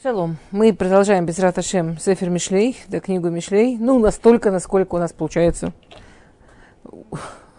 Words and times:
Шалом. 0.00 0.36
Мы 0.52 0.72
продолжаем 0.72 1.26
без 1.26 1.40
Раташем 1.40 1.98
Сефер 1.98 2.30
Мишлей, 2.30 2.76
да, 2.86 3.00
книгу 3.00 3.30
Мишлей. 3.30 3.76
Ну, 3.78 3.98
настолько, 3.98 4.52
насколько 4.52 4.94
у 4.94 4.98
нас 4.98 5.12
получается 5.12 5.72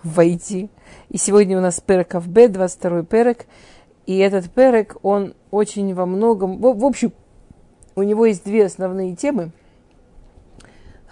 войти. 0.03 0.69
И 1.09 1.17
сегодня 1.17 1.57
у 1.57 1.61
нас 1.61 1.81
перек 1.81 2.15
Авбе, 2.15 2.45
22-й 2.47 3.05
перек. 3.05 3.45
И 4.05 4.17
этот 4.19 4.49
перек, 4.51 4.95
он 5.01 5.33
очень 5.51 5.93
во 5.93 6.05
многом... 6.05 6.59
В, 6.59 6.79
в 6.79 6.85
общем, 6.85 7.11
у 7.95 8.03
него 8.03 8.25
есть 8.25 8.45
две 8.45 8.67
основные 8.67 9.17
темы, 9.17 9.51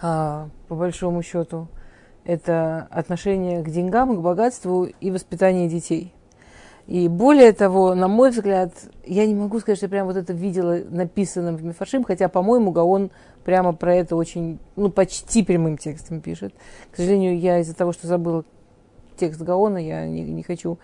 а, 0.02 0.48
по 0.70 0.76
большому 0.76 1.24
счету. 1.24 1.68
Это 2.24 2.88
отношение 2.90 3.64
к 3.64 3.70
деньгам, 3.70 4.16
к 4.16 4.22
богатству 4.22 4.86
и 4.86 5.12
воспитание 5.12 5.68
детей– 5.68 6.14
и 6.88 7.10
более 7.10 7.52
того, 7.52 7.96
на 7.96 8.08
мой 8.08 8.32
взгляд, 8.32 8.72
я 9.06 9.26
не 9.26 9.36
могу 9.36 9.60
сказать, 9.60 9.78
что 9.78 9.88
я 9.88 9.90
прям 9.90 10.08
вот 10.08 10.16
это 10.16 10.32
видела 10.32 10.80
написанным 10.90 11.58
в 11.58 11.64
Мифашим, 11.64 12.06
хотя, 12.06 12.30
по-моему, 12.30 12.72
Гаон 12.72 13.12
прямо 13.44 13.74
про 13.74 13.94
это 13.94 14.16
очень, 14.16 14.58
ну, 14.78 14.90
почти 14.90 15.44
прямым 15.44 15.78
текстом 15.78 16.22
пишет. 16.22 16.54
К 16.92 16.96
сожалению, 16.96 17.38
я 17.38 17.60
из-за 17.60 17.76
того, 17.76 17.92
что 17.92 18.08
забыла 18.08 18.46
текст 19.18 19.42
Гаона, 19.42 19.78
я 19.78 20.08
не, 20.08 20.22
не 20.24 20.44
хочу 20.44 20.80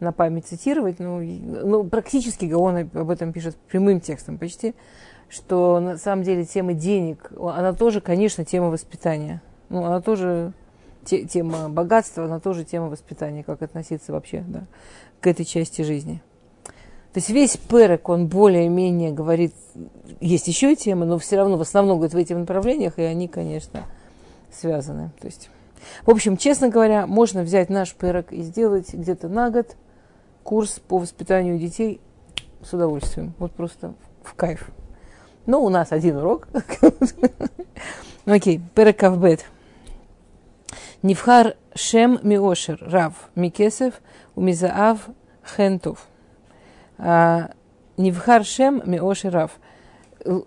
на 0.00 0.10
память 0.10 0.46
цитировать, 0.46 0.98
но 0.98 1.20
ну, 1.20 1.84
практически 1.84 2.46
Гаон 2.46 2.88
об 2.94 3.10
этом 3.10 3.34
пишет 3.34 3.56
прямым 3.68 4.00
текстом 4.00 4.38
почти, 4.38 4.74
что 5.28 5.80
на 5.80 5.98
самом 5.98 6.22
деле 6.24 6.46
тема 6.46 6.72
денег, 6.72 7.30
она 7.38 7.74
тоже, 7.74 8.00
конечно, 8.00 8.46
тема 8.46 8.68
воспитания. 8.68 9.42
Ну, 9.68 9.84
она 9.84 10.00
тоже 10.00 10.54
те, 11.04 11.24
тема 11.24 11.68
богатства, 11.68 12.24
она 12.24 12.40
тоже 12.40 12.64
тема 12.64 12.88
воспитания, 12.88 13.42
как 13.42 13.62
относиться 13.62 14.12
вообще 14.12 14.44
да, 14.46 14.64
к 15.22 15.26
этой 15.28 15.46
части 15.46 15.82
жизни. 15.82 16.20
То 17.12 17.18
есть 17.18 17.30
весь 17.30 17.56
перек, 17.56 18.08
он 18.08 18.26
более-менее 18.26 19.12
говорит, 19.12 19.54
есть 20.20 20.48
еще 20.48 20.74
темы, 20.74 21.06
но 21.06 21.18
все 21.18 21.36
равно 21.36 21.56
в 21.56 21.60
основном 21.60 21.98
говорит 21.98 22.14
в 22.14 22.18
этих 22.18 22.36
направлениях, 22.36 22.98
и 22.98 23.02
они, 23.02 23.28
конечно, 23.28 23.84
связаны. 24.50 25.10
То 25.20 25.26
есть, 25.26 25.48
в 26.04 26.10
общем, 26.10 26.36
честно 26.36 26.68
говоря, 26.68 27.06
можно 27.06 27.42
взять 27.42 27.70
наш 27.70 27.94
перек 27.94 28.32
и 28.32 28.42
сделать 28.42 28.92
где-то 28.92 29.28
на 29.28 29.50
год 29.50 29.76
курс 30.42 30.80
по 30.80 30.98
воспитанию 30.98 31.58
детей 31.58 32.00
с 32.62 32.72
удовольствием. 32.72 33.34
Вот 33.38 33.52
просто 33.52 33.94
в 34.24 34.34
кайф. 34.34 34.70
Но 35.46 35.62
у 35.62 35.68
нас 35.68 35.92
один 35.92 36.16
урок. 36.16 36.48
Окей, 38.24 38.60
перек 38.74 39.02
Авбет. 39.02 39.44
Нивхар 41.02 41.56
Шем 41.74 42.18
Миошер, 42.22 42.78
Рав, 42.80 43.30
Микесев, 43.34 44.00
Умизаав 44.34 45.08
Хентов. 45.44 46.06
А, 46.98 47.50
Нивхар 47.96 48.44
Шем 48.44 48.82
Миошер, 48.84 49.32
Рав. 49.32 49.52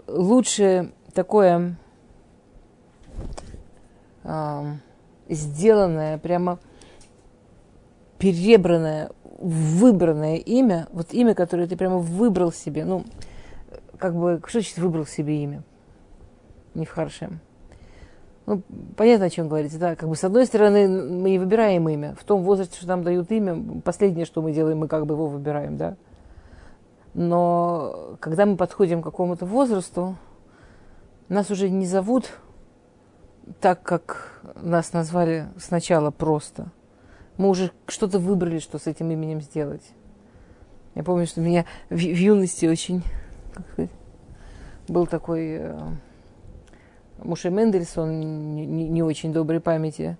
Лучше 0.07 0.91
такое 1.13 1.77
а, 4.23 4.65
сделанное, 5.29 6.17
прямо 6.17 6.59
перебранное, 8.17 9.11
выбранное 9.39 10.37
имя, 10.37 10.87
вот 10.91 11.13
имя, 11.13 11.35
которое 11.35 11.67
ты 11.67 11.75
прямо 11.75 11.97
выбрал 11.97 12.51
себе, 12.51 12.85
ну, 12.85 13.05
как 13.97 14.15
бы, 14.15 14.41
что 14.45 14.59
значит 14.59 14.77
выбрал 14.77 15.05
себе 15.05 15.43
имя? 15.43 15.63
Нивхаршем. 16.73 17.39
Ну, 18.45 18.61
понятно, 18.95 19.25
о 19.25 19.29
чем 19.29 19.47
говорится. 19.47 19.79
Да, 19.79 19.95
как 19.95 20.07
бы 20.07 20.15
с 20.15 20.23
одной 20.23 20.45
стороны, 20.45 20.87
мы 20.87 21.31
не 21.31 21.39
выбираем 21.39 21.87
имя. 21.89 22.15
В 22.19 22.23
том 22.23 22.43
возрасте, 22.43 22.77
что 22.77 22.87
нам 22.87 23.03
дают 23.03 23.31
имя, 23.31 23.81
последнее, 23.81 24.25
что 24.25 24.41
мы 24.41 24.51
делаем, 24.51 24.79
мы 24.79 24.87
как 24.87 25.05
бы 25.05 25.15
его 25.15 25.27
выбираем, 25.27 25.77
да. 25.77 25.95
Но 27.13 28.17
когда 28.19 28.45
мы 28.45 28.57
подходим 28.57 29.01
к 29.01 29.05
какому-то 29.05 29.45
возрасту, 29.45 30.15
нас 31.27 31.49
уже 31.49 31.69
не 31.69 31.87
зовут 31.87 32.31
так, 33.61 33.81
как 33.81 34.41
нас 34.61 34.93
назвали 34.93 35.47
сначала 35.57 36.11
просто. 36.11 36.67
Мы 37.37 37.49
уже 37.49 37.71
что-то 37.87 38.19
выбрали, 38.19 38.59
что 38.59 38.77
с 38.77 38.87
этим 38.87 39.11
именем 39.11 39.41
сделать. 39.41 39.83
Я 40.93 41.03
помню, 41.03 41.25
что 41.25 41.41
меня 41.41 41.65
в, 41.89 41.95
в 41.95 41.99
юности 41.99 42.65
очень 42.65 43.03
как 43.53 43.65
сказать, 43.71 43.91
был 44.87 45.07
такой 45.07 45.57
э, 45.59 45.79
Муше 47.23 47.49
Мендельсон, 47.49 48.55
не, 48.55 48.65
не, 48.65 49.03
очень 49.03 49.33
доброй 49.33 49.59
памяти, 49.59 50.17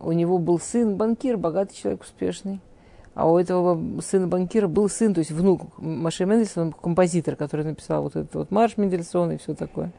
у 0.00 0.12
него 0.12 0.38
был 0.38 0.58
сын 0.58 0.96
банкир, 0.96 1.36
богатый 1.36 1.74
человек, 1.76 2.02
успешный. 2.02 2.60
А 3.14 3.30
у 3.30 3.38
этого 3.38 3.80
сына 4.00 4.26
банкира 4.26 4.66
был 4.66 4.88
сын, 4.88 5.14
то 5.14 5.20
есть 5.20 5.30
внук 5.30 5.78
Маше 5.78 6.24
Мендельсона, 6.24 6.72
композитор, 6.72 7.36
который 7.36 7.64
написал 7.64 8.02
вот 8.02 8.16
этот 8.16 8.34
вот 8.34 8.50
марш 8.50 8.76
Мендельсона 8.76 9.32
и 9.32 9.36
все 9.36 9.54
такое. 9.54 9.92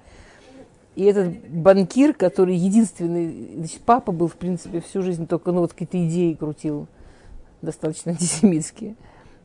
И 0.95 1.03
этот 1.03 1.33
банкир, 1.49 2.13
который 2.13 2.55
единственный, 2.55 3.55
значит, 3.57 3.81
папа 3.85 4.11
был, 4.11 4.27
в 4.27 4.35
принципе, 4.35 4.81
всю 4.81 5.01
жизнь 5.01 5.27
только, 5.27 5.51
ну, 5.51 5.61
вот 5.61 5.71
какие-то 5.71 6.05
идеи 6.05 6.33
крутил, 6.33 6.87
достаточно 7.61 8.11
антисемитские. 8.13 8.95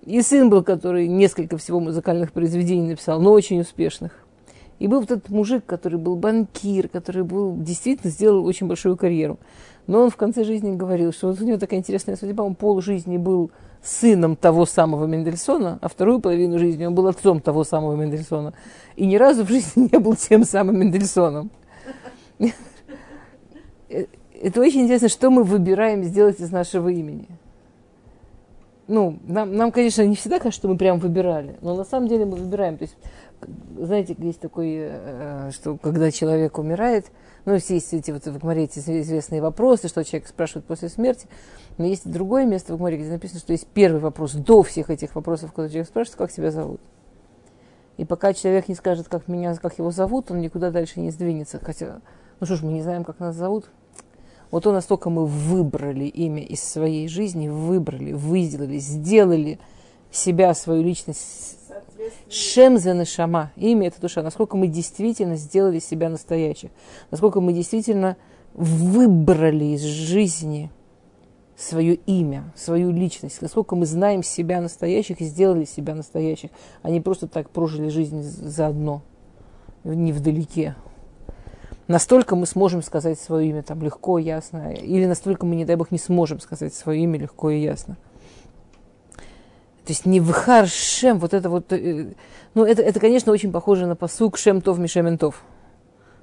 И 0.03 0.21
сын 0.23 0.49
был, 0.49 0.65
который 0.65 1.07
несколько 1.07 1.57
всего 1.57 1.79
музыкальных 1.79 2.33
произведений 2.33 2.89
написал, 2.89 3.21
но 3.21 3.33
очень 3.33 3.61
успешных. 3.61 4.13
И 4.81 4.89
был 4.89 5.01
вот 5.01 5.11
этот 5.11 5.29
мужик, 5.29 5.65
который 5.67 5.99
был 5.99 6.17
банкир, 6.17 6.89
который 6.89 7.23
был, 7.23 7.55
действительно 7.55 8.11
сделал 8.11 8.45
очень 8.47 8.67
большую 8.67 8.97
карьеру. 8.97 9.39
Но 9.87 10.01
он 10.01 10.11
в 10.11 10.17
конце 10.17 10.43
жизни 10.43 10.75
говорил, 10.75 11.13
что 11.13 11.29
вот 11.29 11.41
у 11.41 11.45
него 11.45 11.59
такая 11.59 11.79
интересная 11.79 12.17
судьба, 12.17 12.45
он 12.45 12.55
пол 12.55 12.81
жизни 12.81 13.19
был 13.19 13.51
сыном 13.83 14.37
того 14.37 14.65
самого 14.65 15.07
Мендельсона, 15.07 15.79
а 15.83 15.89
вторую 15.89 16.21
половину 16.21 16.59
жизни 16.59 16.87
он 16.87 16.95
был 16.95 17.07
отцом 17.09 17.41
того 17.41 17.63
самого 17.63 17.95
Мендельсона. 17.95 18.55
И 18.97 19.07
ни 19.07 19.17
разу 19.17 19.45
в 19.45 19.49
жизни 19.49 19.91
не 19.93 19.99
был 19.99 20.17
тем 20.17 20.45
самым 20.45 20.81
Мендельсоном. 20.81 21.51
Это 23.89 24.61
очень 24.61 24.83
интересно, 24.83 25.11
что 25.11 25.31
мы 25.31 25.45
выбираем 25.45 26.05
сделать 26.05 26.41
из 26.41 26.51
нашего 26.51 26.89
имени. 26.89 27.29
Ну, 28.89 29.19
нам, 29.27 29.55
нам, 29.55 29.71
конечно, 29.71 30.05
не 30.07 30.17
всегда 30.17 30.39
кажется, 30.39 30.59
что 30.59 30.69
мы 30.69 30.77
прям 30.77 30.99
выбирали, 30.99 31.57
но 31.61 31.77
на 31.77 31.85
самом 31.85 32.09
деле 32.09 32.25
мы 32.25 32.37
выбираем. 32.37 32.77
То 32.77 32.85
есть 32.85 32.97
знаете, 33.79 34.15
есть 34.19 34.41
такой, 34.41 34.77
э, 34.79 35.51
что 35.53 35.77
когда 35.77 36.11
человек 36.11 36.59
умирает, 36.59 37.07
ну, 37.45 37.55
есть 37.55 37.71
эти 37.71 38.11
вот 38.11 38.27
в 38.27 38.39
Гмаре 38.39 38.65
эти 38.65 38.79
известные 38.79 39.41
вопросы, 39.41 39.89
что 39.89 40.05
человек 40.05 40.29
спрашивает 40.29 40.67
после 40.67 40.89
смерти, 40.89 41.27
но 41.79 41.87
есть 41.87 42.11
другое 42.11 42.45
место 42.45 42.75
в 42.75 42.79
Гмаре, 42.79 42.99
где 42.99 43.11
написано, 43.11 43.41
что 43.41 43.53
есть 43.53 43.67
первый 43.67 44.01
вопрос 44.01 44.33
до 44.33 44.63
всех 44.63 44.91
этих 44.91 45.15
вопросов, 45.15 45.53
когда 45.53 45.69
человек 45.69 45.89
спрашивает, 45.89 46.19
как 46.19 46.33
тебя 46.33 46.51
зовут. 46.51 46.81
И 47.97 48.05
пока 48.05 48.33
человек 48.33 48.69
не 48.69 48.75
скажет, 48.75 49.09
как 49.09 49.29
меня, 49.29 49.55
как 49.57 49.79
его 49.79 49.91
зовут, 49.91 50.31
он 50.31 50.41
никуда 50.41 50.71
дальше 50.71 51.01
не 51.01 51.11
сдвинется. 51.11 51.61
Хотя, 51.63 52.01
ну 52.41 52.47
что 52.47 52.57
ж, 52.57 52.63
мы 52.63 52.73
не 52.73 52.83
знаем, 52.83 53.05
как 53.05 53.19
нас 53.19 53.37
зовут. 53.37 53.71
Вот 54.51 54.65
то 54.65 54.73
настолько 54.73 55.11
мы 55.11 55.27
выбрали 55.27 56.05
имя 56.05 56.43
из 56.43 56.63
своей 56.63 57.09
жизни, 57.09 57.49
выбрали, 57.49 58.13
выделили, 58.13 58.79
сделали 58.79 59.61
себя, 60.11 60.55
свою 60.55 60.83
личность 60.83 61.60
Шем 62.29 62.79
за 62.79 63.05
шама. 63.05 63.53
Имя 63.57 63.89
это 63.89 64.01
душа. 64.01 64.23
Насколько 64.23 64.57
мы 64.57 64.67
действительно 64.67 65.37
сделали 65.37 65.79
себя 65.79 66.09
настоящих. 66.09 66.71
Насколько 67.11 67.41
мы 67.41 67.53
действительно 67.53 68.17
выбрали 68.55 69.77
из 69.77 69.83
жизни 69.83 70.71
свое 71.57 71.95
имя, 71.95 72.53
свою 72.57 72.91
личность, 72.91 73.43
насколько 73.43 73.77
мы 73.77 73.87
знаем 73.87 74.23
себя 74.23 74.61
настоящих 74.61 75.21
и 75.21 75.25
сделали 75.25 75.65
себя 75.65 75.95
настоящих, 75.95 76.51
не 76.83 77.01
просто 77.01 77.29
так 77.29 77.51
прожили 77.51 77.89
жизнь 77.89 78.23
заодно, 78.23 79.03
не 79.85 80.13
вдалеке. 80.13 80.75
Настолько 81.87 82.37
мы 82.37 82.47
сможем 82.47 82.83
сказать 82.83 83.19
свое 83.19 83.49
имя 83.51 83.63
там 83.63 83.83
легко, 83.83 84.19
ясно, 84.19 84.73
или 84.73 85.07
настолько 85.07 85.45
мы, 85.45 85.57
не 85.57 85.65
дай 85.65 85.77
бог, 85.77 85.91
не 85.91 85.99
сможем 85.99 86.41
сказать 86.41 86.73
свое 86.73 87.03
имя 87.03 87.19
легко 87.19 87.51
и 87.51 87.61
ясно. 87.61 87.97
То 89.91 89.93
есть 89.93 90.07
не 90.07 90.21
в 90.21 90.33
Шем, 90.69 91.19
вот 91.19 91.35
это 91.35 91.51
вот, 91.51 91.73
э, 91.73 92.15
ну 92.55 92.65
это, 92.65 92.81
это, 92.81 93.01
конечно, 93.01 93.33
очень 93.33 93.51
похоже 93.51 93.87
на 93.87 93.97
посук 93.97 94.39
Шем 94.39 94.61
Тов 94.61 94.79
Мишементов. 94.79 95.43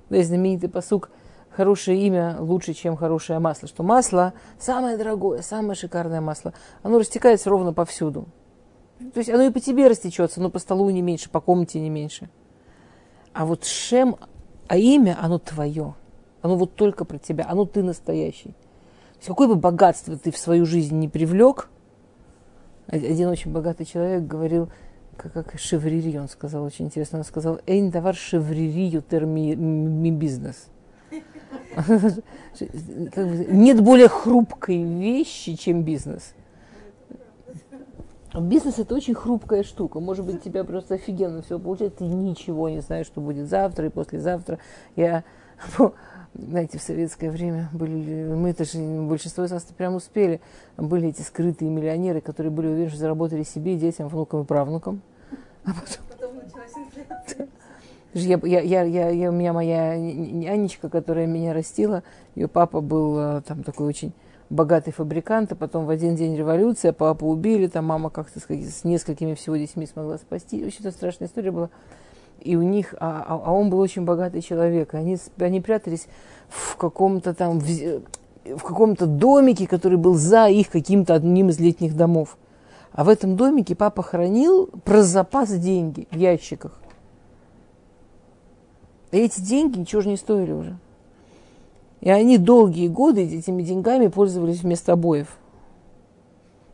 Да, 0.09 0.23
знаменитый 0.23 0.69
посук 0.69 1.09
хорошее 1.49 2.01
имя 2.07 2.37
лучше, 2.39 2.73
чем 2.73 2.95
хорошее 2.95 3.39
масло. 3.39 3.67
Что 3.67 3.83
масло 3.83 4.31
самое 4.57 4.95
дорогое, 4.95 5.41
самое 5.41 5.75
шикарное 5.75 6.21
масло. 6.21 6.53
Оно 6.81 6.97
растекается 6.97 7.49
ровно 7.49 7.73
повсюду. 7.73 8.29
То 8.99 9.17
есть 9.19 9.29
оно 9.29 9.43
и 9.43 9.51
по 9.51 9.59
тебе 9.59 9.89
растечется, 9.89 10.39
но 10.39 10.49
по 10.49 10.59
столу 10.59 10.89
не 10.89 11.01
меньше, 11.01 11.29
по 11.29 11.41
комнате 11.41 11.81
не 11.81 11.89
меньше. 11.89 12.29
А 13.33 13.45
вот 13.45 13.65
Шем, 13.65 14.15
а 14.69 14.77
имя, 14.77 15.17
оно 15.21 15.39
твое. 15.39 15.93
Оно 16.41 16.55
вот 16.55 16.75
только 16.75 17.03
про 17.03 17.17
тебя, 17.17 17.45
оно 17.49 17.65
ты 17.65 17.83
настоящий. 17.83 18.51
То 18.51 19.17
есть 19.17 19.27
какое 19.27 19.49
бы 19.49 19.55
богатство 19.55 20.17
ты 20.17 20.31
в 20.31 20.37
свою 20.37 20.65
жизнь 20.65 20.97
не 20.97 21.09
привлек– 21.09 21.69
один 22.87 23.27
очень 23.27 23.51
богатый 23.51 23.85
человек 23.85 24.23
говорил, 24.23 24.69
как, 25.17 25.33
как 25.33 25.59
шеврири, 25.59 26.17
он 26.17 26.29
сказал, 26.29 26.63
очень 26.63 26.85
интересно, 26.85 27.19
он 27.19 27.25
сказал, 27.25 27.59
«Эйн 27.65 27.89
давар 27.89 28.15
шеврири 28.15 28.87
ютер 28.87 29.25
ми, 29.25 29.55
ми 29.55 30.11
бизнес». 30.11 30.67
Нет 33.49 33.81
более 33.81 34.07
хрупкой 34.07 34.83
вещи, 34.83 35.55
чем 35.55 35.83
бизнес. 35.83 36.33
Бизнес 38.33 38.77
это 38.77 38.93
очень 38.93 39.15
хрупкая 39.15 39.63
штука. 39.63 39.99
Может 39.99 40.25
быть, 40.25 40.43
тебя 40.43 40.63
просто 40.63 40.95
офигенно 40.95 41.41
все 41.41 41.59
получается, 41.59 41.99
ты 41.99 42.05
ничего 42.05 42.69
не 42.69 42.81
знаешь, 42.81 43.07
что 43.07 43.21
будет 43.21 43.47
завтра 43.47 43.87
и 43.87 43.89
послезавтра. 43.89 44.59
Я, 44.95 45.23
знаете, 46.37 46.77
в 46.77 46.81
советское 46.81 47.31
время 47.31 47.69
были, 47.73 48.25
мы 48.33 48.51
это 48.51 48.63
же 48.63 48.77
большинство 48.79 49.45
из 49.45 49.51
нас 49.51 49.63
прям 49.63 49.95
успели, 49.95 50.39
были 50.77 51.09
эти 51.09 51.21
скрытые 51.21 51.71
миллионеры, 51.71 52.21
которые 52.21 52.51
были 52.51 52.67
уверены, 52.67 52.89
что 52.89 52.99
заработали 52.99 53.43
себе, 53.43 53.75
детям, 53.75 54.07
внукам 54.07 54.41
и 54.41 54.45
правнукам. 54.45 55.01
А 55.65 55.71
потом, 55.73 56.05
потом 56.09 56.35
началась 56.37 56.71
инфляция. 56.75 57.47
Я, 58.13 58.39
я, 58.43 58.61
я, 58.61 58.83
я, 58.83 59.09
я, 59.09 59.29
у 59.29 59.33
меня 59.33 59.53
моя 59.53 59.97
нянечка, 59.97 60.89
которая 60.89 61.27
меня 61.27 61.53
растила, 61.53 62.03
ее 62.35 62.47
папа 62.47 62.81
был 62.81 63.17
э, 63.19 63.41
там 63.41 63.63
такой 63.63 63.87
очень 63.87 64.13
богатый 64.49 64.91
фабрикант, 64.91 65.51
а 65.51 65.55
потом 65.55 65.85
в 65.85 65.89
один 65.89 66.15
день 66.15 66.35
революция, 66.35 66.93
папу 66.93 67.27
убили, 67.27 67.67
там 67.67 67.85
мама 67.85 68.09
как-то 68.09 68.39
с 68.39 68.83
несколькими 68.83 69.33
всего 69.33 69.57
детьми 69.57 69.85
смогла 69.85 70.17
спасти. 70.17 70.65
Очень 70.65 70.81
это 70.81 70.91
страшная 70.91 71.27
история 71.27 71.51
была. 71.51 71.69
И 72.41 72.55
у 72.55 72.61
них, 72.61 72.93
а, 72.99 73.25
а, 73.27 73.41
а 73.45 73.51
он 73.51 73.69
был 73.69 73.79
очень 73.79 74.03
богатый 74.03 74.41
человек. 74.41 74.93
Они, 74.93 75.17
они 75.39 75.61
прятались 75.61 76.07
в 76.49 76.77
каком-то 76.77 77.33
там, 77.33 77.59
в, 77.59 77.65
в 77.65 78.61
каком-то 78.61 79.05
домике, 79.05 79.67
который 79.67 79.97
был 79.97 80.15
за 80.15 80.47
их 80.47 80.69
каким-то 80.69 81.15
одним 81.15 81.49
из 81.49 81.59
летних 81.59 81.95
домов. 81.95 82.37
А 82.91 83.03
в 83.03 83.09
этом 83.09 83.35
домике 83.35 83.75
папа 83.75 84.01
хранил 84.01 84.67
про 84.83 85.03
запас 85.03 85.51
деньги 85.51 86.07
в 86.11 86.15
ящиках. 86.15 86.79
И 89.11 89.17
эти 89.17 89.39
деньги 89.41 89.79
ничего 89.79 90.01
же 90.01 90.09
не 90.09 90.17
стоили 90.17 90.51
уже. 90.51 90.77
И 92.01 92.09
они 92.09 92.37
долгие 92.37 92.87
годы 92.87 93.23
этими 93.23 93.63
деньгами 93.63 94.07
пользовались 94.07 94.61
вместо 94.61 94.93
обоев. 94.93 95.27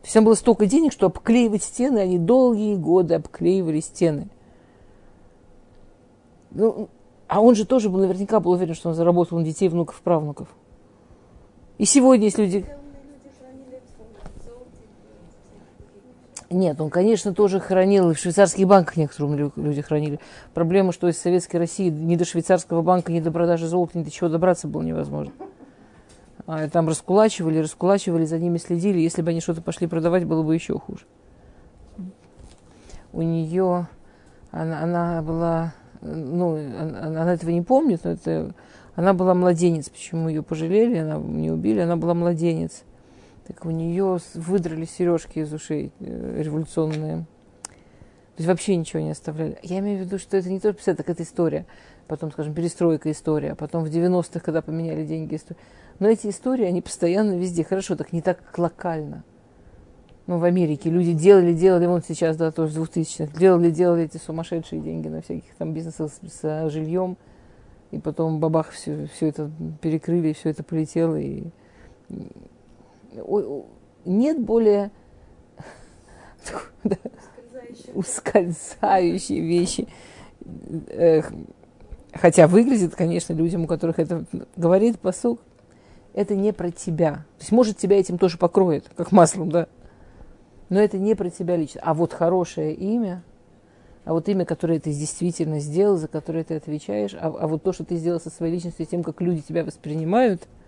То 0.02 0.06
есть 0.06 0.20
было 0.20 0.34
столько 0.34 0.66
денег, 0.66 0.92
что 0.92 1.06
обклеивать 1.06 1.62
стены, 1.62 1.98
они 1.98 2.18
долгие 2.18 2.76
годы 2.76 3.14
обклеивали 3.14 3.80
стены. 3.80 4.28
Ну, 6.54 6.88
а 7.28 7.40
он 7.40 7.54
же 7.54 7.66
тоже 7.66 7.90
был 7.90 8.00
наверняка 8.00 8.40
был 8.40 8.52
уверен, 8.52 8.74
что 8.74 8.88
он 8.88 8.94
заработал 8.94 9.38
на 9.38 9.44
детей, 9.44 9.68
внуков, 9.68 10.00
правнуков. 10.00 10.48
И 11.78 11.84
сегодня 11.84 12.26
есть 12.26 12.38
люди... 12.38 12.64
Нет, 16.50 16.80
он, 16.80 16.88
конечно, 16.88 17.34
тоже 17.34 17.58
хранил, 17.58 18.12
в 18.12 18.18
швейцарских 18.18 18.68
банках 18.68 18.96
некоторые 18.96 19.50
люди 19.56 19.82
хранили. 19.82 20.20
Проблема, 20.52 20.92
что 20.92 21.08
из 21.08 21.18
Советской 21.18 21.56
России 21.56 21.88
ни 21.88 22.14
до 22.14 22.24
швейцарского 22.24 22.82
банка, 22.82 23.10
ни 23.10 23.18
до 23.18 23.32
продажи 23.32 23.66
золота, 23.66 23.98
ни 23.98 24.04
до 24.04 24.10
чего 24.10 24.28
добраться 24.28 24.68
было 24.68 24.82
невозможно. 24.82 25.32
А 26.46 26.68
там 26.68 26.86
раскулачивали, 26.86 27.58
раскулачивали, 27.58 28.24
за 28.24 28.38
ними 28.38 28.58
следили. 28.58 29.00
Если 29.00 29.22
бы 29.22 29.30
они 29.30 29.40
что-то 29.40 29.62
пошли 29.62 29.88
продавать, 29.88 30.26
было 30.26 30.42
бы 30.42 30.54
еще 30.54 30.78
хуже. 30.78 31.06
У 33.12 33.22
нее, 33.22 33.88
она, 34.50 34.82
она 34.82 35.22
была, 35.22 35.74
ну, 36.04 36.56
она, 36.56 37.22
она 37.22 37.34
этого 37.34 37.50
не 37.50 37.62
помнит, 37.62 38.04
но 38.04 38.12
это, 38.12 38.54
она 38.94 39.14
была 39.14 39.34
младенец. 39.34 39.88
Почему 39.88 40.28
ее 40.28 40.42
пожалели, 40.42 40.98
она 40.98 41.16
не 41.16 41.50
убили, 41.50 41.80
она 41.80 41.96
была 41.96 42.14
младенец 42.14 42.84
так 43.46 43.64
у 43.66 43.70
нее 43.70 44.18
выдрали 44.34 44.84
сережки 44.84 45.40
из 45.40 45.52
ушей 45.52 45.92
э, 46.00 46.42
революционные. 46.42 47.26
То 47.64 48.40
есть 48.40 48.48
вообще 48.48 48.74
ничего 48.76 49.00
не 49.00 49.10
оставляли. 49.10 49.58
Я 49.62 49.78
имею 49.78 49.98
в 49.98 50.06
виду, 50.06 50.18
что 50.18 50.36
это 50.36 50.50
не 50.50 50.58
только 50.58 50.78
50, 50.78 50.96
так 50.96 51.08
это 51.08 51.22
история. 51.22 51.66
Потом, 52.08 52.32
скажем, 52.32 52.54
перестройка 52.54 53.10
история. 53.10 53.52
А 53.52 53.54
потом 53.54 53.84
в 53.84 53.88
90-х, 53.88 54.40
когда 54.40 54.60
поменяли 54.60 55.04
деньги, 55.04 55.36
история. 55.36 55.60
Но 56.00 56.08
эти 56.08 56.28
истории, 56.28 56.64
они 56.64 56.82
постоянно 56.82 57.38
везде. 57.38 57.64
Хорошо, 57.64 57.96
так 57.96 58.12
не 58.12 58.22
так 58.22 58.38
локально. 58.58 59.22
Ну, 60.26 60.38
в 60.38 60.44
Америке 60.44 60.88
люди 60.88 61.12
делали, 61.12 61.52
делали, 61.52 61.86
вон 61.86 62.02
сейчас, 62.02 62.36
да, 62.38 62.50
тоже 62.50 62.80
в 62.80 62.84
2000-х, 62.84 63.38
делали, 63.38 63.70
делали 63.70 64.04
эти 64.04 64.16
сумасшедшие 64.16 64.80
деньги 64.80 65.08
на 65.08 65.20
всяких 65.20 65.54
там 65.58 65.74
бизнесах 65.74 66.10
с, 66.10 66.40
с 66.40 66.70
жильем. 66.70 67.18
И 67.90 67.98
потом 67.98 68.40
бабах, 68.40 68.70
все, 68.70 69.06
все 69.14 69.28
это 69.28 69.50
перекрыли, 69.82 70.32
все 70.32 70.50
это 70.50 70.62
полетело. 70.62 71.16
И, 71.16 71.44
нет 74.04 74.40
более 74.40 74.90
ускользающие 77.94 79.40
вещи. 79.40 79.88
Хотя 82.12 82.46
выглядит, 82.46 82.94
конечно, 82.94 83.32
людям, 83.32 83.64
у 83.64 83.66
которых 83.66 83.98
это 83.98 84.24
говорит 84.56 84.98
посук, 84.98 85.40
это 86.14 86.34
не 86.34 86.52
про 86.52 86.70
тебя. 86.70 87.12
То 87.38 87.40
есть, 87.40 87.52
может, 87.52 87.76
тебя 87.76 87.98
этим 87.98 88.18
тоже 88.18 88.38
покроет, 88.38 88.88
как 88.96 89.12
маслом, 89.12 89.50
да? 89.50 89.66
Но 90.74 90.80
это 90.80 90.98
не 90.98 91.14
про 91.14 91.30
тебя 91.30 91.56
лично. 91.56 91.80
А 91.84 91.94
вот 91.94 92.12
хорошее 92.12 92.74
имя, 92.74 93.22
а 94.04 94.12
вот 94.12 94.28
имя, 94.28 94.44
которое 94.44 94.80
ты 94.80 94.92
действительно 94.92 95.60
сделал, 95.60 95.96
за 95.96 96.08
которое 96.08 96.44
ты 96.44 96.54
отвечаешь, 96.54 97.14
а, 97.14 97.28
а 97.28 97.46
вот 97.46 97.62
то, 97.62 97.72
что 97.72 97.84
ты 97.84 97.96
сделал 97.96 98.20
со 98.20 98.28
своей 98.28 98.54
личностью, 98.54 98.84
тем, 98.84 99.02
как 99.02 99.20
люди 99.20 99.40
тебя 99.40 99.64
воспринимают– 99.64 100.42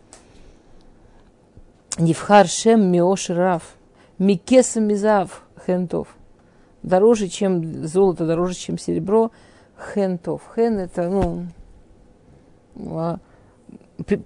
Нивхар 1.99 2.47
Шем 2.47 2.91
Миош 2.93 3.31
Раф. 3.31 3.77
Микеса 4.19 4.81
Мизав 4.81 5.43
Хентов. 5.67 6.17
Дороже, 6.83 7.29
чем 7.29 7.87
золото, 7.87 8.27
дороже, 8.27 8.55
чем 8.55 8.79
серебро. 8.79 9.31
Хентов. 9.95 10.43
Хен 10.55 10.79
это, 10.79 11.09
ну, 11.09 11.47
а, 12.77 13.19
при, 14.07 14.23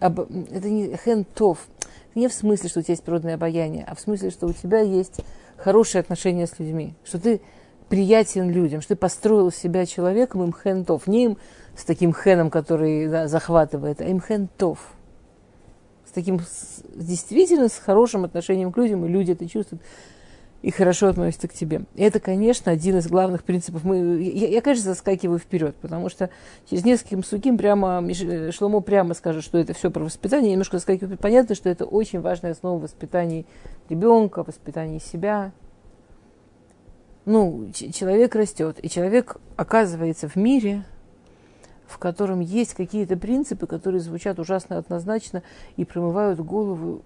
об, 0.00 0.20
это 0.20 0.70
не 0.70 0.96
хентов. 0.96 1.66
Не 2.14 2.28
в 2.28 2.32
смысле, 2.32 2.68
что 2.68 2.80
у 2.80 2.82
тебя 2.82 2.92
есть 2.92 3.04
природное 3.04 3.34
обаяние, 3.34 3.84
а 3.86 3.94
в 3.94 4.00
смысле, 4.00 4.30
что 4.30 4.46
у 4.46 4.52
тебя 4.52 4.80
есть 4.80 5.20
хорошие 5.56 6.00
отношения 6.00 6.46
с 6.46 6.58
людьми, 6.58 6.94
что 7.04 7.18
ты 7.18 7.40
приятен 7.88 8.50
людям, 8.50 8.80
что 8.80 8.94
ты 8.94 8.96
построил 8.96 9.50
себя 9.50 9.86
человеком 9.86 10.42
им 10.42 10.52
хентов, 10.52 11.06
не 11.06 11.24
им 11.24 11.38
с 11.76 11.84
таким 11.84 12.14
хеном, 12.14 12.50
который 12.50 13.08
да, 13.08 13.28
захватывает, 13.28 14.00
а 14.00 14.04
им 14.04 14.20
хентов 14.20 14.94
таким 16.14 16.40
с, 16.40 16.82
действительно 16.94 17.68
с 17.68 17.76
хорошим 17.76 18.24
отношением 18.24 18.72
к 18.72 18.78
людям, 18.78 19.04
и 19.04 19.08
люди 19.08 19.32
это 19.32 19.46
чувствуют 19.48 19.82
и 20.64 20.70
хорошо 20.70 21.08
относятся 21.08 21.46
к 21.46 21.52
тебе. 21.52 21.82
Это, 21.94 22.20
конечно, 22.20 22.72
один 22.72 22.96
из 22.96 23.06
главных 23.06 23.44
принципов. 23.44 23.84
Мы, 23.84 24.22
я, 24.22 24.48
я, 24.48 24.62
конечно, 24.62 24.94
заскакиваю 24.94 25.38
вперед, 25.38 25.76
потому 25.76 26.08
что 26.08 26.30
через 26.70 26.86
нескольким 26.86 27.22
суким 27.22 27.58
прямо 27.58 28.02
Шломо 28.50 28.80
прямо 28.80 29.12
скажет, 29.12 29.44
что 29.44 29.58
это 29.58 29.74
все 29.74 29.90
про 29.90 30.04
воспитание. 30.04 30.48
Я 30.48 30.52
немножко 30.52 30.78
заскакиваю. 30.78 31.18
Понятно, 31.18 31.54
что 31.54 31.68
это 31.68 31.84
очень 31.84 32.22
важная 32.22 32.52
основа 32.52 32.78
воспитания 32.78 33.44
ребенка, 33.90 34.42
воспитания 34.42 35.00
себя. 35.00 35.52
Ну, 37.26 37.70
человек 37.74 38.34
растет, 38.34 38.78
и 38.82 38.88
человек 38.88 39.36
оказывается 39.56 40.30
в 40.30 40.36
мире, 40.36 40.86
в 41.86 41.98
котором 41.98 42.40
есть 42.40 42.72
какие-то 42.72 43.18
принципы, 43.18 43.66
которые 43.66 44.00
звучат 44.00 44.38
ужасно 44.38 44.78
однозначно 44.78 45.42
и 45.76 45.84
промывают 45.84 46.40
голову 46.40 47.02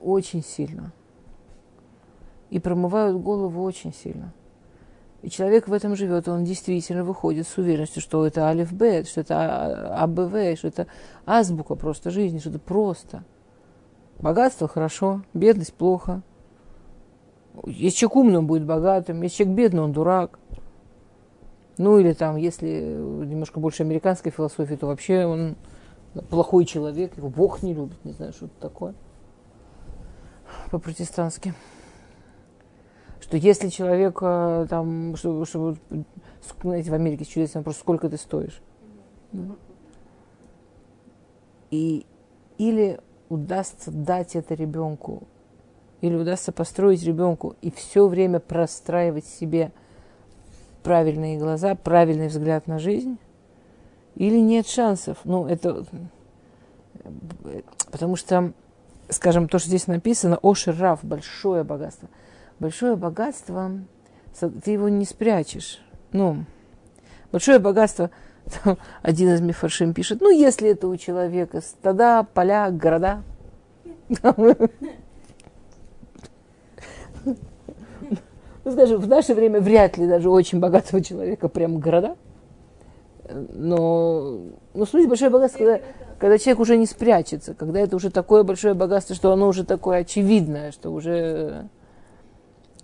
очень 0.00 0.42
сильно. 0.42 0.92
И 2.50 2.58
промывают 2.58 3.20
голову 3.20 3.62
очень 3.62 3.92
сильно. 3.92 4.32
И 5.22 5.30
человек 5.30 5.66
в 5.66 5.72
этом 5.72 5.96
живет, 5.96 6.28
он 6.28 6.44
действительно 6.44 7.02
выходит 7.02 7.48
с 7.48 7.58
уверенностью, 7.58 8.00
что 8.00 8.26
это 8.26 8.46
алиф 8.46 8.72
б, 8.72 9.04
что 9.04 9.22
это 9.22 9.96
АБВ, 10.02 10.58
что 10.58 10.68
это 10.68 10.86
азбука 11.24 11.74
просто 11.74 12.10
жизни, 12.10 12.38
что 12.38 12.50
это 12.50 12.58
просто. 12.58 13.24
Богатство 14.20 14.68
хорошо, 14.68 15.22
бедность 15.34 15.74
плохо. 15.74 16.22
Если 17.64 17.98
человек 17.98 18.16
умный, 18.16 18.38
он 18.38 18.46
будет 18.46 18.64
богатым, 18.64 19.22
если 19.22 19.38
человек 19.38 19.56
бедный, 19.56 19.82
он 19.82 19.92
дурак. 19.92 20.38
Ну 21.78 21.98
или 21.98 22.12
там, 22.12 22.36
если 22.36 22.66
немножко 22.68 23.58
больше 23.58 23.82
американской 23.82 24.30
философии, 24.30 24.76
то 24.76 24.86
вообще 24.86 25.26
он 25.26 25.56
плохой 26.30 26.64
человек, 26.64 27.16
его 27.16 27.28
Бог 27.28 27.62
не 27.62 27.74
любит, 27.74 28.04
не 28.04 28.12
знаю, 28.12 28.32
что 28.32 28.46
это 28.46 28.54
такое 28.60 28.94
по-протестантски. 30.70 31.54
Что 33.26 33.36
если 33.36 33.68
человек 33.68 34.20
там, 34.20 35.16
что, 35.16 35.44
что 35.44 35.76
знаете, 36.62 36.90
в 36.90 36.94
Америке 36.94 37.24
чудесно, 37.24 37.62
просто 37.62 37.80
сколько 37.80 38.08
ты 38.08 38.16
стоишь. 38.16 38.60
И 41.70 42.06
или 42.58 43.00
удастся 43.28 43.90
дать 43.90 44.36
это 44.36 44.54
ребенку, 44.54 45.24
или 46.00 46.14
удастся 46.14 46.52
построить 46.52 47.02
ребенку 47.04 47.56
и 47.60 47.70
все 47.70 48.06
время 48.06 48.40
простраивать 48.40 49.26
себе– 49.26 49.72
правильные 50.86 51.36
глаза, 51.36 51.74
правильный 51.74 52.28
взгляд 52.28 52.68
на 52.68 52.78
жизнь, 52.78 53.18
или 54.14 54.38
нет 54.38 54.68
шансов. 54.68 55.18
Ну, 55.24 55.44
это 55.44 55.84
потому 57.90 58.14
что, 58.14 58.52
скажем, 59.08 59.48
то, 59.48 59.58
что 59.58 59.66
здесь 59.66 59.88
написано, 59.88 60.38
Ошер 60.44 60.96
большое 61.02 61.64
богатство. 61.64 62.08
Большое 62.58 62.96
богатство, 62.96 63.70
ты 64.64 64.70
его 64.70 64.88
не 64.88 65.04
спрячешь. 65.04 65.80
Ну, 66.12 66.44
большое 67.32 67.58
богатство, 67.58 68.10
один 69.02 69.34
из 69.34 69.40
мифаршим 69.40 69.92
пишет, 69.92 70.20
ну, 70.20 70.30
если 70.30 70.70
это 70.70 70.88
у 70.88 70.96
человека 70.96 71.60
стада, 71.60 72.26
поля, 72.34 72.70
города, 72.70 73.22
ну, 74.08 74.56
скажем, 78.72 79.00
в 79.00 79.08
наше 79.08 79.34
время 79.34 79.60
вряд 79.60 79.96
ли 79.96 80.06
даже 80.06 80.28
очень 80.28 80.58
богатого 80.58 81.02
человека 81.02 81.48
прям 81.48 81.78
города. 81.78 82.16
Но, 83.28 84.40
ну, 84.74 84.84
в 84.84 85.08
большое 85.08 85.30
богатство, 85.30 85.58
когда, 85.58 85.80
когда 86.18 86.38
человек 86.38 86.60
уже 86.60 86.76
не 86.76 86.86
спрячется, 86.86 87.54
когда 87.54 87.80
это 87.80 87.96
уже 87.96 88.10
такое 88.10 88.44
большое 88.44 88.74
богатство, 88.74 89.14
что 89.14 89.32
оно 89.32 89.48
уже 89.48 89.64
такое 89.64 89.98
очевидное, 89.98 90.72
что 90.72 90.90
уже... 90.92 91.68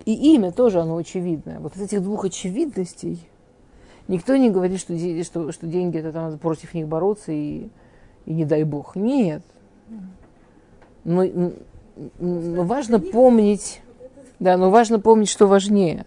И 0.05 0.35
имя 0.35 0.53
тоже 0.53 0.81
оно 0.81 0.97
очевидное. 0.97 1.61
Вот 1.61 1.77
из 1.77 1.83
этих 1.83 2.03
двух 2.03 2.25
очевидностей 2.25 3.21
никто 4.09 4.37
не 4.37 4.51
говорит, 4.51 4.81
что, 4.81 4.97
что, 5.25 5.53
что 5.53 5.67
деньги 5.67 5.99
это 5.99 6.13
там 6.13 6.39
против 6.39 6.75
них 6.75 6.89
бороться 6.89 7.33
и, 7.33 7.69
и 8.27 8.35
не 8.35 8.45
дай 8.45 8.65
бог. 8.65 8.97
Нет. 8.97 9.43
Но, 11.05 11.25
но 12.19 12.63
важно 12.65 13.01
помнить, 13.01 13.81
да, 14.39 14.57
но 14.57 14.71
важно 14.71 14.99
помнить, 14.99 15.29
что 15.29 15.47
важнее. 15.47 16.07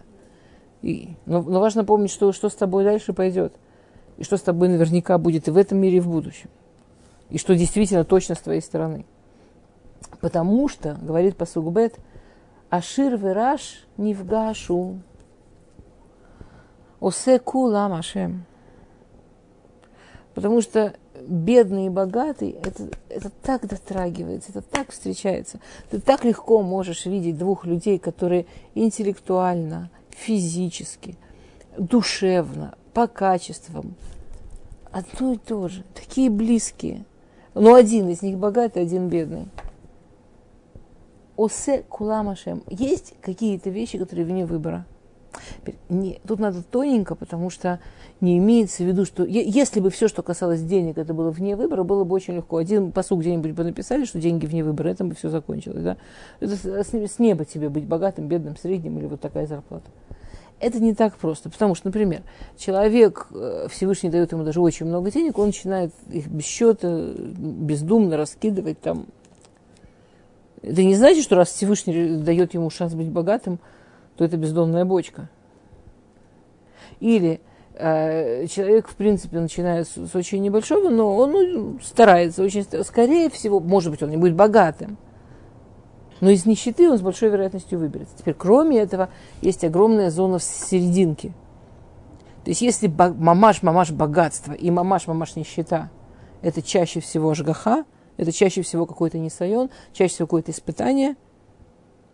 И, 0.82 1.10
но, 1.26 1.42
но 1.42 1.60
важно 1.60 1.84
помнить, 1.84 2.10
что, 2.10 2.32
что 2.32 2.48
с 2.48 2.54
тобой 2.54 2.84
дальше 2.84 3.12
пойдет. 3.12 3.52
И 4.18 4.24
что 4.24 4.36
с 4.36 4.42
тобой 4.42 4.68
наверняка 4.68 5.18
будет 5.18 5.48
и 5.48 5.50
в 5.50 5.56
этом 5.56 5.78
мире, 5.78 5.98
и 5.98 6.00
в 6.00 6.08
будущем 6.08 6.48
и 7.30 7.38
что 7.38 7.54
действительно 7.56 8.04
точно 8.04 8.34
с 8.34 8.40
твоей 8.40 8.60
стороны. 8.60 9.04
Потому 10.20 10.68
что, 10.68 10.98
говорит 11.02 11.36
Пасугбет, 11.36 11.96
Ашир 12.70 13.16
вераш 13.16 13.86
нивгашу, 13.96 14.98
осе 17.00 17.38
кулам 17.38 17.92
ашем. 17.92 18.44
Потому 20.34 20.60
что 20.60 20.94
бедный 21.26 21.86
и 21.86 21.90
богатый, 21.90 22.50
это, 22.50 22.88
это 23.08 23.30
так 23.30 23.66
дотрагивается, 23.66 24.50
это 24.50 24.60
так 24.62 24.90
встречается. 24.90 25.60
Ты 25.90 26.00
так 26.00 26.24
легко 26.24 26.62
можешь 26.62 27.06
видеть 27.06 27.38
двух 27.38 27.64
людей, 27.64 27.98
которые 27.98 28.46
интеллектуально, 28.74 29.90
физически, 30.10 31.16
душевно, 31.78 32.76
по 32.92 33.06
качествам 33.06 33.94
одно 34.90 35.34
и 35.34 35.36
то 35.38 35.68
же, 35.68 35.84
такие 35.94 36.30
близкие– 36.30 37.04
но 37.56 37.74
один 37.74 38.10
из 38.10 38.20
них 38.20 38.36
богатый, 38.36 38.82
один 38.82 39.08
бедный. 39.08 39.48
Осе 41.36 41.82
куламашем. 41.88 42.62
Есть 42.68 43.14
какие-то 43.20 43.70
вещи, 43.70 43.98
которые 43.98 44.26
вне 44.26 44.46
выбора. 44.46 44.86
Не, 45.88 46.20
тут 46.26 46.38
надо 46.40 46.62
тоненько, 46.62 47.14
потому 47.14 47.50
что 47.50 47.80
не 48.20 48.38
имеется 48.38 48.82
в 48.82 48.86
виду, 48.86 49.04
что 49.04 49.24
если 49.24 49.80
бы 49.80 49.90
все, 49.90 50.08
что 50.08 50.22
касалось 50.22 50.62
денег, 50.62 50.96
это 50.96 51.12
было 51.12 51.30
вне 51.30 51.56
выбора, 51.56 51.82
было 51.82 52.04
бы 52.04 52.14
очень 52.14 52.36
легко. 52.36 52.56
Один 52.56 52.92
посуг 52.92 53.20
где-нибудь 53.20 53.52
бы 53.52 53.64
написали, 53.64 54.04
что 54.04 54.18
деньги 54.18 54.46
вне 54.46 54.64
выбора, 54.64 54.88
это 54.88 55.04
бы 55.04 55.14
все 55.14 55.28
закончилось. 55.28 55.82
Да? 55.82 55.96
Это 56.40 56.56
с, 56.56 56.64
с 56.64 57.18
неба 57.18 57.44
тебе 57.44 57.68
быть 57.68 57.84
богатым, 57.84 58.28
бедным, 58.28 58.56
средним 58.56 58.98
или 58.98 59.06
вот 59.06 59.20
такая 59.20 59.46
зарплата. 59.46 59.90
Это 60.58 60.80
не 60.80 60.94
так 60.94 61.16
просто, 61.16 61.50
потому 61.50 61.74
что, 61.74 61.88
например, 61.88 62.22
человек, 62.56 63.26
э, 63.30 63.66
Всевышний 63.70 64.08
дает 64.08 64.32
ему 64.32 64.42
даже 64.42 64.62
очень 64.62 64.86
много 64.86 65.10
денег, 65.10 65.38
он 65.38 65.48
начинает 65.48 65.92
их 66.10 66.28
без 66.28 66.46
счета, 66.46 67.12
бездумно 67.18 68.16
раскидывать 68.16 68.80
там. 68.80 69.06
Это 70.66 70.82
не 70.82 70.96
значит, 70.96 71.22
что 71.22 71.36
раз 71.36 71.50
Всевышний 71.50 72.16
дает 72.16 72.52
ему 72.54 72.70
шанс 72.70 72.94
быть 72.94 73.08
богатым, 73.08 73.60
то 74.16 74.24
это 74.24 74.36
бездомная 74.36 74.84
бочка. 74.84 75.28
Или 76.98 77.40
э, 77.74 78.46
человек, 78.48 78.88
в 78.88 78.96
принципе, 78.96 79.38
начинает 79.38 79.86
с, 79.86 79.94
с 79.94 80.14
очень 80.16 80.42
небольшого, 80.42 80.90
но 80.90 81.16
он 81.16 81.30
ну, 81.30 81.78
старается 81.84 82.42
очень, 82.42 82.66
скорее 82.82 83.30
всего, 83.30 83.60
может 83.60 83.92
быть, 83.92 84.02
он 84.02 84.10
не 84.10 84.16
будет 84.16 84.34
богатым, 84.34 84.98
но 86.20 86.30
из 86.30 86.46
нищеты 86.46 86.90
он 86.90 86.98
с 86.98 87.02
большой 87.02 87.28
вероятностью 87.28 87.78
выберется. 87.78 88.16
Теперь, 88.18 88.34
кроме 88.34 88.78
этого, 88.78 89.10
есть 89.42 89.62
огромная 89.62 90.10
зона 90.10 90.38
в 90.38 90.42
серединке. 90.42 91.28
То 92.42 92.50
есть, 92.50 92.60
если 92.60 92.88
мамаш-мамаш 92.88 93.92
богатство 93.92 94.52
и 94.52 94.68
мамаш-мамаш 94.70 95.36
нищета, 95.36 95.90
это 96.42 96.60
чаще 96.60 96.98
всего 96.98 97.34
жгаха, 97.34 97.84
это 98.16 98.32
чаще 98.32 98.62
всего 98.62 98.86
какой-то 98.86 99.18
несайон, 99.18 99.70
чаще 99.92 100.14
всего 100.14 100.26
какое-то 100.26 100.50
испытание. 100.50 101.14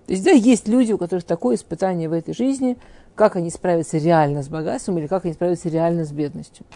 То 0.06 0.12
есть, 0.12 0.25
да, 0.25 0.32
есть 0.32 0.68
люди, 0.68 0.92
у 0.92 0.99
которых 0.99 1.25
такое 1.25 1.56
испытание 1.56 2.09
в 2.09 2.12
этой 2.12 2.35
жизни, 2.35 2.76
как 3.14 3.37
они 3.37 3.50
справятся 3.50 3.99
реально 3.99 4.42
с 4.42 4.49
богатством 4.49 4.99
или 4.99 5.06
как 5.06 5.25
они 5.25 5.35
справятся 5.35 5.68
реально 5.68 6.04
с 6.04 6.12
бедностью. 6.12 6.66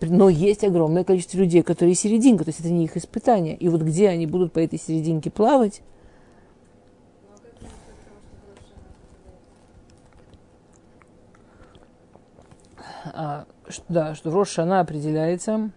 Но 0.00 0.28
есть 0.28 0.62
огромное 0.62 1.02
количество 1.02 1.38
людей, 1.38 1.62
которые 1.62 1.94
серединка, 1.94 2.44
то 2.44 2.50
есть 2.50 2.60
это 2.60 2.70
не 2.70 2.84
их 2.84 2.96
испытание. 2.96 3.56
И 3.56 3.68
вот 3.68 3.82
где 3.82 4.08
они 4.08 4.26
будут 4.26 4.52
по 4.52 4.60
этой 4.60 4.78
серединке 4.78 5.30
плавать, 5.30 5.82
а, 13.04 13.46
да, 13.88 14.14
что 14.14 14.30
в 14.30 14.34
Рош 14.34 14.58
она 14.60 14.80
определяется, 14.80 15.70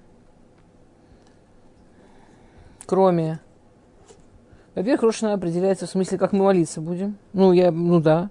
кроме... 2.86 3.40
Во-первых, 4.76 5.04
Рош 5.04 5.24
определяется 5.24 5.86
в 5.86 5.90
смысле, 5.90 6.18
как 6.18 6.32
мы 6.32 6.46
молиться 6.46 6.80
будем. 6.80 7.18
Ну, 7.34 7.52
я, 7.52 7.72
ну 7.72 8.00
да. 8.00 8.30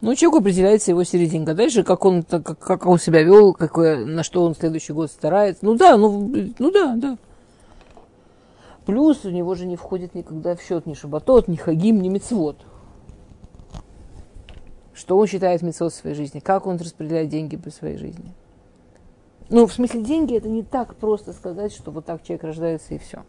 Ну, 0.00 0.14
человек 0.14 0.40
определяется 0.40 0.90
его 0.90 1.04
серединка. 1.04 1.54
Дальше, 1.54 1.82
как 1.82 2.04
он, 2.06 2.22
как, 2.22 2.58
как 2.58 2.86
он 2.86 2.98
себя 2.98 3.22
вел, 3.22 3.52
какое, 3.52 4.06
на 4.06 4.22
что 4.22 4.44
он 4.44 4.54
следующий 4.54 4.94
год 4.94 5.10
старается. 5.10 5.64
Ну 5.64 5.74
да, 5.74 5.98
ну, 5.98 6.32
ну 6.58 6.70
да, 6.70 6.94
да. 6.96 7.18
Плюс 8.86 9.24
у 9.26 9.30
него 9.30 9.54
же 9.54 9.66
не 9.66 9.76
входит 9.76 10.14
никогда 10.14 10.56
в 10.56 10.62
счет 10.62 10.86
ни 10.86 10.94
шабатот, 10.94 11.46
ни 11.46 11.56
хагим, 11.56 12.00
ни 12.00 12.08
мецвод 12.08 12.56
что 15.00 15.16
он 15.16 15.26
считает 15.26 15.62
мецвод 15.62 15.94
в 15.94 15.96
своей 15.96 16.14
жизни, 16.14 16.40
как 16.40 16.66
он 16.66 16.76
распределяет 16.76 17.30
деньги 17.30 17.56
по 17.56 17.70
своей 17.70 17.96
жизни. 17.96 18.34
Ну, 19.48 19.66
в 19.66 19.72
смысле, 19.72 20.02
деньги 20.02 20.36
это 20.36 20.48
не 20.48 20.62
так 20.62 20.94
просто 20.96 21.32
сказать, 21.32 21.72
что 21.72 21.90
вот 21.90 22.04
так 22.04 22.22
человек 22.22 22.44
рождается 22.44 22.94
и 22.94 22.98
все. 22.98 23.24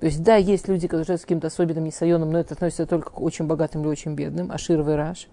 То 0.00 0.06
есть, 0.06 0.22
да, 0.22 0.36
есть 0.36 0.68
люди, 0.68 0.88
которые 0.88 1.18
с 1.18 1.22
каким-то 1.22 1.46
особенным 1.46 1.84
несайоном, 1.84 2.30
но 2.30 2.38
это 2.38 2.54
относится 2.54 2.86
только 2.86 3.10
к 3.10 3.20
очень 3.20 3.46
богатым 3.46 3.82
или 3.82 3.88
очень 3.88 4.14
бедным, 4.14 4.52
ашир 4.52 4.84
раш. 4.84 5.28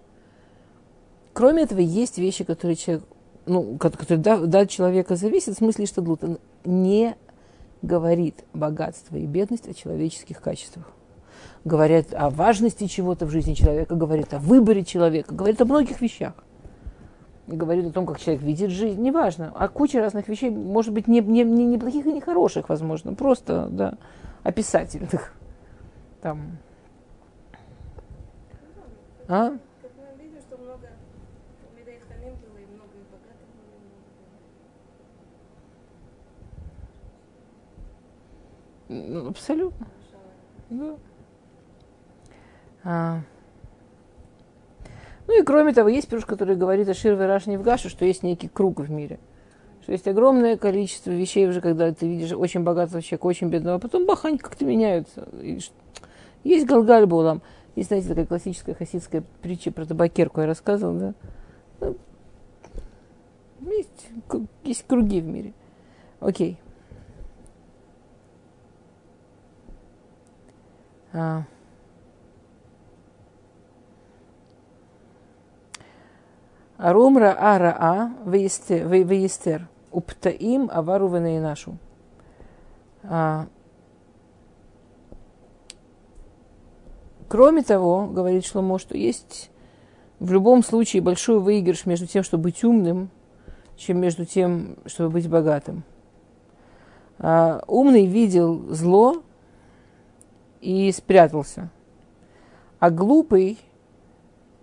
Кроме 1.32 1.64
этого, 1.64 1.80
есть 1.80 2.16
вещи, 2.18 2.44
которые 2.44 2.76
человек, 2.76 3.04
ну, 3.46 3.76
которые 3.76 4.18
да, 4.18 4.38
да, 4.38 4.66
человека 4.66 5.16
зависят, 5.16 5.56
в 5.56 5.58
смысле, 5.58 5.86
что 5.86 6.02
Он 6.02 6.38
не 6.64 7.16
говорит 7.82 8.44
богатство 8.54 9.16
и 9.16 9.26
бедность 9.26 9.68
о 9.68 9.74
человеческих 9.74 10.40
качествах 10.40 10.94
говорят 11.64 12.12
о 12.12 12.30
важности 12.30 12.86
чего-то 12.86 13.26
в 13.26 13.30
жизни 13.30 13.54
человека, 13.54 13.94
говорит 13.94 14.34
о 14.34 14.38
выборе 14.38 14.84
человека, 14.84 15.34
говорит 15.34 15.60
о 15.60 15.64
многих 15.64 16.00
вещах. 16.00 16.34
Говорит 17.46 17.86
о 17.86 17.90
том, 17.90 18.06
как 18.06 18.18
человек 18.18 18.42
видит 18.42 18.70
жизнь, 18.70 19.02
неважно, 19.02 19.52
о 19.54 19.68
куче 19.68 20.00
разных 20.00 20.28
вещей, 20.28 20.48
может 20.48 20.94
быть, 20.94 21.08
не, 21.08 21.20
не, 21.20 21.44
не, 21.44 21.66
не 21.66 21.78
плохих 21.78 22.06
и 22.06 22.12
не 22.12 22.22
хороших, 22.22 22.70
возможно, 22.70 23.12
просто, 23.12 23.68
да, 23.70 23.98
описательных. 24.44 25.34
Там. 26.20 26.58
А? 29.26 29.52
Ну, 38.88 39.28
абсолютно. 39.28 39.88
Да. 40.70 40.96
А. 42.84 43.20
Ну 45.26 45.40
и 45.40 45.42
кроме 45.42 45.72
того, 45.72 45.88
есть 45.88 46.08
пируш, 46.08 46.26
который 46.26 46.54
говорит 46.54 46.88
о 46.88 46.94
Шир 46.94 47.14
Вераш 47.14 47.46
Невгашу, 47.46 47.88
что 47.88 48.04
есть 48.04 48.22
некий 48.22 48.48
круг 48.48 48.80
в 48.80 48.90
мире. 48.90 49.18
Что 49.84 49.92
есть 49.92 50.08
огромное 50.08 50.56
количество 50.56 51.10
вещей 51.10 51.46
уже, 51.46 51.60
когда 51.60 51.92
ты 51.92 52.08
видишь 52.08 52.32
очень 52.32 52.62
богатого 52.62 53.02
человека, 53.02 53.26
очень 53.26 53.50
бедного, 53.50 53.76
а 53.76 53.78
потом 53.78 54.06
бах, 54.06 54.24
они 54.24 54.38
как-то 54.38 54.64
меняются. 54.64 55.28
Есть 56.42 56.64
Галгаль 56.64 57.04
Булам. 57.04 57.42
Есть, 57.76 57.88
знаете, 57.88 58.08
такая 58.08 58.24
классическая 58.24 58.74
хасидская 58.74 59.22
притча 59.42 59.70
про 59.70 59.84
табакерку, 59.84 60.40
я 60.40 60.46
рассказывал, 60.46 60.94
да? 60.94 61.14
Ну, 61.80 61.96
есть, 63.72 64.08
есть 64.62 64.86
круги 64.86 65.20
в 65.20 65.26
мире. 65.26 65.52
Окей. 66.20 66.56
А. 71.12 71.42
Арумра 76.78 77.32
араа 77.38 78.14
веестер. 78.24 79.68
Уптаим 79.94 80.68
авару 80.72 81.08
нашу. 81.08 81.78
А, 83.04 83.46
кроме 87.28 87.62
того, 87.62 88.08
говорит 88.08 88.44
Шломо, 88.44 88.80
что 88.80 88.96
есть 88.96 89.52
в 90.18 90.32
любом 90.32 90.64
случае 90.64 91.00
большой 91.00 91.38
выигрыш 91.38 91.86
между 91.86 92.08
тем, 92.08 92.24
чтобы 92.24 92.42
быть 92.44 92.64
умным, 92.64 93.08
чем 93.76 94.00
между 94.00 94.24
тем, 94.24 94.78
чтобы 94.86 95.10
быть 95.10 95.28
богатым. 95.28 95.84
А, 97.20 97.62
умный 97.68 98.06
видел 98.06 98.74
зло 98.74 99.22
и 100.60 100.90
спрятался, 100.90 101.70
а 102.80 102.90
глупый 102.90 103.60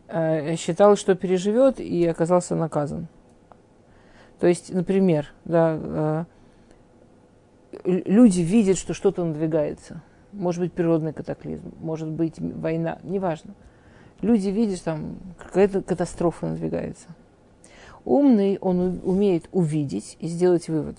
э, 0.10 0.58
считал, 0.58 0.98
что 0.98 1.16
переживет 1.16 1.80
и 1.80 2.06
оказался 2.06 2.54
наказан. 2.56 3.08
То 4.42 4.48
есть, 4.48 4.74
например, 4.74 5.32
да, 5.46 5.78
э, 5.84 6.26
люди 7.86 8.42
видят, 8.42 8.76
что 8.76 8.96
что-то 8.96 9.24
надвигается. 9.24 10.02
Может 10.32 10.62
быть, 10.62 10.74
природный 10.74 11.14
катаклизм, 11.14 11.72
может 11.80 12.10
быть, 12.10 12.40
война, 12.40 12.98
неважно. 13.04 13.54
Люди 14.22 14.50
видят, 14.50 14.82
там 14.84 15.18
какая-то 15.38 15.84
катастрофа 15.84 16.48
надвигается. 16.48 17.10
Умный, 18.04 18.58
он 18.58 19.00
умеет 19.04 19.48
увидеть 19.52 20.18
и 20.20 20.28
сделать 20.28 20.70
вывод. 20.70 20.98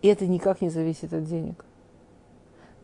И 0.00 0.08
это 0.08 0.26
никак 0.26 0.62
не 0.62 0.70
зависит 0.70 1.12
от 1.12 1.24
денег. 1.24 1.66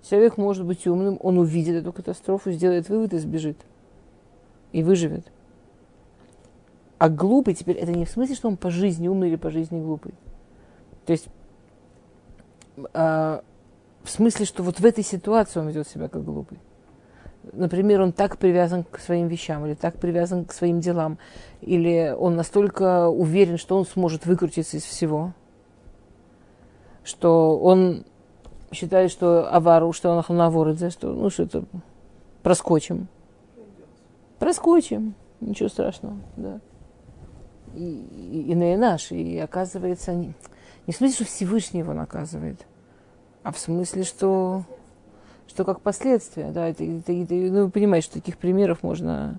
Человек 0.02 0.36
может 0.36 0.66
быть 0.66 0.86
умным, 0.86 1.16
он 1.22 1.38
увидит 1.38 1.76
эту 1.76 1.90
катастрофу, 1.90 2.52
сделает 2.52 2.90
вывод 2.90 3.14
и 3.14 3.18
сбежит. 3.18 3.56
И 4.72 4.82
выживет. 4.82 5.32
А 7.00 7.08
глупый 7.08 7.54
теперь, 7.54 7.78
это 7.78 7.92
не 7.92 8.04
в 8.04 8.10
смысле, 8.10 8.34
что 8.34 8.48
он 8.48 8.58
по 8.58 8.68
жизни 8.68 9.08
умный 9.08 9.28
или 9.28 9.36
по 9.36 9.48
жизни 9.48 9.80
глупый. 9.80 10.12
То 11.06 11.12
есть, 11.12 11.28
а, 12.92 13.42
в 14.02 14.10
смысле, 14.10 14.44
что 14.44 14.62
вот 14.62 14.80
в 14.80 14.84
этой 14.84 15.02
ситуации 15.02 15.60
он 15.60 15.68
ведет 15.68 15.88
себя 15.88 16.08
как 16.08 16.22
глупый. 16.22 16.58
Например, 17.54 18.02
он 18.02 18.12
так 18.12 18.36
привязан 18.36 18.84
к 18.84 18.98
своим 18.98 19.28
вещам, 19.28 19.64
или 19.64 19.72
так 19.72 19.96
привязан 19.96 20.44
к 20.44 20.52
своим 20.52 20.80
делам, 20.80 21.16
или 21.62 22.14
он 22.14 22.36
настолько 22.36 23.08
уверен, 23.08 23.56
что 23.56 23.78
он 23.78 23.86
сможет 23.86 24.26
выкрутиться 24.26 24.76
из 24.76 24.82
всего, 24.82 25.32
что 27.02 27.58
он 27.58 28.04
считает, 28.72 29.10
что 29.10 29.50
авару, 29.50 29.94
что 29.94 30.10
он 30.10 30.36
навородзе, 30.36 30.90
что 30.90 31.14
ну 31.14 31.30
что 31.30 31.44
это 31.44 31.64
проскочим. 32.42 33.08
Проскочим, 34.38 35.14
ничего 35.40 35.70
страшного, 35.70 36.18
да. 36.36 36.60
И, 37.74 37.82
и, 37.82 38.52
и 38.52 38.54
на 38.54 38.76
наш, 38.76 39.12
и 39.12 39.38
оказывается, 39.38 40.12
не, 40.12 40.34
не 40.86 40.92
в 40.92 40.96
смысле, 40.96 41.14
что 41.14 41.24
Всевышний 41.24 41.80
его 41.80 41.92
наказывает, 41.92 42.66
а 43.42 43.52
в 43.52 43.58
смысле, 43.58 44.02
что, 44.02 44.64
что 45.46 45.64
как 45.64 45.80
последствие, 45.80 46.50
да, 46.50 46.68
это, 46.68 46.82
это, 46.84 47.12
это, 47.12 47.34
ну, 47.34 47.64
вы 47.66 47.70
понимаете, 47.70 48.06
что 48.06 48.14
таких 48.14 48.38
примеров 48.38 48.82
можно 48.82 49.38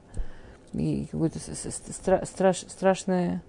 и 0.74 1.08
какое-то 1.12 1.40
стра, 1.40 2.26
страш, 2.26 2.60
страшное 2.70 3.44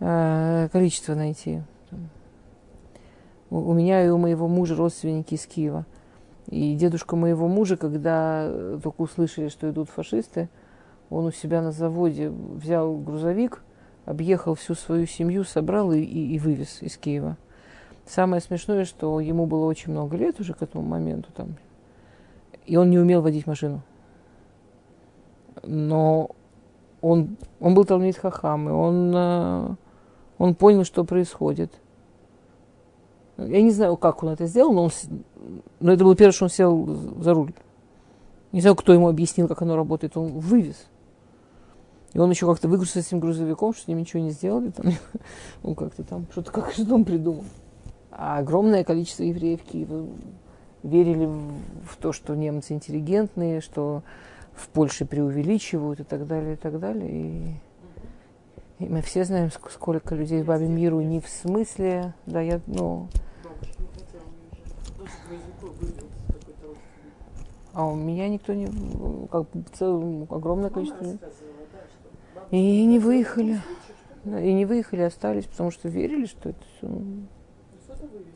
э, 0.00 0.68
количество 0.70 1.14
найти 1.14 1.62
у 3.52 3.74
меня 3.74 4.04
и 4.04 4.08
у 4.08 4.16
моего 4.16 4.48
мужа 4.48 4.74
родственники 4.74 5.34
из 5.34 5.46
Киева. 5.46 5.84
И 6.48 6.74
дедушка 6.74 7.16
моего 7.16 7.48
мужа, 7.48 7.76
когда 7.76 8.50
только 8.82 9.02
услышали, 9.02 9.48
что 9.48 9.70
идут 9.70 9.90
фашисты, 9.90 10.48
он 11.10 11.26
у 11.26 11.30
себя 11.30 11.60
на 11.60 11.70
заводе 11.70 12.30
взял 12.30 12.96
грузовик, 12.96 13.62
объехал 14.04 14.54
всю 14.54 14.74
свою 14.74 15.06
семью, 15.06 15.44
собрал 15.44 15.92
и, 15.92 16.00
и, 16.00 16.34
и 16.34 16.38
вывез 16.38 16.82
из 16.82 16.96
Киева. 16.96 17.36
Самое 18.06 18.42
смешное, 18.42 18.84
что 18.84 19.20
ему 19.20 19.46
было 19.46 19.66
очень 19.66 19.92
много 19.92 20.16
лет 20.16 20.40
уже 20.40 20.54
к 20.54 20.62
этому 20.62 20.84
моменту 20.84 21.30
там, 21.34 21.56
и 22.66 22.76
он 22.76 22.90
не 22.90 22.98
умел 22.98 23.22
водить 23.22 23.46
машину. 23.46 23.82
Но 25.62 26.30
он, 27.00 27.36
он 27.60 27.74
был 27.74 27.84
Талмит 27.84 28.16
Хахам, 28.16 28.68
и 28.68 28.72
он, 28.72 29.12
э, 29.14 29.68
он 30.38 30.54
понял, 30.54 30.84
что 30.84 31.04
происходит. 31.04 31.72
Я 33.36 33.62
не 33.62 33.70
знаю, 33.70 33.96
как 33.96 34.22
он 34.22 34.30
это 34.30 34.46
сделал, 34.46 34.72
но, 34.72 34.84
он, 34.84 34.90
но 35.80 35.92
это 35.92 36.04
было 36.04 36.14
первое, 36.16 36.32
что 36.32 36.44
он 36.44 36.50
сел 36.50 36.86
за 37.20 37.34
руль. 37.34 37.52
Не 38.52 38.60
знаю, 38.60 38.76
кто 38.76 38.92
ему 38.92 39.08
объяснил, 39.08 39.48
как 39.48 39.62
оно 39.62 39.76
работает. 39.76 40.16
Он 40.16 40.38
вывез. 40.38 40.86
И 42.14 42.18
он 42.18 42.30
еще 42.30 42.46
как-то 42.46 42.68
выгрузился 42.68 43.02
с 43.02 43.06
этим 43.08 43.20
грузовиком, 43.20 43.72
что 43.72 43.84
с 43.84 43.88
ним 43.88 43.98
ничего 43.98 44.22
не 44.22 44.30
сделали. 44.30 44.70
Там, 44.70 44.92
ну, 45.62 45.74
как-то 45.74 46.04
там, 46.04 46.26
что-то 46.30 46.52
как 46.52 46.72
что 46.72 46.94
он 46.94 47.04
придумал. 47.04 47.44
А 48.10 48.38
огромное 48.38 48.84
количество 48.84 49.22
евреев 49.22 49.62
Киева 49.62 50.06
верили 50.82 51.26
в 51.26 51.96
то, 51.98 52.12
что 52.12 52.34
немцы 52.34 52.74
интеллигентные, 52.74 53.60
что 53.60 54.02
в 54.52 54.68
Польше 54.68 55.06
преувеличивают 55.06 56.00
и 56.00 56.04
так 56.04 56.26
далее, 56.26 56.54
и 56.54 56.56
так 56.56 56.78
далее. 56.78 57.10
И, 57.10 58.84
и 58.84 58.88
мы 58.88 59.00
все 59.00 59.24
знаем, 59.24 59.50
сколько 59.50 60.14
людей 60.14 60.42
в 60.42 60.46
Бабе 60.46 60.68
Миру 60.68 61.00
не 61.00 61.20
в 61.20 61.28
смысле, 61.28 62.12
да, 62.26 62.42
я, 62.42 62.60
ну, 62.66 63.08
А 67.74 67.86
у 67.86 67.94
меня 67.94 68.28
никто 68.28 68.52
не... 68.52 68.68
Как 69.28 69.46
целое, 69.72 70.26
огромное 70.28 70.70
количество... 70.70 71.06
И 72.52 72.84
не 72.84 72.98
выехали. 72.98 73.60
И 74.24 74.52
не 74.52 74.66
выехали, 74.66 75.00
остались, 75.00 75.46
потому 75.46 75.70
что 75.70 75.88
верили, 75.88 76.26
что 76.26 76.50
это 76.50 76.60
все... 76.76 76.88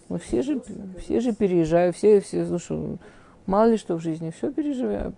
Ну, 0.08 0.18
все 0.18 0.42
же, 0.42 0.62
все 0.98 1.20
же 1.20 1.34
переезжают, 1.34 1.96
все, 1.96 2.20
все, 2.20 2.46
слушай, 2.46 2.98
мало 3.44 3.70
ли 3.70 3.76
что 3.76 3.96
в 3.96 4.00
жизни, 4.00 4.30
все 4.30 4.52
переживаю. 4.52 5.14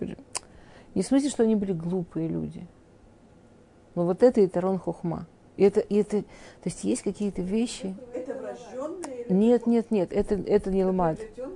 Не 0.94 1.02
в 1.02 1.06
смысле, 1.06 1.30
что 1.30 1.44
они 1.44 1.54
были 1.54 1.72
глупые 1.72 2.26
люди. 2.26 2.66
Но 3.94 4.04
вот 4.04 4.22
это 4.22 4.40
и 4.40 4.46
Тарон 4.46 4.78
Хохма. 4.78 5.26
И 5.56 5.64
это, 5.64 5.80
и 5.80 5.96
это, 5.96 6.22
то 6.22 6.26
есть 6.64 6.84
есть 6.84 7.02
какие-то 7.02 7.42
вещи. 7.42 7.94
Это 8.14 8.34
врожденные? 8.34 9.26
Нет, 9.28 9.66
нет, 9.66 9.90
нет, 9.90 10.12
это, 10.12 10.34
это 10.34 10.70
не 10.70 10.84
ломат. 10.84 11.20
Это 11.20 11.48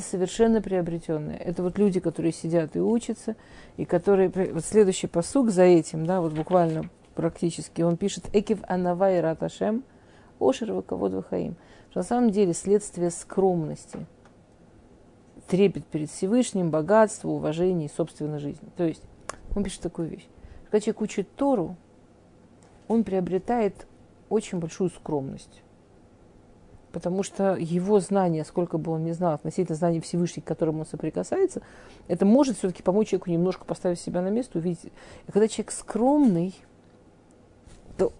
совершенно 0.00 0.62
приобретенное. 0.62 1.36
Это 1.36 1.62
вот 1.62 1.78
люди, 1.78 2.00
которые 2.00 2.32
сидят 2.32 2.76
и 2.76 2.80
учатся, 2.80 3.36
и 3.76 3.84
которые... 3.84 4.28
Вот 4.28 4.64
следующий 4.64 5.08
посук 5.08 5.50
за 5.50 5.62
этим, 5.64 6.06
да, 6.06 6.20
вот 6.20 6.32
буквально 6.32 6.88
практически, 7.14 7.82
он 7.82 7.96
пишет 7.96 8.24
«Экив 8.32 8.60
анавай 8.68 9.20
раташем, 9.20 9.84
ошер 10.38 10.72
ваковод 10.72 11.12
вахаим». 11.14 11.56
На 11.94 12.02
самом 12.02 12.30
деле 12.30 12.54
следствие 12.54 13.10
скромности, 13.10 14.06
трепет 15.48 15.84
перед 15.86 16.10
Всевышним, 16.10 16.70
богатство, 16.70 17.28
уважение 17.28 17.88
и 17.88 17.92
собственной 17.92 18.38
жизни. 18.38 18.68
То 18.76 18.84
есть 18.84 19.02
он 19.54 19.64
пишет 19.64 19.82
такую 19.82 20.08
вещь. 20.08 20.26
Когда 20.64 20.80
человек 20.80 21.02
учит 21.02 21.34
Тору, 21.34 21.76
он 22.88 23.04
приобретает 23.04 23.86
очень 24.30 24.58
большую 24.58 24.90
скромность. 24.90 25.62
Потому 26.92 27.22
что 27.22 27.56
его 27.56 28.00
знание, 28.00 28.44
сколько 28.44 28.76
бы 28.76 28.92
он 28.92 29.04
ни 29.04 29.12
знал 29.12 29.32
относительно 29.32 29.76
знаний 29.76 30.00
Всевышнего, 30.00 30.44
к 30.44 30.48
которому 30.48 30.80
он 30.80 30.86
соприкасается, 30.86 31.62
это 32.06 32.26
может 32.26 32.58
все-таки 32.58 32.82
помочь 32.82 33.08
человеку 33.08 33.30
немножко 33.30 33.64
поставить 33.64 33.98
себя 33.98 34.20
на 34.20 34.28
место, 34.28 34.58
увидеть. 34.58 34.92
И 35.26 35.32
когда 35.32 35.48
человек 35.48 35.72
скромный, 35.72 36.54
то, 37.96 38.12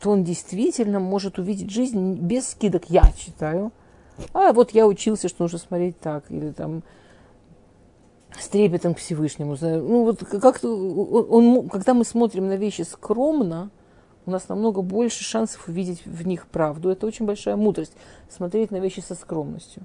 то 0.00 0.10
он 0.10 0.24
действительно 0.24 0.98
может 0.98 1.38
увидеть 1.38 1.70
жизнь 1.70 2.14
без 2.14 2.48
скидок, 2.48 2.90
я 2.90 3.04
считаю. 3.16 3.70
А 4.32 4.52
вот 4.52 4.72
я 4.72 4.86
учился, 4.86 5.28
что 5.28 5.44
нужно 5.44 5.58
смотреть 5.58 6.00
так, 6.00 6.30
или 6.30 6.50
там 6.50 6.82
с 8.36 8.48
трепетом 8.48 8.94
к 8.94 8.98
Всевышнему. 8.98 9.56
Ну 9.60 10.04
вот 10.04 10.18
как-то 10.18 10.68
он, 10.68 11.26
он, 11.30 11.68
когда 11.68 11.94
мы 11.94 12.04
смотрим 12.04 12.48
на 12.48 12.56
вещи 12.56 12.82
скромно, 12.82 13.70
у 14.28 14.30
нас 14.30 14.48
намного 14.50 14.82
больше 14.82 15.24
шансов 15.24 15.68
увидеть 15.68 16.04
в 16.04 16.26
них 16.26 16.46
правду. 16.46 16.90
Это 16.90 17.06
очень 17.06 17.24
большая 17.24 17.56
мудрость, 17.56 17.94
смотреть 18.28 18.70
на 18.70 18.78
вещи 18.78 19.00
со 19.00 19.14
скромностью. 19.14 19.84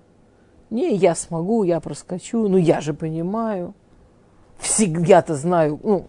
Не, 0.70 0.94
я 0.96 1.16
смогу, 1.16 1.64
я 1.64 1.80
проскочу, 1.80 2.50
ну 2.50 2.58
я 2.58 2.82
же 2.82 2.94
понимаю, 2.94 3.74
всегда-то 4.58 5.36
знаю. 5.36 5.80
Ну, 5.82 6.08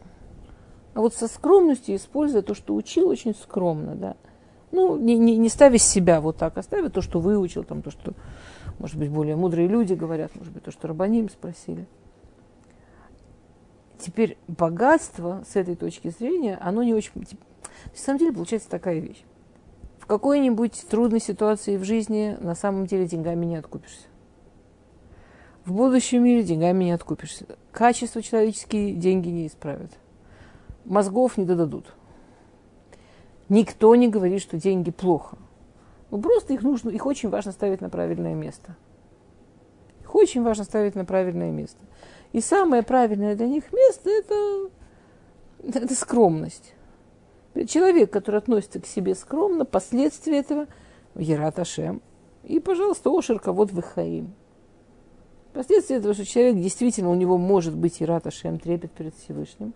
а 0.94 1.00
вот 1.00 1.14
со 1.14 1.28
скромностью, 1.28 1.94
используя 1.94 2.42
то, 2.42 2.54
что 2.54 2.74
учил, 2.74 3.08
очень 3.08 3.36
скромно, 3.36 3.94
да. 3.94 4.16
Ну, 4.72 4.96
не, 4.96 5.16
не, 5.16 5.36
не 5.36 5.48
ставя 5.48 5.78
себя 5.78 6.20
вот 6.20 6.36
так, 6.36 6.58
а 6.58 6.62
ставя 6.64 6.88
то, 6.88 7.02
что 7.02 7.20
выучил, 7.20 7.62
там, 7.62 7.82
то, 7.82 7.92
что, 7.92 8.14
может 8.80 8.96
быть, 8.96 9.10
более 9.10 9.36
мудрые 9.36 9.68
люди 9.68 9.94
говорят, 9.94 10.34
может 10.34 10.52
быть, 10.52 10.64
то, 10.64 10.72
что 10.72 10.88
Рабаним 10.88 11.28
спросили. 11.28 11.86
Теперь 14.00 14.36
богатство 14.48 15.44
с 15.48 15.54
этой 15.54 15.76
точки 15.76 16.08
зрения, 16.08 16.58
оно 16.60 16.82
не 16.82 16.94
очень 16.94 17.12
на 17.92 17.98
самом 17.98 18.18
деле 18.18 18.32
получается 18.32 18.68
такая 18.68 18.98
вещь. 18.98 19.22
В 19.98 20.06
какой-нибудь 20.06 20.86
трудной 20.88 21.20
ситуации 21.20 21.76
в 21.76 21.84
жизни 21.84 22.36
на 22.40 22.54
самом 22.54 22.86
деле 22.86 23.06
деньгами 23.06 23.46
не 23.46 23.56
откупишься. 23.56 24.06
В 25.64 25.72
будущем 25.72 26.24
мире 26.24 26.42
деньгами 26.42 26.84
не 26.84 26.92
откупишься. 26.92 27.46
Качество 27.72 28.20
человеческие 28.20 28.92
деньги 28.94 29.28
не 29.28 29.46
исправят. 29.46 29.90
Мозгов 30.84 31.38
не 31.38 31.46
додадут. 31.46 31.94
Никто 33.48 33.94
не 33.94 34.08
говорит, 34.08 34.42
что 34.42 34.58
деньги 34.58 34.90
плохо. 34.90 35.38
Ну, 36.10 36.20
просто 36.20 36.52
их 36.52 36.62
нужно, 36.62 36.90
их 36.90 37.06
очень 37.06 37.30
важно 37.30 37.52
ставить 37.52 37.80
на 37.80 37.88
правильное 37.88 38.34
место. 38.34 38.76
Их 40.02 40.14
очень 40.14 40.42
важно 40.42 40.64
ставить 40.64 40.94
на 40.94 41.04
правильное 41.04 41.50
место. 41.50 41.80
И 42.32 42.40
самое 42.40 42.82
правильное 42.82 43.34
для 43.34 43.46
них 43.46 43.72
место 43.72 44.10
это, 44.10 44.70
это 45.62 45.94
скромность. 45.94 46.73
Человек, 47.68 48.10
который 48.10 48.36
относится 48.36 48.80
к 48.80 48.86
себе 48.86 49.14
скромно, 49.14 49.64
последствия 49.64 50.38
этого– 50.38 50.66
Ерат 51.16 51.58
Ашем. 51.58 52.02
И, 52.42 52.60
пожалуйста, 52.60 53.10
Ошерка, 53.10 53.52
вот 53.52 53.72
Вихаим. 53.72 54.34
Последствия 55.52 55.96
этого, 55.96 56.14
что 56.14 56.24
человек 56.24 56.56
действительно, 56.56 57.10
у 57.10 57.14
него 57.14 57.38
может 57.38 57.76
быть 57.76 58.00
и 58.00 58.04
раташем, 58.04 58.58
трепет 58.58 58.90
перед 58.90 59.14
Всевышним, 59.14 59.72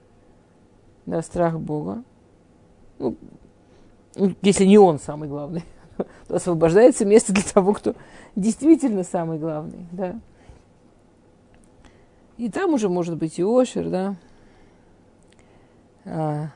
да, 1.06 1.22
страх 1.22 1.58
Бога. 1.58 2.02
Ну, 2.98 3.16
если 4.42 4.64
не 4.64 4.76
он 4.76 4.98
самый 4.98 5.28
главный, 5.28 5.62
то 6.26 6.34
освобождается 6.34 7.04
место 7.04 7.32
для 7.32 7.44
того, 7.44 7.72
кто 7.74 7.94
действительно 8.34 9.04
самый 9.04 9.38
главный, 9.38 9.86
да. 9.92 10.20
И 12.38 12.50
там 12.50 12.74
уже 12.74 12.88
может 12.88 13.16
быть 13.16 13.38
и 13.38 13.44
Ошер, 13.44 14.16
да. 16.04 16.52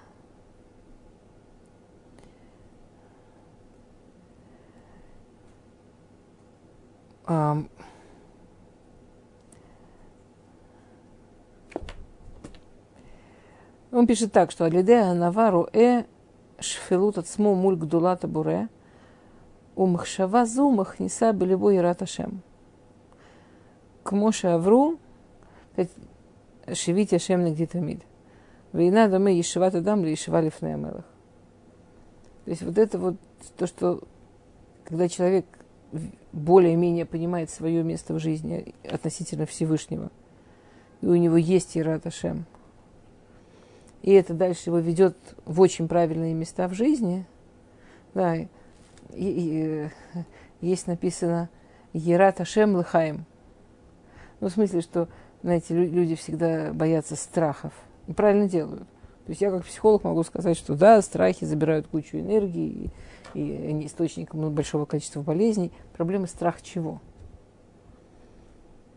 Он 13.92 14.06
пишет 14.06 14.32
так, 14.32 14.50
что 14.50 14.64
Алидея 14.64 15.12
Навару 15.12 15.68
э 15.72 16.04
шфелут 16.58 17.18
от 17.18 17.28
смо 17.28 17.54
муль 17.54 17.76
гдулата 17.76 18.26
буре 18.26 18.68
умхшава 19.76 20.46
зу 20.46 20.70
махниса 20.70 21.32
белебо 21.32 21.74
ират 21.74 22.02
ашем. 22.02 22.42
К 24.02 24.12
Моше 24.12 24.48
Авру 24.48 24.98
шевить 26.72 27.12
Ашем 27.12 27.42
нагдитамид. 27.42 28.02
Война 28.72 29.08
доме 29.08 29.36
ешиват 29.36 29.74
адам 29.74 30.04
ли 30.04 30.12
ешива 30.12 30.40
лифнея 30.40 30.78
То 30.78 31.04
есть 32.46 32.62
вот 32.62 32.78
это 32.78 32.98
вот 32.98 33.16
то, 33.58 33.66
что 33.66 34.02
когда 34.84 35.08
человек 35.08 35.44
более-менее 36.32 37.06
понимает 37.06 37.50
свое 37.50 37.82
место 37.82 38.14
в 38.14 38.18
жизни 38.18 38.74
относительно 38.84 39.46
Всевышнего, 39.46 40.10
и 41.00 41.06
у 41.06 41.14
него 41.14 41.36
есть 41.36 41.76
Ират 41.76 42.06
Ашем– 42.06 42.46
и 44.02 44.12
это 44.12 44.34
дальше 44.34 44.70
его 44.70 44.78
ведет 44.78 45.16
в 45.44 45.60
очень 45.60 45.86
правильные 45.86 46.34
места 46.34 46.66
в 46.68 46.74
жизни, 46.74 47.24
да, 48.14 48.36
и, 48.36 48.48
и, 49.14 49.88
есть 50.60 50.88
написано 50.88 51.48
Ерат 51.92 52.40
Ашем 52.40 52.74
Лыхаем. 52.74 53.24
Ну, 54.40 54.48
в 54.48 54.52
смысле, 54.52 54.80
что, 54.80 55.08
знаете, 55.42 55.74
люди 55.74 56.16
всегда 56.16 56.72
боятся 56.72 57.14
страхов. 57.14 57.72
И 58.08 58.12
правильно 58.12 58.48
делают. 58.48 58.88
То 59.24 59.30
есть 59.30 59.40
я 59.40 59.52
как 59.52 59.64
психолог 59.64 60.02
могу 60.02 60.24
сказать, 60.24 60.56
что 60.56 60.74
да, 60.74 61.00
страхи 61.00 61.44
забирают 61.44 61.86
кучу 61.86 62.18
энергии, 62.18 62.90
и, 63.34 63.86
источником 63.86 64.50
большого 64.52 64.84
количества 64.84 65.22
болезней. 65.22 65.72
Проблема 65.92 66.26
страх 66.26 66.62
чего? 66.62 67.00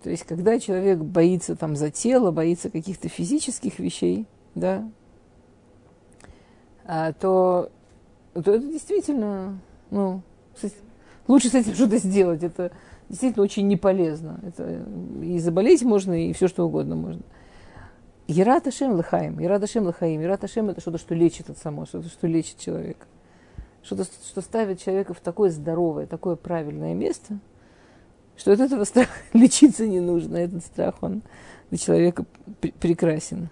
То 0.03 0.09
есть, 0.09 0.23
когда 0.23 0.59
человек 0.59 0.99
боится 0.99 1.55
там 1.55 1.75
за 1.75 1.89
тело, 1.89 2.31
боится 2.31 2.69
каких-то 2.69 3.09
физических 3.09 3.79
вещей, 3.79 4.27
да, 4.53 4.87
а, 6.85 7.13
то, 7.13 7.71
то 8.33 8.39
это 8.53 8.59
действительно, 8.59 9.59
ну, 9.89 10.21
лучше 11.27 11.49
с 11.49 11.55
этим 11.55 11.73
что-то 11.73 11.97
сделать. 11.97 12.43
Это 12.43 12.71
действительно 13.09 13.43
очень 13.43 13.67
неполезно. 13.67 14.39
Это 14.45 14.85
и 15.23 15.39
заболеть 15.39 15.81
можно, 15.81 16.13
и 16.13 16.33
все 16.33 16.47
что 16.47 16.65
угодно 16.65 16.95
можно. 16.95 17.23
Ерат 18.27 18.67
Ашем 18.67 18.93
Лыхаим, 18.93 19.39
Ерат 19.39 19.63
Ашем 19.63 19.85
Лыхаим. 19.85 20.21
Ерат 20.21 20.43
Ашем 20.43 20.69
это 20.69 20.81
что-то, 20.81 20.97
что 20.97 21.13
лечит 21.15 21.49
от 21.49 21.57
само, 21.57 21.85
что-то, 21.85 22.09
что 22.09 22.27
лечит 22.27 22.59
человека. 22.59 23.05
Что-то, 23.85 24.03
что 24.03 24.41
ставит 24.41 24.81
человека 24.81 25.13
в 25.13 25.19
такое 25.19 25.51
здоровое, 25.51 26.07
такое 26.07 26.35
правильное 26.35 26.95
место, 26.95 27.37
что 28.35 28.51
от 28.51 28.59
этого 28.59 28.83
страха 28.83 29.11
лечиться 29.33 29.85
не 29.85 29.99
нужно. 29.99 30.37
Этот 30.37 30.65
страх, 30.65 30.95
он 31.01 31.21
для 31.69 31.77
человека 31.77 32.25
прекрасен. 32.79 33.49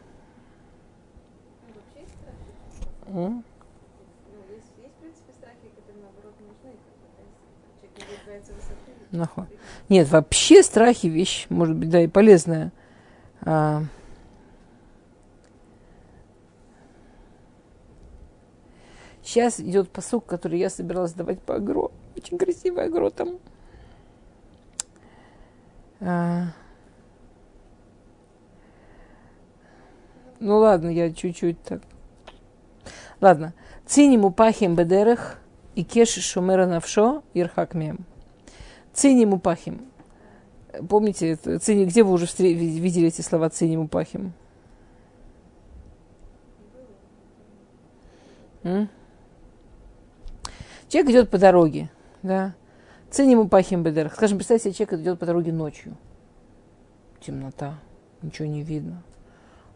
Ну, 9.11 9.27
Нет, 9.87 10.09
вообще 10.09 10.63
страхи 10.63 11.05
вещь, 11.05 11.45
может 11.49 11.75
быть, 11.75 11.91
да, 11.91 12.01
и 12.01 12.07
полезная. 12.07 12.71
А... 13.41 13.83
Сейчас 19.23 19.59
идет 19.59 19.89
посук, 19.89 20.25
который 20.25 20.59
я 20.59 20.69
собиралась 20.69 21.13
давать 21.13 21.41
по 21.41 21.55
агро. 21.55 21.91
Очень 22.15 22.37
красивый 22.37 22.83
агро 22.85 23.09
там. 23.09 23.39
А... 26.01 26.47
Ну 30.39 30.57
ладно, 30.57 30.89
я 30.89 31.13
чуть-чуть 31.13 31.61
так 31.63 31.81
Ладно. 33.21 33.53
Циниму 33.85 34.31
пахим 34.31 34.75
бедерех 34.75 35.39
и 35.75 35.85
кеш 35.85 36.09
шумера 36.09 36.65
навшо 36.65 37.23
ирхак 37.33 37.73
мем. 37.73 38.05
Циниму 38.93 39.39
пахим. 39.39 39.85
Помните, 40.89 41.35
цини, 41.35 41.85
где 41.85 42.03
вы 42.03 42.11
уже 42.11 42.25
видели 42.37 43.07
эти 43.07 43.21
слова 43.21 43.49
циниму 43.49 43.87
пахим? 43.87 44.33
М? 48.63 48.89
Человек 50.93 51.09
идет 51.09 51.29
по 51.31 51.39
дороге, 51.39 51.89
да. 52.21 52.53
Цениму 53.09 53.47
пахим 53.47 53.81
бедер. 53.81 54.11
Скажем, 54.11 54.37
представьте 54.37 54.65
себе, 54.69 54.85
человек 54.85 55.01
идет 55.01 55.19
по 55.19 55.25
дороге 55.25 55.51
ночью. 55.51 55.97
Темнота, 57.19 57.79
ничего 58.21 58.47
не 58.47 58.61
видно. 58.61 59.01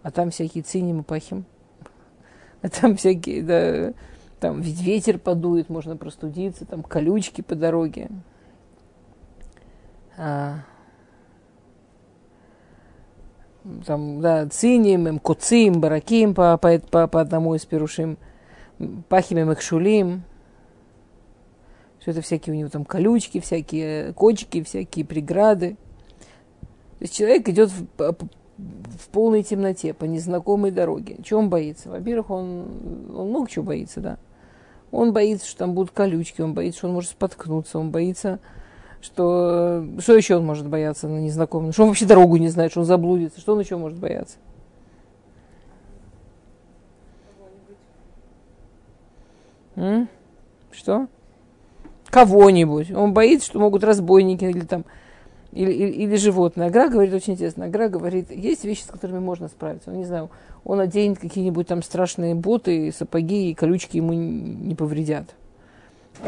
А 0.03 0.11
там 0.11 0.29
всякие 0.29 0.63
циниму 0.63 1.01
пахим 1.01 1.45
а 2.61 2.69
там 2.69 2.97
всякие, 2.97 3.41
да, 3.41 3.93
там 4.39 4.61
ведь 4.61 4.79
ветер 4.79 5.17
подует, 5.17 5.69
можно 5.69 5.97
простудиться, 5.97 6.65
там 6.67 6.83
колючки 6.83 7.41
по 7.41 7.55
дороге. 7.55 8.09
А, 10.19 10.59
там, 13.87 14.21
да, 14.21 14.47
циним, 14.49 15.07
им 15.07 15.17
куцим, 15.17 15.81
бараким 15.81 16.35
по, 16.35 16.59
по, 16.59 16.77
по, 16.77 17.07
по 17.07 17.21
одному 17.21 17.55
из 17.55 17.65
перушим, 17.65 18.19
пахим 19.09 19.49
их 19.49 19.61
шулим. 19.61 20.21
Все 22.07 22.11
это 22.11 22.21
всякие 22.21 22.55
у 22.55 22.57
него 22.57 22.69
там 22.69 22.85
колючки, 22.85 23.41
всякие 23.41 24.13
кочки, 24.13 24.63
всякие 24.63 25.03
преграды. 25.03 25.71
То 25.71 27.01
есть 27.01 27.13
человек 27.13 27.49
идет 27.49 27.69
в, 27.69 27.85
в 27.97 29.09
полной 29.11 29.43
темноте, 29.43 29.93
по 29.93 30.05
незнакомой 30.05 30.71
дороге. 30.71 31.17
Чего 31.21 31.41
он 31.41 31.49
боится? 31.49 31.89
Во-первых, 31.89 32.29
он, 32.29 33.11
он 33.13 33.27
много 33.27 33.49
чего 33.49 33.65
боится, 33.65 33.99
да. 33.99 34.19
Он 34.89 35.11
боится, 35.11 35.45
что 35.45 35.57
там 35.57 35.73
будут 35.73 35.91
колючки, 35.91 36.39
он 36.39 36.53
боится, 36.53 36.77
что 36.77 36.87
он 36.87 36.93
может 36.93 37.09
споткнуться, 37.09 37.77
он 37.77 37.91
боится, 37.91 38.39
что... 39.01 39.85
Что 39.99 40.15
еще 40.15 40.37
он 40.37 40.45
может 40.45 40.69
бояться 40.69 41.09
на 41.09 41.17
незнакомом? 41.17 41.73
Что 41.73 41.83
он 41.83 41.89
вообще 41.89 42.05
дорогу 42.05 42.37
не 42.37 42.47
знает, 42.47 42.71
что 42.71 42.79
он 42.79 42.85
заблудится, 42.85 43.41
что 43.41 43.51
он 43.51 43.59
еще 43.59 43.75
может 43.75 43.99
бояться? 43.99 44.37
М? 49.75 50.07
Что? 50.71 51.09
Кого-нибудь. 52.09 52.91
Он 52.91 53.13
боится, 53.13 53.47
что 53.47 53.59
могут 53.59 53.83
разбойники 53.83 54.45
или 54.45 54.61
там 54.61 54.85
или, 55.51 55.71
или, 55.71 55.91
или 55.91 56.15
животное. 56.17 56.67
Агра 56.67 56.89
говорит 56.89 57.13
очень 57.13 57.33
интересно. 57.33 57.65
Агра 57.65 57.89
говорит, 57.89 58.31
есть 58.31 58.63
вещи, 58.63 58.83
с 58.83 58.87
которыми 58.87 59.19
можно 59.19 59.47
справиться. 59.47 59.91
Он, 59.91 59.97
не 59.97 60.05
знаю, 60.05 60.29
он 60.63 60.79
оденет 60.79 61.19
какие-нибудь 61.19 61.67
там 61.67 61.81
страшные 61.81 62.35
боты, 62.35 62.91
сапоги, 62.91 63.49
и 63.49 63.53
колючки 63.53 63.97
ему 63.97 64.13
не 64.13 64.75
повредят. 64.75 65.35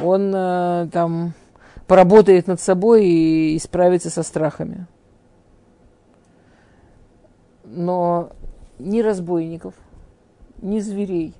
Он 0.03 0.33
э, 0.33 0.89
там 0.91 1.33
поработает 1.87 2.47
над 2.47 2.61
собой 2.61 3.05
и, 3.05 3.55
и 3.55 3.59
справится 3.59 4.09
со 4.09 4.23
страхами. 4.23 4.87
Но 7.65 8.31
ни 8.79 9.01
разбойников, 9.01 9.73
ни 10.61 10.79
зверей, 10.79 11.33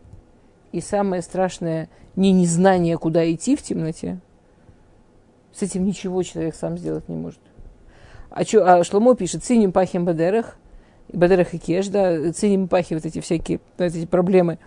и 0.71 0.81
самое 0.81 1.21
страшное, 1.21 1.89
ни 2.15 2.27
незнание, 2.27 2.97
куда 2.97 3.31
идти 3.31 3.55
в 3.55 3.63
темноте, 3.63 4.19
с 5.53 5.61
этим 5.61 5.85
ничего 5.85 6.21
человек 6.23 6.55
сам 6.55 6.77
сделать 6.77 7.07
не 7.09 7.15
может. 7.15 7.39
А, 8.29 8.45
чё, 8.45 8.63
а 8.65 8.83
Шломо 8.83 9.15
пишет, 9.15 9.43
циним 9.43 9.71
пахим 9.71 10.05
бадерах, 10.05 10.57
бадерах 11.11 11.53
и 11.53 11.59
кеш, 11.59 11.87
да, 11.87 12.31
циним 12.31 12.67
пахи 12.67 12.93
вот 12.93 13.05
эти 13.05 13.19
всякие 13.19 13.59
вот 13.77 13.85
эти 13.85 14.05
проблемы 14.05 14.59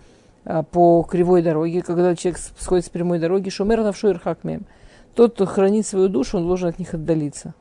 а, 0.45 0.63
по 0.63 1.03
кривой 1.03 1.41
дороге, 1.41 1.81
когда 1.81 2.15
человек 2.15 2.39
сходит 2.59 2.85
с 2.85 2.89
прямой 2.89 3.19
дороги, 3.19 3.49
шумер 3.49 3.81
навшу 3.81 4.09
ирхакмем. 4.09 4.65
Тот, 5.15 5.35
кто 5.35 5.45
хранит 5.45 5.85
свою 5.85 6.09
душу, 6.09 6.37
он 6.37 6.47
должен 6.47 6.69
от 6.69 6.79
них 6.79 6.93
отдалиться. 6.93 7.53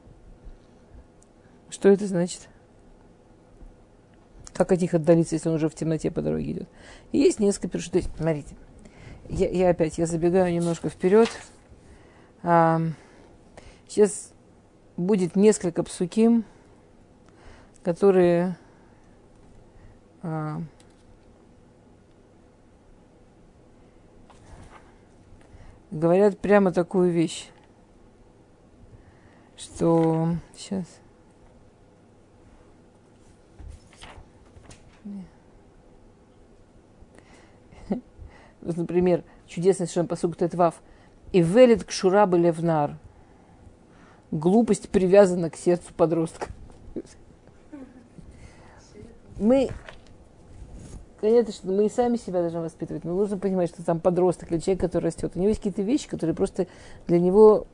Что 1.70 1.88
это 1.88 2.06
значит? 2.06 2.48
Как 4.52 4.72
от 4.72 4.80
них 4.80 4.94
отдалиться, 4.94 5.36
если 5.36 5.48
он 5.48 5.54
уже 5.54 5.68
в 5.68 5.74
темноте 5.74 6.10
по 6.10 6.20
дороге 6.20 6.52
идет? 6.52 6.68
И 7.12 7.18
есть 7.18 7.40
несколько 7.40 7.78
есть, 7.78 8.10
смотрите, 8.16 8.56
я, 9.28 9.48
я 9.48 9.70
опять, 9.70 9.98
я 9.98 10.06
забегаю 10.06 10.52
немножко 10.52 10.88
вперед. 10.88 11.28
А, 12.42 12.80
сейчас 13.92 14.32
будет 14.96 15.36
несколько 15.36 15.82
псуким, 15.82 16.46
которые 17.82 18.56
а, 20.22 20.62
говорят 25.90 26.38
прямо 26.38 26.72
такую 26.72 27.10
вещь, 27.10 27.50
что 29.56 30.36
сейчас. 30.56 30.86
Вот, 38.62 38.76
например, 38.76 39.24
чудесный 39.46 39.86
совершенно 39.86 40.08
посуг 40.08 40.38
Тетвав. 40.38 40.80
И 41.32 41.42
велит 41.42 41.84
к 41.84 41.90
шурабы 41.90 42.38
левнар. 42.38 42.96
Глупость 44.32 44.88
привязана 44.88 45.50
к 45.50 45.56
сердцу 45.56 45.92
подростка. 45.96 46.48
Мы 49.38 49.70
Понятно, 51.22 51.52
что 51.52 51.68
мы 51.68 51.86
и 51.86 51.88
сами 51.88 52.16
себя 52.16 52.40
должны 52.40 52.62
воспитывать, 52.62 53.04
но 53.04 53.14
нужно 53.14 53.38
понимать, 53.38 53.68
что 53.68 53.84
там 53.84 54.00
подросток 54.00 54.50
или 54.50 54.58
человек, 54.58 54.80
который 54.80 55.04
растет, 55.04 55.30
у 55.36 55.38
него 55.38 55.50
есть 55.50 55.60
какие-то 55.60 55.82
вещи, 55.82 56.08
которые 56.08 56.34
просто 56.34 56.66
для 57.06 57.20
него 57.20 57.68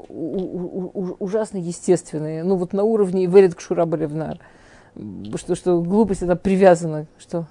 ужасно 1.19 1.57
естественные. 1.57 2.45
Ну 2.45 2.57
вот 2.57 2.75
на 2.75 2.85
уровне 2.85 3.25
Верит 3.25 3.55
Кшура 3.55 3.87
Балевнар. 3.87 4.39
Что, 5.37 5.55
что 5.55 5.81
глупость, 5.81 6.23
она 6.25 6.37
привязана, 6.37 7.07
что 7.17 7.47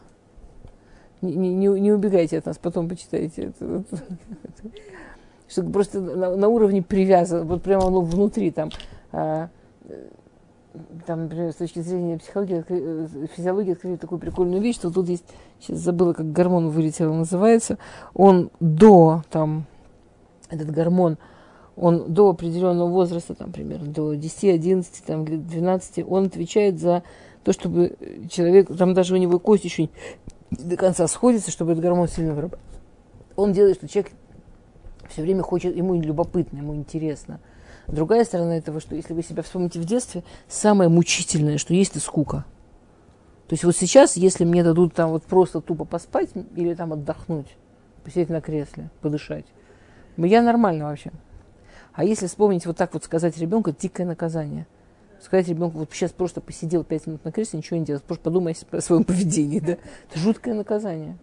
не, 1.23 1.33
не, 1.33 1.67
не 1.67 1.91
убегайте 1.91 2.37
от 2.37 2.45
нас, 2.45 2.59
потом 2.59 2.89
почитайте. 2.89 3.53
Это. 3.59 3.83
Что 5.47 5.63
просто 5.63 5.99
на, 5.99 6.35
на 6.35 6.47
уровне 6.47 6.83
привязано, 6.83 7.43
вот 7.43 7.63
прямо 7.63 7.87
оно 7.87 8.01
внутри 8.01 8.51
там. 8.51 8.69
А, 9.11 9.49
там, 11.05 11.23
например, 11.23 11.51
с 11.51 11.55
точки 11.55 11.79
зрения 11.79 12.17
психологии, 12.17 12.63
э, 12.67 13.27
физиологии 13.35 13.73
открыли 13.73 13.95
такую 13.95 14.19
прикольную 14.19 14.61
вещь, 14.61 14.75
что 14.75 14.91
тут 14.91 15.07
есть, 15.09 15.23
сейчас 15.59 15.79
забыла, 15.79 16.13
как 16.13 16.31
гормон 16.31 16.69
вылетел, 16.69 17.13
называется, 17.13 17.77
он 18.13 18.51
до, 18.59 19.23
там, 19.29 19.65
этот 20.49 20.71
гормон, 20.71 21.17
он 21.75 22.13
до 22.13 22.29
определенного 22.29 22.89
возраста, 22.89 23.33
там, 23.33 23.51
примерно, 23.51 23.87
до 23.87 24.13
10, 24.13 24.43
11, 24.45 25.03
там, 25.05 25.25
12, 25.25 26.05
он 26.07 26.25
отвечает 26.25 26.79
за 26.79 27.03
то, 27.43 27.53
чтобы 27.53 27.95
человек, 28.29 28.75
там 28.75 28.93
даже 28.93 29.13
у 29.13 29.17
него 29.17 29.39
кость 29.39 29.63
еще 29.63 29.89
до 30.51 30.75
конца 30.75 31.07
сходится, 31.07 31.51
чтобы 31.51 31.71
этот 31.71 31.83
гормон 31.83 32.07
сильно 32.07 32.33
вырабатывать. 32.33 32.65
Он 33.35 33.53
делает, 33.53 33.77
что 33.77 33.87
человек 33.87 34.11
все 35.09 35.21
время 35.21 35.43
хочет, 35.43 35.75
ему 35.75 35.99
любопытно, 35.99 36.57
ему 36.57 36.75
интересно– 36.75 37.39
Другая 37.87 38.25
сторона 38.25 38.57
этого, 38.57 38.81
что 38.81 38.95
если 38.95 39.13
вы 39.13 39.23
себя 39.23 39.43
вспомните 39.43 39.79
в 39.79 39.85
детстве, 39.85 40.23
самое 40.49 40.89
мучительное, 40.89 41.57
что 41.57 41.73
есть, 41.73 41.91
это 41.91 42.01
скука. 42.01 42.45
То 43.47 43.53
есть 43.53 43.63
вот 43.63 43.75
сейчас, 43.77 44.17
если 44.17 44.43
мне 44.43 44.63
дадут 44.63 44.93
там 44.93 45.11
вот 45.11 45.23
просто 45.23 45.61
тупо 45.61 45.85
поспать 45.85 46.29
или 46.55 46.73
там 46.73 46.91
отдохнуть, 46.91 47.47
посидеть 48.03 48.29
на 48.29 48.41
кресле, 48.41 48.89
подышать, 49.01 49.45
я 50.17 50.41
нормально 50.41 50.85
вообще. 50.85 51.11
А 51.93 52.03
если 52.03 52.27
вспомнить 52.27 52.65
вот 52.65 52.75
так 52.75 52.93
вот 52.93 53.05
сказать 53.05 53.37
ребенку, 53.37 53.71
дикое 53.71 54.05
наказание. 54.05 54.67
Сказать 55.21 55.47
ребенку, 55.47 55.79
вот 55.79 55.89
сейчас 55.91 56.11
просто 56.11 56.41
посидел 56.41 56.83
пять 56.83 57.07
минут 57.07 57.23
на 57.23 57.31
кресле, 57.31 57.57
ничего 57.57 57.79
не 57.79 57.85
делать, 57.85 58.03
просто 58.03 58.23
подумай 58.23 58.55
о 58.71 58.81
своем 58.81 59.03
поведении, 59.03 59.59
да? 59.59 59.77
Это 60.09 60.19
жуткое 60.19 60.53
наказание. 60.53 61.17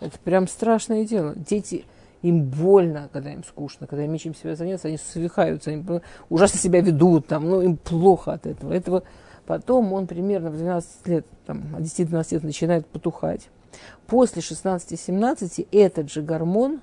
Это 0.00 0.16
прям 0.20 0.46
страшное 0.46 1.04
дело. 1.04 1.34
Дети, 1.34 1.84
им 2.22 2.44
больно, 2.44 3.08
когда 3.12 3.32
им 3.32 3.44
скучно, 3.44 3.86
когда 3.86 4.04
им 4.04 4.12
нечем 4.12 4.34
себя 4.34 4.56
заняться, 4.56 4.88
они 4.88 4.96
свихаются, 4.96 5.70
они 5.70 5.84
ужасно 6.28 6.58
себя 6.58 6.80
ведут, 6.80 7.26
там, 7.26 7.48
ну, 7.48 7.60
им 7.62 7.76
плохо 7.76 8.32
от 8.32 8.46
этого. 8.46 8.72
этого. 8.72 9.02
Потом 9.46 9.92
он 9.92 10.06
примерно 10.06 10.50
в 10.50 10.56
12 10.56 11.06
лет, 11.08 11.26
там, 11.46 11.74
от 11.74 11.82
10-12 11.82 12.34
лет 12.34 12.42
начинает 12.42 12.86
потухать. 12.86 13.48
После 14.06 14.42
16-17 14.42 15.68
этот 15.70 16.10
же 16.10 16.22
гормон, 16.22 16.80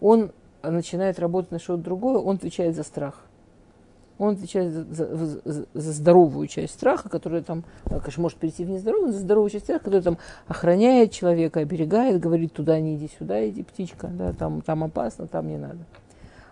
он 0.00 0.32
начинает 0.62 1.18
работать 1.18 1.50
на 1.50 1.58
что-то 1.58 1.82
другое, 1.82 2.18
он 2.18 2.36
отвечает 2.36 2.74
за 2.74 2.82
страх. 2.82 3.25
Он 4.18 4.32
отвечает 4.32 4.72
за, 4.72 4.84
за, 4.84 5.66
за, 5.74 5.92
здоровую 5.92 6.46
часть 6.46 6.74
страха, 6.74 7.10
которая 7.10 7.42
там, 7.42 7.64
э, 7.84 8.00
конечно, 8.00 8.22
может 8.22 8.38
перейти 8.38 8.64
в 8.64 8.70
нездоровую, 8.70 9.08
но 9.08 9.12
за 9.12 9.20
здоровую 9.20 9.50
часть 9.50 9.64
страха, 9.64 9.84
которая 9.84 10.02
там 10.02 10.18
охраняет 10.46 11.12
человека, 11.12 11.60
оберегает, 11.60 12.18
говорит, 12.18 12.54
туда 12.54 12.80
не 12.80 12.96
иди, 12.96 13.10
сюда 13.18 13.46
иди, 13.46 13.62
птичка, 13.62 14.06
да, 14.08 14.32
там, 14.32 14.62
там 14.62 14.84
опасно, 14.84 15.26
там 15.26 15.48
не 15.48 15.58
надо. 15.58 15.80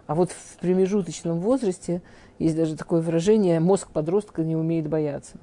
А 0.07 0.15
вот 0.15 0.31
в 0.31 0.59
промежуточном 0.59 1.41
возрасте 1.41 2.03
есть 2.39 2.57
даже 2.57 2.77
такое 2.77 3.01
выражение, 3.01 3.61
мозг 3.61 3.89
подростка 3.91 4.43
не 4.43 4.57
умеет 4.57 4.87
бояться. 4.87 5.39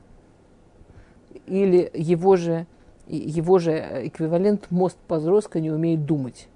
Или 1.47 1.89
его 1.95 2.35
же, 2.35 2.67
его 3.07 3.57
же 3.57 3.71
эквивалент, 4.07 4.69
мозг 4.69 4.97
подростка 5.07 5.59
не 5.59 5.71
умеет 5.71 6.05
думать. 6.05 6.47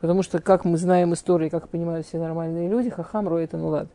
Потому 0.00 0.22
что, 0.22 0.40
как 0.40 0.64
мы 0.64 0.78
знаем 0.78 1.12
истории, 1.12 1.48
как 1.48 1.68
понимают 1.68 2.06
все 2.06 2.18
нормальные 2.18 2.68
люди, 2.68 2.88
хахамру 2.88 3.36
это 3.36 3.58
ну 3.58 3.68
ладно. 3.68 3.90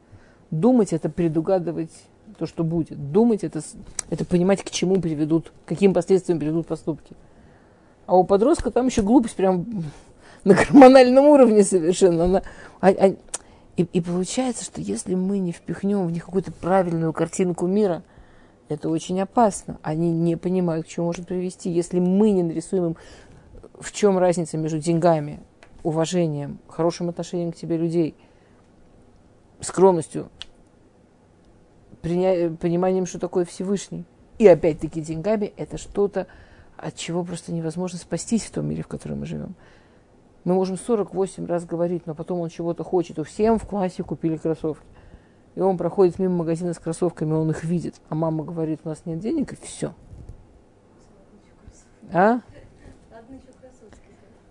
Думать– 0.52 0.92
это 0.94 1.10
предугадывать 1.10 1.92
то, 2.38 2.46
что 2.46 2.64
будет. 2.66 3.12
Думать– 3.12 3.44
это, 3.46 3.62
это 4.10 4.26
понимать, 4.26 4.62
к 4.64 4.70
чему 4.70 5.00
приведут, 5.00 5.54
каким 5.66 5.94
последствиям 5.94 6.40
приведут 6.40 6.68
поступки. 6.68 7.16
А 8.06 8.18
у 8.18 8.26
подростка 8.26 8.70
там 8.70 8.88
еще 8.88 9.02
глупость 9.02 9.36
прям 9.36 9.66
на 10.44 10.54
гормональном 10.54 11.26
уровне 11.26 11.64
совершенно. 11.64 12.26
Она, 12.26 12.44
а, 12.82 12.90
а, 12.90 13.16
и, 13.78 13.84
и 13.84 14.02
получается, 14.02 14.66
что 14.66 14.82
если 14.82 15.16
мы 15.16 15.40
не 15.40 15.54
впихнем 15.54 16.06
в 16.06 16.12
них 16.12 16.26
какую-то 16.26 16.52
правильную 16.52 17.14
картинку 17.14 17.68
мира, 17.68 18.04
это 18.68 18.90
очень 18.90 19.22
опасно. 19.22 19.80
Они 19.82 20.12
не 20.12 20.36
понимают, 20.36 20.86
к 20.86 20.90
чему 20.90 21.08
может 21.08 21.28
привести. 21.28 21.70
Если 21.70 22.00
мы 22.00 22.32
не 22.32 22.44
нарисуем 22.44 22.88
им, 22.88 22.98
в 23.80 23.94
чем 23.94 24.18
разница 24.18 24.58
между 24.58 24.80
деньгами, 24.80 25.40
уважением, 25.84 26.60
хорошим 26.68 27.08
отношением 27.08 27.54
к 27.54 27.56
тебе 27.56 27.78
людей, 27.78 28.16
скромностью. 29.62 30.30
Пониманием, 32.02 33.06
что 33.06 33.20
такое 33.20 33.46
Всевышний. 33.46 34.06
И 34.38 34.48
опять-таки 34.48 35.02
деньгами 35.02 35.54
это 35.58 35.78
что-то, 35.78 36.28
от 36.78 36.96
чего 36.96 37.24
просто 37.24 37.52
невозможно 37.52 38.00
спастись 38.00 38.46
в 38.46 38.52
том 38.52 38.68
мире, 38.68 38.84
в 38.84 38.88
котором 38.88 39.20
мы 39.20 39.26
живем. 39.26 39.56
Мы 40.44 40.56
можем 40.56 40.78
48 40.78 41.46
раз 41.46 41.66
говорить, 41.66 42.08
но 42.08 42.16
потом 42.16 42.40
он 42.40 42.50
чего-то 42.50 42.84
хочет. 42.84 43.20
У 43.20 43.24
всем 43.24 43.60
в 43.60 43.68
классе 43.68 44.04
купили 44.04 44.38
кроссовки. 44.38 44.86
И 45.56 45.60
он 45.60 45.78
проходит 45.78 46.18
мимо 46.18 46.38
магазина 46.38 46.74
с 46.74 46.80
кроссовками, 46.80 47.34
он 47.34 47.52
их 47.52 47.64
видит. 47.64 47.96
А 48.10 48.16
мама 48.16 48.44
говорит, 48.44 48.80
у 48.84 48.90
нас 48.90 49.06
нет 49.06 49.20
денег, 49.20 49.54
и 49.54 49.56
все. 49.58 49.94
А? 52.12 52.40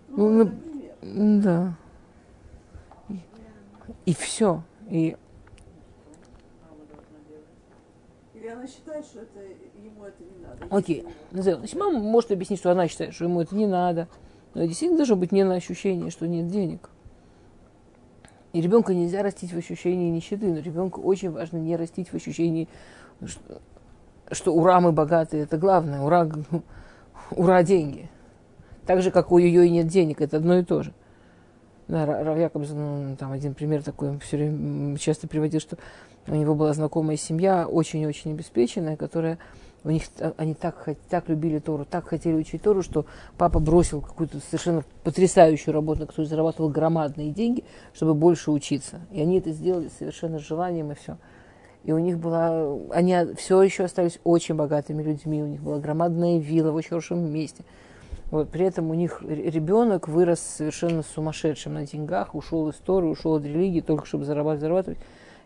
Ну, 0.08 0.50
ну, 1.02 1.40
да. 1.40 1.74
И 4.06 4.14
все. 4.14 4.62
И 4.88 5.16
она 8.52 8.66
считает, 8.66 9.04
что 9.04 9.20
это, 9.20 9.40
ему 9.82 10.04
это 10.04 10.22
не 10.22 10.44
надо. 10.44 10.66
Окей. 10.70 11.06
Okay. 11.32 11.42
Значит, 11.42 11.78
мама 11.78 11.98
может 11.98 12.30
объяснить, 12.30 12.58
что 12.58 12.70
она 12.70 12.88
считает, 12.88 13.14
что 13.14 13.24
ему 13.24 13.40
это 13.40 13.54
не 13.54 13.66
надо. 13.66 14.08
Но 14.54 14.64
действительно 14.64 14.98
должно 14.98 15.16
быть 15.16 15.32
не 15.32 15.44
на 15.44 15.54
ощущение, 15.54 16.10
что 16.10 16.26
нет 16.26 16.48
денег. 16.48 16.90
И 18.52 18.60
ребенка 18.60 18.94
нельзя 18.94 19.22
растить 19.22 19.52
в 19.52 19.58
ощущении 19.58 20.10
нищеты, 20.10 20.46
но 20.46 20.58
ребенку 20.58 21.00
очень 21.02 21.30
важно 21.30 21.58
не 21.58 21.76
растить 21.76 22.08
в 22.08 22.14
ощущении, 22.14 22.68
что, 23.24 23.60
что 24.32 24.52
ура, 24.52 24.80
мы 24.80 24.90
богатые, 24.90 25.44
это 25.44 25.56
главное, 25.56 26.00
ура, 26.00 26.28
ура, 27.30 27.62
деньги. 27.62 28.10
Так 28.86 29.02
же, 29.02 29.12
как 29.12 29.30
у 29.30 29.38
ее 29.38 29.66
и 29.66 29.70
нет 29.70 29.86
денег, 29.86 30.20
это 30.20 30.38
одно 30.38 30.58
и 30.58 30.64
то 30.64 30.82
же. 30.82 30.92
Да, 31.86 32.06
Рав 32.06 32.38
Якобс, 32.38 32.70
ну, 32.70 33.16
там 33.16 33.32
один 33.32 33.54
пример 33.54 33.82
такой, 33.82 34.10
он 34.10 34.20
все 34.20 34.36
время 34.36 34.96
часто 34.96 35.26
приводил, 35.26 35.60
что 35.60 35.76
у 36.26 36.34
него 36.34 36.54
была 36.54 36.72
знакомая 36.72 37.16
семья, 37.16 37.66
очень-очень 37.66 38.32
обеспеченная, 38.32 38.96
которая 38.96 39.38
у 39.82 39.90
них 39.90 40.02
они 40.36 40.54
так, 40.54 40.88
так 41.08 41.28
любили 41.28 41.58
Тору, 41.58 41.86
так 41.86 42.06
хотели 42.06 42.34
учить 42.34 42.62
Тору, 42.62 42.82
что 42.82 43.06
папа 43.38 43.60
бросил 43.60 44.02
какую-то 44.02 44.38
совершенно 44.40 44.84
потрясающую 45.04 45.72
работу, 45.72 46.06
которую 46.06 46.26
зарабатывал 46.26 46.68
громадные 46.68 47.30
деньги, 47.30 47.64
чтобы 47.94 48.14
больше 48.14 48.50
учиться. 48.50 49.00
И 49.10 49.20
они 49.20 49.38
это 49.38 49.52
сделали 49.52 49.90
совершенно 49.98 50.38
с 50.38 50.42
желанием 50.42 50.92
и 50.92 50.94
все. 50.94 51.16
И 51.84 51.92
у 51.92 51.98
них 51.98 52.18
была, 52.18 52.76
они 52.90 53.16
все 53.38 53.62
еще 53.62 53.84
остались 53.84 54.20
очень 54.22 54.54
богатыми 54.54 55.02
людьми, 55.02 55.42
у 55.42 55.46
них 55.46 55.62
была 55.62 55.78
громадная 55.78 56.38
вилла 56.38 56.72
в 56.72 56.74
очень 56.74 56.90
хорошем 56.90 57.32
месте. 57.32 57.64
Вот, 58.30 58.50
при 58.50 58.66
этом 58.66 58.90
у 58.90 58.94
них 58.94 59.22
ребенок 59.22 60.06
вырос 60.06 60.40
совершенно 60.40 61.02
сумасшедшим 61.02 61.74
на 61.74 61.86
деньгах, 61.86 62.34
ушел 62.34 62.68
из 62.68 62.76
Торы, 62.76 63.06
ушел 63.06 63.34
от 63.34 63.44
религии, 63.44 63.80
только 63.80 64.06
чтобы 64.06 64.24
зарабатывать, 64.24 64.60
зарабатывать. 64.60 64.98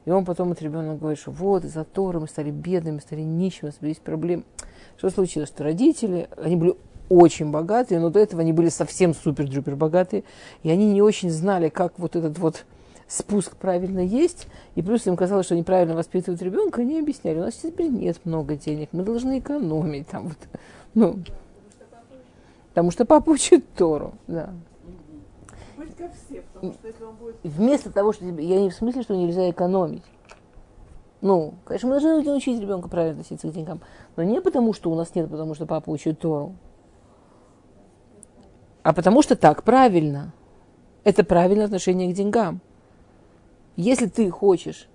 И 0.04 0.10
он 0.10 0.24
потом, 0.24 0.52
этот 0.52 0.62
ребенок 0.62 0.98
говорит, 0.98 1.18
что 1.18 1.30
вот 1.30 1.64
из-за 1.64 1.84
Торы 1.84 2.20
мы 2.20 2.28
стали 2.28 2.50
бедными, 2.50 2.98
стали 2.98 3.22
нищими, 3.22 3.68
у 3.68 3.72
нас 3.72 3.76
есть 3.80 4.02
проблемы. 4.02 4.44
Что 4.98 5.10
случилось? 5.10 5.48
Что 5.48 5.64
родители, 5.64 6.28
они 6.36 6.56
были 6.56 6.76
очень 7.08 7.50
богатые, 7.50 8.00
но 8.00 8.10
до 8.10 8.20
этого 8.20 8.42
они 8.42 8.52
были 8.52 8.68
совсем 8.68 9.14
супер-друпер 9.14 9.76
богатые, 9.76 10.24
и 10.62 10.70
они 10.70 10.92
не 10.92 11.02
очень 11.02 11.30
знали, 11.30 11.68
как 11.68 11.98
вот 11.98 12.16
этот 12.16 12.38
вот 12.38 12.64
спуск 13.06 13.56
правильно 13.56 14.00
есть, 14.00 14.46
и 14.74 14.82
плюс 14.82 15.06
им 15.06 15.16
казалось, 15.16 15.46
что 15.46 15.56
неправильно 15.56 15.94
воспитывают 15.94 16.40
ребенка, 16.42 16.80
они 16.80 16.98
объясняли, 16.98 17.38
у 17.38 17.42
нас 17.42 17.54
теперь 17.54 17.90
нет 17.90 18.18
много 18.24 18.56
денег, 18.56 18.88
мы 18.92 19.02
должны 19.02 19.38
экономить. 19.38 20.08
Там, 20.08 20.28
вот, 20.28 20.38
ну, 20.94 21.18
потому 22.70 22.90
что 22.90 23.04
папа 23.04 23.30
учит 23.30 23.64
Тору, 23.74 24.14
да. 24.26 24.50
Как 25.98 26.12
все, 26.14 26.42
потому 26.42 26.72
что 26.72 26.86
если 26.86 27.04
он 27.04 27.14
будет... 27.16 27.36
Вместо 27.42 27.90
того, 27.90 28.12
что 28.12 28.24
тебе- 28.24 28.44
я 28.44 28.60
не 28.60 28.70
в 28.70 28.74
смысле, 28.74 29.02
что 29.02 29.16
нельзя 29.16 29.50
экономить. 29.50 30.04
Ну, 31.20 31.54
конечно, 31.64 31.88
мы 31.88 32.00
должны 32.00 32.22
научить 32.22 32.60
ребенка 32.60 32.88
правильно 32.88 33.20
относиться 33.20 33.48
к 33.48 33.52
деньгам. 33.52 33.80
Но 34.16 34.22
не 34.22 34.40
потому, 34.40 34.72
что 34.72 34.90
у 34.90 34.94
нас 34.94 35.14
нет, 35.14 35.30
потому 35.30 35.54
что 35.54 35.66
папа 35.66 35.90
учит 35.90 36.18
Тору. 36.18 36.54
А 38.82 38.92
потому 38.92 39.22
что 39.22 39.34
так 39.34 39.62
правильно. 39.62 40.32
Это 41.02 41.24
правильное 41.24 41.64
отношение 41.66 42.12
к 42.12 42.16
деньгам. 42.16 42.60
Если 43.76 44.06
ты 44.06 44.30
хочешь 44.30 44.88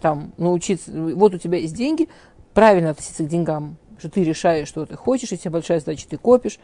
там 0.00 0.32
научиться, 0.36 0.90
вот 0.92 1.34
у 1.34 1.38
тебя 1.38 1.58
есть 1.58 1.74
деньги, 1.74 2.08
правильно 2.54 2.90
относиться 2.90 3.24
к 3.24 3.28
деньгам, 3.28 3.76
что 3.98 4.10
ты 4.10 4.24
решаешь, 4.24 4.68
что 4.68 4.84
ты 4.86 4.96
хочешь, 4.96 5.32
у 5.32 5.36
тебя 5.36 5.52
большая 5.52 5.80
задача, 5.80 6.08
ты 6.08 6.16
копишь, 6.16 6.58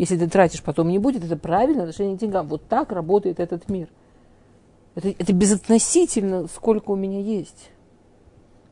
если 0.00 0.16
ты 0.16 0.30
тратишь, 0.30 0.62
потом 0.62 0.88
не 0.88 0.98
будет, 0.98 1.22
это 1.24 1.36
правильное 1.36 1.82
отношение 1.82 2.16
к 2.16 2.20
деньгам. 2.20 2.46
Вот 2.46 2.66
так 2.66 2.90
работает 2.90 3.38
этот 3.38 3.68
мир. 3.68 3.90
Это, 4.94 5.10
это 5.10 5.34
безотносительно, 5.34 6.46
сколько 6.48 6.92
у 6.92 6.96
меня 6.96 7.20
есть. 7.20 7.70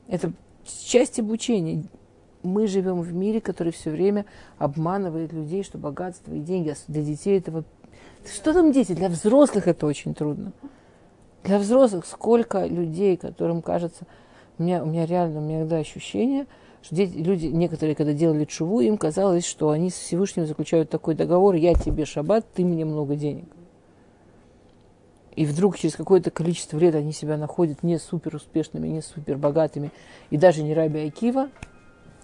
Это 0.06 0.32
часть 0.64 1.20
обучения. 1.20 1.84
Мы 2.42 2.66
живем 2.66 3.02
в 3.02 3.12
мире, 3.12 3.42
который 3.42 3.72
все 3.72 3.90
время 3.90 4.24
обманывает 4.56 5.34
людей, 5.34 5.62
что 5.64 5.76
богатство 5.76 6.32
и 6.32 6.40
деньги, 6.40 6.70
а 6.70 6.76
для 6.90 7.02
детей 7.02 7.38
этого... 7.38 7.64
Что 8.24 8.54
там 8.54 8.72
дети? 8.72 8.94
Для 8.94 9.10
взрослых 9.10 9.68
это 9.68 9.84
очень 9.84 10.14
трудно. 10.14 10.52
Для 11.44 11.58
взрослых 11.58 12.06
сколько 12.06 12.64
людей, 12.64 13.18
которым 13.18 13.60
кажется... 13.60 14.06
У 14.56 14.62
меня, 14.62 14.82
у 14.82 14.86
меня 14.86 15.04
реально, 15.04 15.40
у 15.40 15.42
меня 15.42 15.58
иногда 15.58 15.76
ощущение, 15.76 16.46
что 16.82 16.94
люди, 16.94 17.46
некоторые, 17.46 17.94
когда 17.94 18.12
делали 18.12 18.44
чуву, 18.44 18.80
им 18.80 18.96
казалось, 18.98 19.44
что 19.44 19.70
они 19.70 19.90
с 19.90 19.94
Всевышним 19.94 20.46
заключают 20.46 20.90
такой 20.90 21.14
договор, 21.14 21.54
я 21.54 21.74
тебе 21.74 22.04
шаббат, 22.04 22.46
ты 22.54 22.64
мне 22.64 22.84
много 22.84 23.16
денег. 23.16 23.46
И 25.38 25.46
вдруг 25.46 25.78
через 25.78 25.94
какое-то 25.94 26.32
количество 26.32 26.78
лет 26.78 26.96
они 26.96 27.12
себя 27.12 27.36
находят 27.36 27.84
не 27.84 27.98
супер 27.98 28.34
успешными, 28.34 28.88
не 28.88 29.02
супер 29.02 29.36
богатыми, 29.36 29.92
и 30.30 30.36
даже 30.36 30.64
не 30.64 30.74
Раби 30.74 31.06
Акива. 31.06 31.48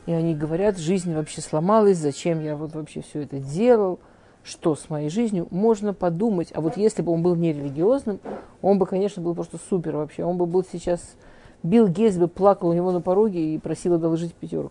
И 0.07 0.13
они 0.13 0.35
говорят, 0.35 0.79
жизнь 0.79 1.15
вообще 1.15 1.41
сломалась, 1.41 1.99
зачем 1.99 2.43
я 2.43 2.57
вот 2.57 2.75
вообще 2.75 3.03
все 3.03 3.23
это 3.23 3.39
делал, 3.39 4.01
что 4.43 4.75
с 4.75 4.91
моей 4.91 5.11
жизнью. 5.11 5.47
Можно 5.51 5.95
подумать, 5.95 6.49
а 6.55 6.61
вот 6.61 6.77
если 6.77 7.03
бы 7.03 7.13
он 7.13 7.23
был 7.23 7.37
нерелигиозным, 7.37 8.19
он 8.63 8.79
бы, 8.79 8.87
конечно, 8.87 9.23
был 9.23 9.35
просто 9.35 9.59
супер 9.69 9.97
вообще. 9.97 10.25
Он 10.25 10.37
бы 10.37 10.47
был 10.47 10.65
сейчас, 10.65 11.01
Билл 11.65 11.89
Гейтс 11.89 12.19
бы 12.19 12.29
плакал 12.29 12.69
у 12.69 12.73
него 12.75 12.93
на 12.93 13.01
пороге 13.01 13.55
и 13.55 13.59
просил 13.59 13.95
одолжить 13.95 14.35
пятерку. 14.35 14.71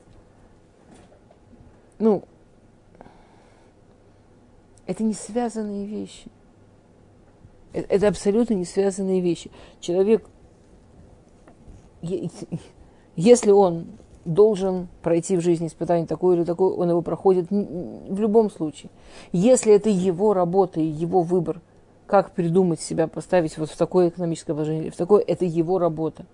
Ну, 1.98 2.24
это 4.86 5.04
не 5.04 5.14
связанные 5.14 5.88
вещи. 5.88 6.30
Э- 7.74 7.82
Это 7.90 8.08
абсолютно 8.08 8.54
не 8.54 8.64
связанные 8.64 9.22
вещи. 9.22 9.50
Человек, 9.80 10.30
если 12.04 13.52
он 13.52 13.88
должен 14.24 14.88
пройти 15.02 15.36
в 15.36 15.42
жизни 15.42 15.68
испытание 15.68 16.06
такое 16.06 16.38
или 16.38 16.44
такое, 16.44 16.74
он 16.74 16.92
его 16.92 17.02
проходит 17.02 17.50
в 17.50 18.20
любом 18.20 18.52
случае. 18.52 18.92
Если 19.32 19.74
это 19.74 19.90
его 19.90 20.36
работа 20.36 20.80
и 20.80 20.86
его 20.86 21.24
выбор, 21.24 21.60
как 22.06 22.32
придумать 22.34 22.82
себя, 22.82 23.08
поставить 23.08 23.58
вот 23.58 23.72
в 23.72 23.78
такое 23.78 24.10
экономическое 24.10 24.54
положение, 24.54 24.92
в 24.92 24.96
такое, 24.96 25.24
это 25.26 25.44
его 25.44 25.80
работа. 25.80 26.28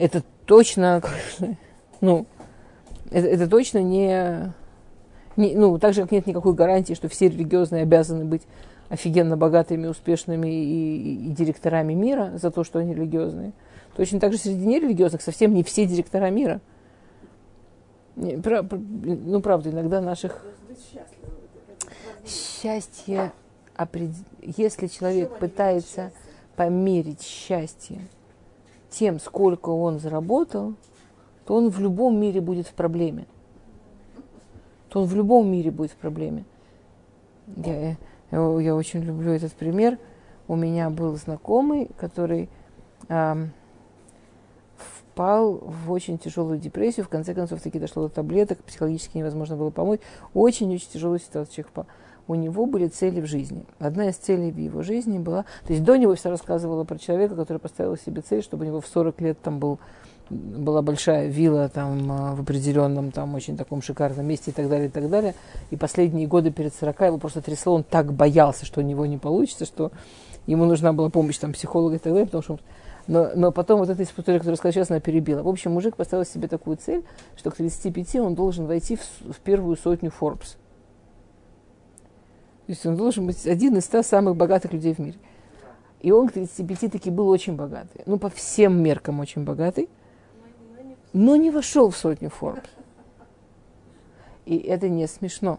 Это 0.00 0.22
точно, 0.46 1.02
ну, 2.00 2.24
это, 3.10 3.26
это 3.26 3.46
точно 3.46 3.82
не, 3.82 4.50
не, 5.36 5.54
ну, 5.54 5.78
так 5.78 5.92
же, 5.92 6.00
как 6.00 6.10
нет 6.10 6.26
никакой 6.26 6.54
гарантии, 6.54 6.94
что 6.94 7.10
все 7.10 7.28
религиозные 7.28 7.82
обязаны 7.82 8.24
быть 8.24 8.40
офигенно 8.88 9.36
богатыми, 9.36 9.88
успешными 9.88 10.48
и, 10.48 11.26
и- 11.26 11.28
директорами 11.28 11.92
мира 11.92 12.32
за 12.40 12.50
то, 12.50 12.64
что 12.64 12.78
они 12.78 12.94
религиозные. 12.94 13.52
Точно 13.94 14.20
так 14.20 14.32
же 14.32 14.38
среди 14.38 14.64
нерелигиозных 14.64 15.20
совсем 15.20 15.52
не 15.52 15.62
все 15.62 15.84
директора 15.84 16.30
мира. 16.30 16.62
Не, 18.16 18.38
пра- 18.38 18.62
пр- 18.62 18.80
ну, 18.80 19.42
правда, 19.42 19.68
иногда 19.68 20.00
наших 20.00 20.42
счастье, 22.26 23.32
если 24.40 24.86
человек 24.86 25.36
пытается 25.38 26.10
померить 26.56 27.20
счастье 27.20 28.00
тем, 28.90 29.20
сколько 29.20 29.70
он 29.70 29.98
заработал, 29.98 30.74
то 31.46 31.56
он 31.56 31.70
в 31.70 31.80
любом 31.80 32.18
мире 32.20 32.40
будет 32.40 32.66
в 32.66 32.74
проблеме. 32.74 33.26
То 34.88 35.00
он 35.00 35.06
в 35.06 35.14
любом 35.14 35.50
мире 35.50 35.70
будет 35.70 35.92
в 35.92 35.96
проблеме. 35.96 36.44
Я, 37.56 37.96
я, 38.30 38.60
я 38.60 38.74
очень 38.74 39.00
люблю 39.00 39.32
этот 39.32 39.52
пример. 39.52 39.98
У 40.48 40.56
меня 40.56 40.90
был 40.90 41.16
знакомый, 41.16 41.90
который 41.96 42.48
ам, 43.08 43.50
впал 44.76 45.54
в 45.54 45.90
очень 45.92 46.18
тяжелую 46.18 46.58
депрессию. 46.58 47.04
В 47.04 47.08
конце 47.08 47.34
концов, 47.34 47.60
таки 47.60 47.78
дошло 47.78 48.08
до 48.08 48.14
таблеток, 48.14 48.58
психологически 48.64 49.18
невозможно 49.18 49.56
было 49.56 49.70
помочь. 49.70 50.00
Очень-очень 50.34 50.88
тяжелую 50.90 51.20
ситуацию 51.20 51.54
человек 51.54 51.70
впал. 51.70 51.86
У 52.30 52.36
него 52.36 52.66
были 52.66 52.86
цели 52.86 53.20
в 53.20 53.26
жизни. 53.26 53.64
Одна 53.80 54.08
из 54.08 54.14
целей 54.14 54.52
в 54.52 54.56
его 54.56 54.82
жизни 54.82 55.18
была... 55.18 55.42
То 55.66 55.72
есть 55.72 55.82
до 55.82 55.96
него 55.96 56.14
все 56.14 56.30
рассказывала 56.30 56.84
про 56.84 56.96
человека, 56.96 57.34
который 57.34 57.58
поставил 57.58 57.96
себе 57.96 58.22
цель, 58.22 58.40
чтобы 58.40 58.64
у 58.64 58.68
него 58.68 58.80
в 58.80 58.86
40 58.86 59.20
лет 59.20 59.42
там 59.42 59.58
был, 59.58 59.80
была 60.30 60.80
большая 60.80 61.26
вилла 61.26 61.68
там, 61.68 62.12
а, 62.12 62.36
в 62.36 62.42
определенном 62.42 63.10
там 63.10 63.34
очень 63.34 63.56
таком 63.56 63.82
шикарном 63.82 64.24
месте 64.26 64.52
и 64.52 64.54
так 64.54 64.68
далее, 64.68 64.86
и 64.86 64.90
так 64.92 65.10
далее. 65.10 65.34
И 65.72 65.76
последние 65.76 66.28
годы 66.28 66.52
перед 66.52 66.72
40 66.72 67.00
его 67.00 67.18
просто 67.18 67.42
трясло. 67.42 67.74
Он 67.74 67.82
так 67.82 68.12
боялся, 68.12 68.64
что 68.64 68.78
у 68.78 68.84
него 68.84 69.06
не 69.06 69.18
получится, 69.18 69.64
что 69.64 69.90
ему 70.46 70.66
нужна 70.66 70.92
была 70.92 71.10
помощь 71.10 71.38
там, 71.38 71.52
психолога 71.52 71.96
и 71.96 71.98
так 71.98 72.12
далее, 72.12 72.26
потому 72.26 72.44
что 72.44 72.52
он 72.52 72.60
но, 73.08 73.30
но 73.34 73.50
потом 73.50 73.80
вот 73.80 73.88
эта 73.88 74.04
история, 74.04 74.38
которую 74.38 74.52
рассказала 74.52 74.72
сейчас, 74.72 74.90
она 74.92 75.00
перебила. 75.00 75.42
В 75.42 75.48
общем, 75.48 75.72
мужик 75.72 75.96
поставил 75.96 76.24
себе 76.24 76.46
такую 76.46 76.76
цель, 76.76 77.02
что 77.34 77.50
к 77.50 77.56
35 77.56 78.16
он 78.16 78.36
должен 78.36 78.66
войти 78.66 78.94
в, 78.94 79.32
в 79.32 79.40
первую 79.40 79.76
сотню 79.76 80.12
Forbes. 80.20 80.54
То 82.70 82.74
есть 82.74 82.86
он 82.86 82.94
должен 82.94 83.26
быть 83.26 83.48
один 83.48 83.76
из 83.78 83.84
ста 83.84 84.04
самых 84.04 84.36
богатых 84.36 84.72
людей 84.72 84.94
в 84.94 85.00
мире. 85.00 85.18
И 86.02 86.12
он 86.12 86.28
к 86.28 86.34
35 86.34 86.92
таки 86.92 87.10
был 87.10 87.28
очень 87.28 87.56
богатый. 87.56 88.02
Ну, 88.06 88.16
по 88.16 88.30
всем 88.30 88.80
меркам 88.80 89.18
очень 89.18 89.42
богатый. 89.42 89.88
Но 91.12 91.34
не 91.34 91.50
вошел 91.50 91.90
в 91.90 91.96
сотню 91.96 92.30
Forbes. 92.30 92.68
И 94.46 94.56
это 94.56 94.88
не 94.88 95.08
смешно. 95.08 95.58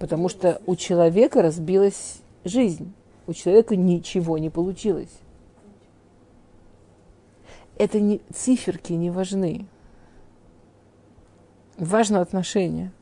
Потому 0.00 0.28
что 0.28 0.60
у 0.66 0.74
человека 0.74 1.42
разбилась 1.42 2.22
жизнь. 2.42 2.92
У 3.28 3.32
человека 3.32 3.76
ничего 3.76 4.38
не 4.38 4.50
получилось 4.50 5.12
это 7.82 8.00
не, 8.00 8.20
циферки 8.32 8.92
не 8.92 9.10
важны. 9.10 9.66
Важно 11.78 12.20
отношение. 12.20 12.92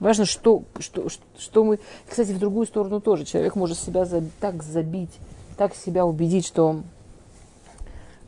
Важно, 0.00 0.24
что, 0.24 0.64
что, 0.78 1.08
что, 1.38 1.64
мы... 1.64 1.78
Кстати, 2.08 2.32
в 2.32 2.38
другую 2.38 2.66
сторону 2.66 3.00
тоже. 3.00 3.24
Человек 3.24 3.54
может 3.56 3.78
себя 3.78 4.06
так 4.40 4.62
забить, 4.62 5.12
так 5.56 5.74
себя 5.74 6.04
убедить, 6.04 6.46
что, 6.46 6.82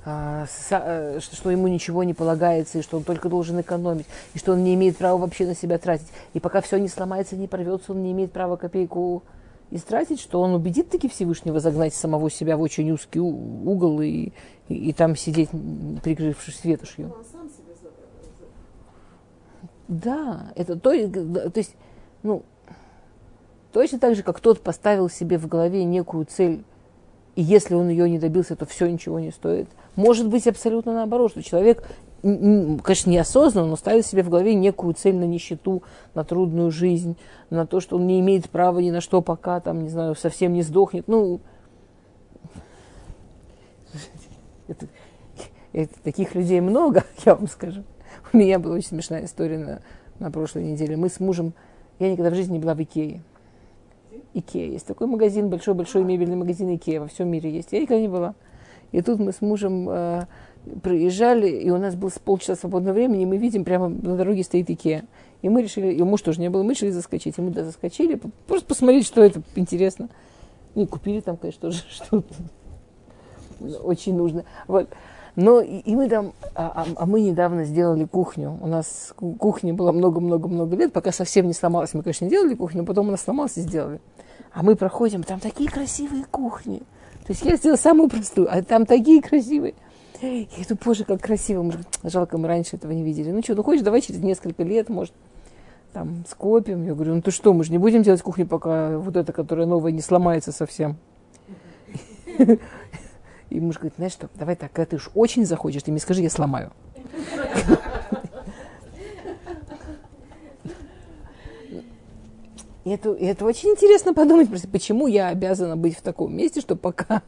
а, 0.05 0.46
э, 0.70 1.18
что, 1.20 1.37
что 1.37 1.50
ему 1.50 1.66
ничего 1.68 2.05
не 2.05 2.14
полагается, 2.14 2.79
и 2.79 2.83
что 2.83 2.96
он 2.96 3.05
только 3.05 3.29
должен 3.29 3.61
экономить, 3.61 4.07
и 4.35 4.38
что 4.38 4.52
он 4.52 4.62
не 4.62 4.74
имеет 4.74 4.96
права 4.96 5.18
вообще 5.18 5.46
на 5.46 5.55
себя 5.55 5.79
тратить. 5.79 6.07
И 6.35 6.40
пока 6.40 6.61
все 6.61 6.79
не 6.79 6.88
сломается, 6.88 7.37
не 7.37 7.48
порвется, 7.48 7.92
он 7.92 8.02
не 8.02 8.12
имеет 8.12 8.33
права 8.33 8.57
копейку 8.57 9.24
истратить, 9.70 10.20
что 10.20 10.40
он 10.40 10.55
убедит 10.55 10.90
таки 10.90 11.09
Всевышнего 11.09 11.59
загнать 11.59 11.94
самого 11.94 12.31
себя 12.31 12.57
в 12.57 12.61
очень 12.61 12.90
узкий 12.92 13.18
угол 13.18 14.00
и, 14.00 14.33
и, 14.68 14.74
и 14.74 14.92
там 14.92 15.17
сидеть, 15.17 15.50
прикрывшись 16.02 16.64
ветошью. 16.64 17.06
Он 17.06 17.25
сам 17.33 17.48
за- 17.48 17.65
Да, 19.89 20.53
это 20.57 20.77
то, 20.77 20.91
то 20.91 21.59
есть, 21.59 21.77
ну, 22.23 22.43
точно 23.73 23.99
так 23.99 24.17
же, 24.17 24.23
как 24.23 24.41
тот 24.41 24.61
поставил 24.61 25.09
себе 25.09 25.39
в 25.39 25.47
голове 25.47 25.85
некую 25.85 26.25
цель, 26.25 26.65
и 27.37 27.43
если 27.43 27.75
он 27.75 27.89
ее 27.89 28.09
не 28.11 28.19
добился, 28.19 28.57
то 28.57 28.67
все 28.67 28.87
ничего 28.89 29.21
не 29.21 29.31
стоит. 29.31 29.69
Может 29.95 30.29
быть 30.29 30.47
абсолютно 30.49 30.95
наоборот, 30.95 31.31
что 31.31 31.43
человек, 31.43 31.87
конечно, 32.23 33.11
неосознанно, 33.11 33.69
но 33.69 33.77
ставит 33.77 34.07
себе 34.07 34.23
в 34.23 34.31
голове 34.31 34.55
некую 34.55 34.95
цель 34.95 35.15
на 35.15 35.25
нищету, 35.25 35.83
на 36.15 36.25
трудную 36.25 36.71
жизнь, 36.71 37.17
на 37.51 37.67
то, 37.67 37.79
что 37.81 37.97
он 37.97 38.07
не 38.07 38.19
имеет 38.21 38.51
права 38.51 38.79
ни 38.81 38.91
на 38.91 39.01
что, 39.01 39.21
пока 39.21 39.61
там, 39.61 39.83
не 39.83 39.91
знаю, 39.91 40.17
совсем 40.17 40.53
не 40.55 40.63
сдохнет. 40.63 41.07
Ну, 41.07 41.41
это, 44.69 44.87
это- 45.73 46.03
таких 46.03 46.35
людей 46.35 46.61
много, 46.61 47.05
я 47.25 47.37
вам 47.37 47.47
скажу. 47.47 47.85
У 48.33 48.37
меня 48.37 48.58
была 48.58 48.77
очень 48.77 48.88
смешная 48.88 49.24
история 49.24 49.58
на, 49.58 49.81
на 50.18 50.31
прошлой 50.31 50.64
неделе. 50.64 50.96
Мы 50.96 51.08
с 51.08 51.20
мужем, 51.20 51.52
я 51.98 52.10
никогда 52.10 52.31
в 52.31 52.35
жизни 52.35 52.54
не 52.54 52.58
была 52.58 52.74
в 52.74 52.83
Икее. 52.83 53.22
Икея. 54.35 54.70
Есть 54.70 54.87
такой 54.87 55.06
магазин, 55.06 55.48
большой-большой 55.48 56.04
мебельный 56.04 56.37
магазин 56.37 56.74
Икея 56.74 57.00
во 57.00 57.08
всем 57.08 57.29
мире 57.29 57.50
есть. 57.50 57.72
Я 57.72 57.81
никогда 57.81 58.00
не 58.00 58.08
была. 58.08 58.35
И 58.92 59.00
тут 59.02 59.18
мы 59.18 59.33
с 59.33 59.40
мужем 59.40 59.88
э, 59.88 60.27
проезжали, 60.83 61.48
и 61.48 61.70
у 61.70 61.79
нас 61.79 61.94
было 61.94 62.10
полчаса 62.24 62.54
свободного 62.54 62.94
времени, 62.94 63.22
и 63.22 63.27
мы 63.27 63.37
видим, 63.37 63.64
прямо 63.64 63.88
на 63.88 64.16
дороге 64.16 64.42
стоит 64.42 64.70
Икея. 64.70 65.04
И 65.42 65.48
мы 65.48 65.62
решили, 65.62 65.92
и 65.92 66.02
муж 66.02 66.22
тоже 66.22 66.40
не 66.40 66.50
был, 66.50 66.62
мы 66.64 66.72
решили 66.72 66.90
заскочить. 66.90 67.38
И 67.38 67.40
мы 67.40 67.50
туда 67.50 67.64
заскочили, 67.64 68.20
просто 68.46 68.66
посмотреть, 68.66 69.06
что 69.06 69.22
это 69.22 69.42
интересно. 69.54 70.08
Ну, 70.74 70.83
и 70.83 70.87
купили 70.87 71.20
там, 71.20 71.37
конечно, 71.37 71.62
тоже 71.62 71.83
что-то 71.90 72.35
очень 73.83 74.16
нужно. 74.16 74.44
Вот. 74.66 74.88
Но 75.37 75.61
и, 75.61 75.81
и 75.81 75.95
мы 75.95 76.09
там, 76.09 76.33
а, 76.55 76.73
а, 76.75 76.87
а 76.97 77.07
мы 77.07 77.21
недавно 77.21 77.65
сделали 77.65 78.05
кухню. 78.05 78.59
У 78.61 78.67
нас 78.67 79.13
кухня 79.39 79.75
была 79.75 79.93
много-много-много 79.93 80.75
лет, 80.77 80.95
пока 80.95 81.13
совсем 81.13 81.47
не 81.47 81.53
сломалась. 81.53 81.93
Мы, 81.93 82.03
конечно, 82.03 82.25
не 82.25 82.31
делали 82.31 82.55
кухню, 82.55 82.81
но 82.81 82.87
потом 82.87 83.09
она 83.09 83.19
сломалась 83.19 83.59
и 83.59 83.61
сделали. 83.61 84.01
А 84.53 84.63
мы 84.63 84.77
проходим, 84.77 85.23
там 85.23 85.39
такие 85.39 85.71
красивые 85.71 86.25
кухни. 86.25 86.79
То 87.27 87.33
есть 87.33 87.45
я 87.45 87.57
сделала 87.57 87.77
самую 87.77 88.09
простую, 88.09 88.49
а 88.51 88.63
там 88.63 88.87
такие 88.87 89.21
красивые. 89.21 89.75
Я 90.23 90.47
говорю, 90.47 90.79
боже, 90.83 91.05
как 91.05 91.21
красиво. 91.21 91.63
Мы, 91.63 91.75
жалко, 92.05 92.39
мы 92.39 92.49
раньше 92.49 92.77
этого 92.77 92.93
не 92.93 93.03
видели. 93.03 93.31
Ну 93.31 93.43
что, 93.43 93.55
ну 93.55 93.63
хочешь, 93.63 93.83
давай 93.83 94.01
через 94.01 94.21
несколько 94.21 94.63
лет, 94.63 94.89
может, 94.89 95.13
там, 95.93 96.25
скопим. 96.27 96.85
Я 96.85 96.95
говорю, 96.95 97.17
ну 97.17 97.21
ты 97.21 97.31
что, 97.31 97.53
мы 97.53 97.65
же 97.65 97.73
не 97.73 97.79
будем 97.79 98.03
делать 98.03 98.23
кухню, 98.23 98.47
пока 98.47 98.97
вот 98.97 99.17
эта, 99.17 99.35
которая 99.35 99.67
новая, 99.67 99.93
не 99.93 100.01
сломается 100.01 100.53
совсем. 100.53 100.97
И 103.51 103.61
муж 103.61 103.77
говорит, 103.77 103.94
знаешь 103.97 104.13
что, 104.13 104.29
давай 104.35 104.57
так, 104.57 104.73
когда 104.73 104.90
ты 104.90 104.97
уж 104.97 105.11
очень 105.15 105.47
захочешь, 105.47 105.83
ты 105.83 105.90
мне 105.90 106.01
скажи, 106.01 106.23
я 106.23 106.31
сломаю. 106.31 106.73
Это, 112.85 113.13
это 113.15 113.44
очень 113.44 113.71
интересно 113.71 114.15
подумать, 114.15 114.49
почему 114.71 115.09
я 115.09 115.29
обязана 115.29 115.77
быть 115.77 115.97
в 115.97 116.03
таком 116.03 116.37
месте, 116.37 116.61
что 116.61 116.77
пока 116.77 117.23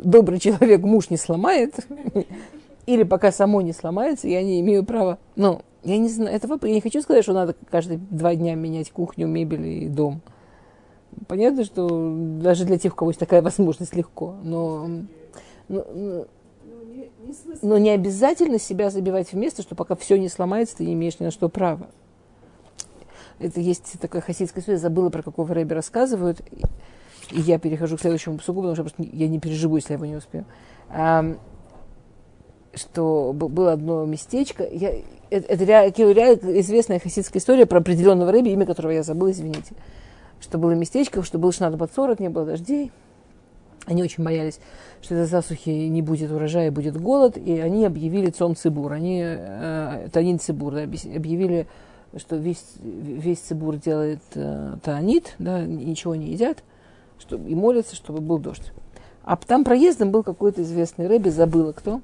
добрый 0.00 0.40
человек 0.40 0.82
муж 0.82 1.10
не 1.10 1.16
сломает, 1.16 1.74
или 2.86 3.04
пока 3.04 3.30
само 3.30 3.60
не 3.60 3.72
сломается, 3.72 4.26
я 4.26 4.42
не 4.42 4.60
имею 4.60 4.84
права. 4.84 5.18
Ну, 5.36 5.62
я 5.84 5.96
не 5.96 6.08
знаю, 6.08 6.34
это 6.34 6.48
вопрос. 6.48 6.68
Я 6.68 6.74
не 6.74 6.80
хочу 6.80 7.00
сказать, 7.02 7.22
что 7.22 7.32
надо 7.32 7.54
каждые 7.70 8.00
два 8.10 8.34
дня 8.34 8.54
менять 8.54 8.90
кухню, 8.90 9.28
мебель 9.28 9.66
и 9.66 9.88
дом. 9.88 10.22
Понятно, 11.28 11.64
что 11.64 12.12
даже 12.40 12.64
для 12.64 12.78
тех, 12.78 12.92
у 12.92 12.96
кого 12.96 13.10
есть 13.10 13.20
такая 13.20 13.42
возможность, 13.42 13.94
легко. 13.94 14.34
Но, 14.42 14.88
но, 15.70 15.86
но, 15.94 16.26
но 17.62 17.78
не 17.78 17.90
обязательно 17.90 18.58
себя 18.58 18.90
забивать 18.90 19.32
в 19.32 19.36
место, 19.36 19.62
что 19.62 19.74
пока 19.76 19.94
все 19.94 20.18
не 20.18 20.28
сломается, 20.28 20.76
ты 20.76 20.84
не 20.84 20.94
имеешь 20.94 21.18
ни 21.20 21.24
на 21.24 21.30
что 21.30 21.48
права. 21.48 21.88
Это 23.38 23.60
есть 23.60 23.98
такая 24.00 24.20
хасидская 24.20 24.60
история, 24.60 24.78
забыла, 24.78 25.10
про 25.10 25.22
какого 25.22 25.54
рэби 25.54 25.72
рассказывают. 25.72 26.40
И 27.30 27.40
я 27.40 27.58
перехожу 27.58 27.96
к 27.96 28.00
следующему 28.00 28.38
псуку, 28.38 28.60
потому 28.60 28.74
что 28.74 28.82
просто 28.82 29.02
я 29.02 29.28
не 29.28 29.38
переживу, 29.38 29.76
если 29.76 29.92
я 29.92 29.96
его 29.96 30.06
не 30.06 30.16
успею. 30.16 30.44
А, 30.90 31.36
что 32.74 33.32
было 33.32 33.72
одно 33.72 34.04
местечко. 34.04 34.66
Я, 34.68 34.92
это, 35.30 35.52
это 35.52 35.64
реально 35.64 36.60
известная 36.60 36.98
хасидская 36.98 37.40
история 37.40 37.64
про 37.64 37.78
определенного 37.78 38.32
рэби, 38.32 38.48
имя 38.48 38.66
которого 38.66 38.90
я 38.90 39.04
забыла, 39.04 39.30
извините. 39.30 39.74
Что 40.40 40.58
было 40.58 40.72
местечко, 40.72 41.22
что 41.22 41.38
под 41.38 41.94
40, 41.94 42.18
не 42.18 42.28
было 42.28 42.44
дождей. 42.44 42.90
Они 43.90 44.04
очень 44.04 44.22
боялись, 44.22 44.60
что 45.02 45.14
из-за 45.14 45.26
засухи 45.26 45.68
не 45.68 46.00
будет 46.00 46.30
урожая, 46.30 46.70
будет 46.70 46.96
голод, 46.96 47.36
и 47.36 47.58
они 47.58 47.84
объявили 47.84 48.30
цом 48.30 48.54
цибур. 48.54 48.92
Они, 48.92 49.20
э, 49.22 50.08
Танин 50.12 50.38
цибур, 50.38 50.74
да, 50.74 50.82
объявили 50.84 51.66
что 52.16 52.36
весь, 52.36 52.64
весь 52.80 53.38
цибур 53.38 53.76
делает 53.76 54.22
э, 54.34 54.76
таанит, 54.82 55.34
да, 55.38 55.64
ничего 55.64 56.14
не 56.14 56.30
едят, 56.30 56.62
чтобы, 57.18 57.48
и 57.48 57.54
молятся, 57.54 57.94
чтобы 57.94 58.20
был 58.20 58.38
дождь. 58.38 58.72
А 59.22 59.36
там 59.36 59.64
проездом 59.64 60.10
был 60.10 60.22
какой-то 60.22 60.62
известный 60.62 61.06
рэби, 61.06 61.28
забыла 61.28 61.72
кто. 61.72 62.00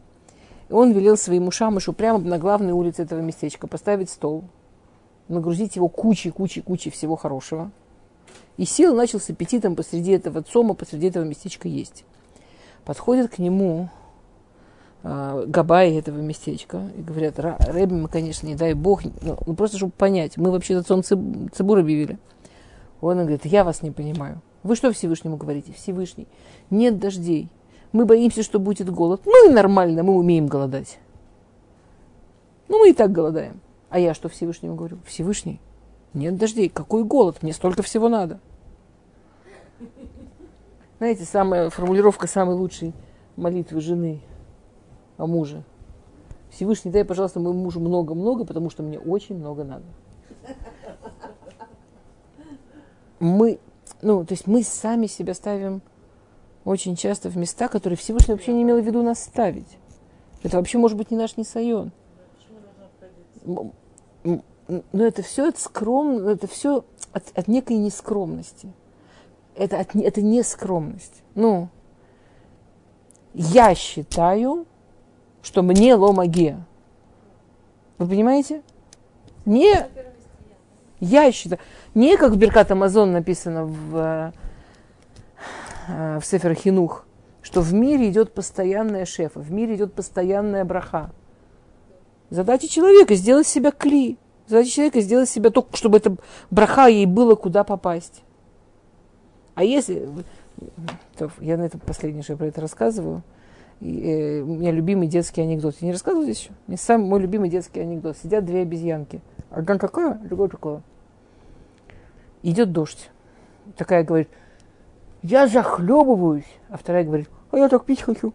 И 0.69 0.73
он 0.73 0.93
велел 0.93 1.17
своему 1.17 1.51
шамышу 1.51 1.93
прямо 1.93 2.19
на 2.19 2.39
главной 2.39 2.73
улице 2.73 3.03
этого 3.03 3.21
местечка 3.21 3.67
поставить 3.67 4.11
стол, 4.11 4.45
нагрузить 5.29 5.77
его 5.77 5.89
кучей, 5.89 6.31
кучей, 6.31 6.61
кучей 6.61 6.91
всего 6.91 7.17
хорошего. 7.17 7.71
И 8.57 8.65
сел 8.65 8.95
начал 8.95 9.21
с 9.21 9.29
аппетитом 9.29 9.77
посреди 9.77 10.13
этого 10.13 10.43
цома, 10.43 10.75
посреди 10.75 11.09
этого 11.09 11.25
местечка 11.25 11.69
есть. 11.69 12.05
Подходит 12.85 13.31
к 13.31 13.39
нему 13.39 13.91
э, 15.03 15.45
габаи 15.47 15.99
этого 15.99 16.19
местечка 16.19 16.91
и 16.97 17.03
говорят, 17.03 17.39
Рэби, 17.39 17.95
мы, 17.95 18.09
конечно, 18.09 18.47
не 18.47 18.55
дай 18.55 18.75
бог, 18.75 19.05
ну, 19.05 19.37
ну 19.47 19.55
просто 19.55 19.77
чтобы 19.77 19.93
понять, 19.93 20.37
мы 20.37 20.51
вообще 20.51 20.75
этот 20.75 20.87
сон 20.87 21.03
цибур 21.03 21.79
объявили. 21.79 22.19
Он 23.01 23.19
говорит, 23.19 23.45
я 23.45 23.63
вас 23.65 23.83
не 23.83 23.91
понимаю. 23.91 24.41
Вы 24.63 24.75
что 24.75 24.93
Всевышнему 24.93 25.37
говорите? 25.37 25.73
Всевышний. 25.73 26.27
Нет 26.71 26.99
дождей. 26.99 27.49
Мы 27.93 28.05
боимся, 28.05 28.43
что 28.43 28.59
будет 28.59 28.91
голод. 28.91 29.23
Ну 29.25 29.49
и 29.49 29.53
нормально, 29.53 30.03
мы 30.03 30.15
умеем 30.15 30.47
голодать. 30.47 30.99
Ну 32.69 32.79
мы 32.79 32.91
и 32.91 32.93
так 32.93 33.13
голодаем. 33.13 33.61
А 33.91 33.99
я 33.99 34.15
что 34.15 34.29
Всевышнему 34.29 34.75
говорю? 34.75 34.99
Всевышний, 35.07 35.61
нет 36.17 36.37
дождей. 36.37 36.69
Какой 36.69 37.05
голод? 37.05 37.43
Мне 37.43 37.53
столько 37.53 37.83
всего 37.83 38.09
надо. 38.09 38.41
Знаете, 40.99 41.25
самая 41.25 41.71
формулировка 41.71 42.27
самой 42.27 42.57
лучшей 42.57 42.95
молитвы 43.37 43.81
жены– 43.81 44.21
о 45.17 45.27
муже. 45.27 45.63
Всевышний, 46.51 46.91
дай, 46.91 47.05
пожалуйста, 47.05 47.41
моему 47.41 47.65
мужу 47.65 47.81
много-много, 47.81 48.45
потому 48.45 48.71
что 48.71 48.83
мне 48.83 48.99
очень 48.99 49.37
много 49.37 49.65
надо. 49.65 49.85
Мы, 53.19 53.59
ну, 54.03 54.25
то 54.25 54.33
есть 54.33 54.47
мы 54.47 54.63
сами 54.63 55.07
себя 55.07 55.35
ставим 55.35 55.81
очень 56.65 56.97
часто 56.97 57.31
в 57.31 57.37
места, 57.37 57.69
которые 57.69 57.97
Всевышний 57.97 58.35
вообще 58.35 58.53
не 58.53 58.63
имел 58.63 58.81
в 58.81 58.85
виду 58.85 59.03
нас 59.03 59.23
ставить. 59.23 59.79
Это 60.43 60.59
вообще 60.59 60.79
может 60.79 60.99
быть 60.99 61.11
не 61.11 61.17
наш 61.17 61.37
не 61.37 61.45
сайон. 61.45 61.93
Но 64.69 65.05
это 65.05 65.23
все 65.23 65.49
от 65.49 65.59
скром, 65.59 66.27
это 66.27 66.47
все 66.47 66.85
от, 67.13 67.25
от 67.35 67.49
некой 67.49 67.77
нескромности. 67.77 68.73
Это, 69.55 69.79
от, 69.79 69.95
это 69.95 70.23
не 70.23 70.43
скромность. 70.43 71.23
Ну, 71.35 71.69
я 73.33 73.75
считаю, 73.75 74.67
что 75.43 75.63
мне 75.63 75.95
ломаге. 75.95 76.59
Вы 77.99 78.09
понимаете? 78.09 78.63
Не, 79.45 79.87
я 81.01 81.31
считаю, 81.31 81.61
не 81.95 82.17
как 82.17 82.33
в 82.33 82.37
Беркат 82.37 82.71
Амазон 82.71 83.13
написано 83.13 83.65
в, 83.65 84.33
э, 85.89 86.19
в 86.21 86.25
Сефер 86.25 86.55
Хинух, 86.55 87.07
что 87.43 87.61
в 87.61 87.73
мире 87.73 88.11
идет 88.11 88.35
постоянная 88.35 89.05
шефа, 89.05 89.39
в 89.39 89.53
мире 89.53 89.77
идет 89.77 89.95
постоянная 89.95 90.65
браха. 90.65 91.11
Задача 92.31 92.67
человека 92.69 93.15
сделать 93.15 93.47
себя 93.47 93.71
кли. 93.71 94.19
Задача 94.47 94.71
человека 94.71 95.01
сделать 95.01 95.29
себя 95.29 95.51
только, 95.51 95.77
чтобы 95.77 95.99
эта 95.99 96.17
браха 96.51 96.87
ей 96.87 97.07
было 97.07 97.35
куда 97.35 97.65
попасть. 97.65 98.23
А 99.55 99.65
если... 99.65 100.09
Я 101.41 101.57
на 101.57 101.65
этом 101.65 101.81
последнее, 101.81 102.23
что 102.23 102.33
я 102.33 102.37
про 102.37 102.47
это 102.47 102.61
рассказываю– 102.61 103.23
и, 103.81 104.01
э, 104.01 104.41
у 104.41 104.55
меня 104.55 104.73
любимый 104.73 105.07
детский 105.07 105.43
анекдот. 105.43 105.77
Я 105.81 105.89
не 105.89 105.93
рассказывал 105.93 106.25
здесь 106.25 106.41
еще? 106.41 106.51
Не 106.67 106.77
самый 106.77 107.09
мой 107.09 107.21
любимый 107.21 107.51
детский 107.51 107.81
анекдот. 107.81 108.17
Сидят 108.17 108.45
две 108.45 108.63
обезьянки. 108.63 109.21
Одна 109.51 109.79
такая, 109.79 110.15
другая 110.15 110.49
такая. 110.49 110.83
Идет 112.43 112.73
дождь. 112.73 113.11
Такая 113.77 114.05
говорит, 114.05 114.29
я 115.23 115.47
захлебываюсь. 115.47 116.47
А 116.71 116.79
вторая 116.79 117.05
говорит, 117.05 117.29
а 117.51 117.59
я 117.59 117.69
так 117.69 117.85
пить 117.85 118.03
хочу. 118.03 118.33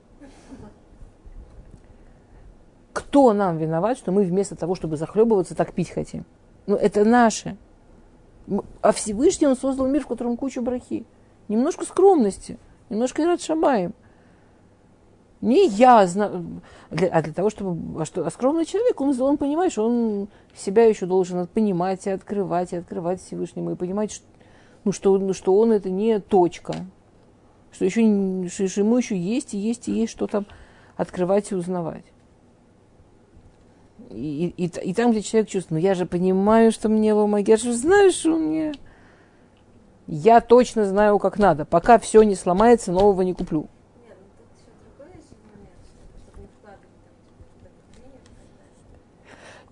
Кто 2.94 3.34
нам 3.34 3.58
виноват, 3.58 3.98
что 3.98 4.12
мы 4.12 4.24
вместо 4.24 4.56
того, 4.56 4.76
чтобы 4.76 4.98
захлебываться, 4.98 5.56
так 5.56 5.74
пить 5.74 5.90
хотим? 5.90 6.26
Ну, 6.68 6.76
это 6.76 7.06
наше. 7.06 7.58
А 8.82 8.92
Всевышний 8.92 9.48
Он 9.48 9.56
создал 9.56 9.88
мир, 9.88 10.04
в 10.04 10.08
котором 10.08 10.36
куча 10.36 10.62
брахи. 10.62 11.06
Немножко 11.48 11.86
скромности, 11.86 12.58
немножко 12.90 13.24
Ират 13.24 13.42
Шамаем. 13.42 13.94
Не 15.42 15.68
я 15.68 16.06
знаю, 16.06 16.62
а 16.92 17.22
для 17.22 17.34
того, 17.34 17.50
чтобы... 17.50 18.02
А, 18.02 18.06
что, 18.06 18.26
а 18.26 18.30
скромный 18.30 18.66
человек, 18.66 19.02
он, 19.02 19.20
он 19.20 19.38
понимает, 19.38 19.72
что 19.72 19.88
он 19.88 20.28
себя 20.56 20.86
еще 20.86 21.08
должен 21.08 21.48
понимать 21.48 22.06
и 22.06 22.12
открывать, 22.12 22.74
и 22.74 22.78
открывать 22.78 23.22
Всевышнему, 23.22 23.72
и 23.72 23.76
понимать, 23.76 24.12
что, 24.12 24.26
ну, 24.84 24.92
что, 24.92 25.18
ну, 25.18 25.34
что 25.34 25.56
он 25.58 25.72
это 25.72 25.90
не 25.90 26.20
точка, 26.20 26.76
что, 27.72 27.86
еще, 27.86 28.02
что, 28.50 28.82
ему 28.82 28.98
еще 28.98 29.18
есть 29.18 29.56
и 29.56 29.58
есть 29.58 29.88
и 29.88 29.94
есть 29.94 30.12
что 30.12 30.28
там 30.28 30.46
открывать 30.96 31.52
и 31.52 31.56
узнавать. 31.56 32.06
И, 34.14 34.54
и, 34.58 34.66
и 34.66 34.94
там, 34.94 35.12
где 35.12 35.22
человек 35.22 35.50
чувствует, 35.50 35.82
ну 35.82 35.88
я 35.88 35.96
же 35.96 36.06
понимаю, 36.06 36.72
что 36.72 36.90
мне 36.90 37.14
ломать, 37.14 37.48
я 37.48 37.58
же 37.58 37.74
знаю, 37.74 38.12
что 38.12 38.36
мне... 38.36 38.74
Я 40.08 40.42
точно 40.42 40.86
знаю, 40.86 41.20
как 41.20 41.40
надо. 41.40 41.64
Пока 41.64 41.98
все 41.98 42.24
не 42.24 42.36
сломается, 42.36 42.92
нового 42.92 43.22
не 43.22 43.34
куплю. 43.34 43.68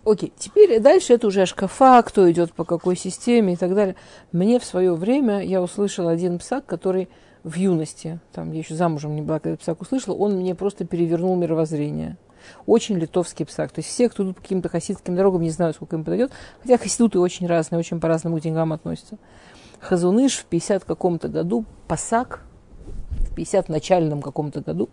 Окей, 0.06 0.34
теперь 0.38 0.80
дальше 0.80 1.14
это 1.14 1.28
уже 1.28 1.46
шкафа, 1.46 2.02
кто 2.02 2.30
идет 2.32 2.54
по 2.54 2.64
какой 2.64 2.96
системе 2.96 3.54
и 3.54 3.56
так 3.56 3.76
далее. 3.76 3.96
Мне 4.32 4.60
в 4.60 4.64
свое 4.64 4.94
время 4.96 5.44
я 5.44 5.62
услышала 5.62 6.12
один 6.12 6.40
псак, 6.40 6.66
который 6.66 7.10
в 7.44 7.56
юности, 7.56 8.20
там 8.34 8.52
я 8.52 8.60
еще 8.60 8.76
замужем 8.76 9.16
не 9.16 9.22
была, 9.22 9.40
когда 9.40 9.58
псак 9.58 9.82
услышала, 9.82 10.16
он 10.16 10.38
мне 10.38 10.56
просто 10.56 10.86
перевернул 10.86 11.36
мировоззрение. 11.36 12.18
Очень 12.66 12.98
литовский 12.98 13.46
псак. 13.46 13.72
То 13.72 13.80
есть 13.80 13.90
все, 13.90 14.10
кто 14.10 14.24
идут 14.24 14.38
по 14.38 14.42
каким-то 14.42 14.70
хасидским 14.70 15.16
дорогам, 15.16 15.42
не 15.42 15.50
знаю, 15.50 15.74
сколько 15.74 15.96
им 15.96 16.04
подойдет. 16.04 16.32
Хотя 16.62 16.78
хасидуты 16.78 17.20
очень 17.20 17.48
разные, 17.48 17.80
очень 17.80 18.00
по-разному 18.00 18.38
к 18.38 18.42
деньгам 18.42 18.74
относятся. 18.74 19.18
Хазуныш 19.80 20.38
в 20.38 20.46
50 20.46 20.84
каком-то 20.84 21.30
году, 21.30 21.66
пасак 21.88 22.44
в 23.10 23.34
50 23.36 23.70
начальном 23.70 24.22
каком-то 24.22 24.62
году, 24.62 24.90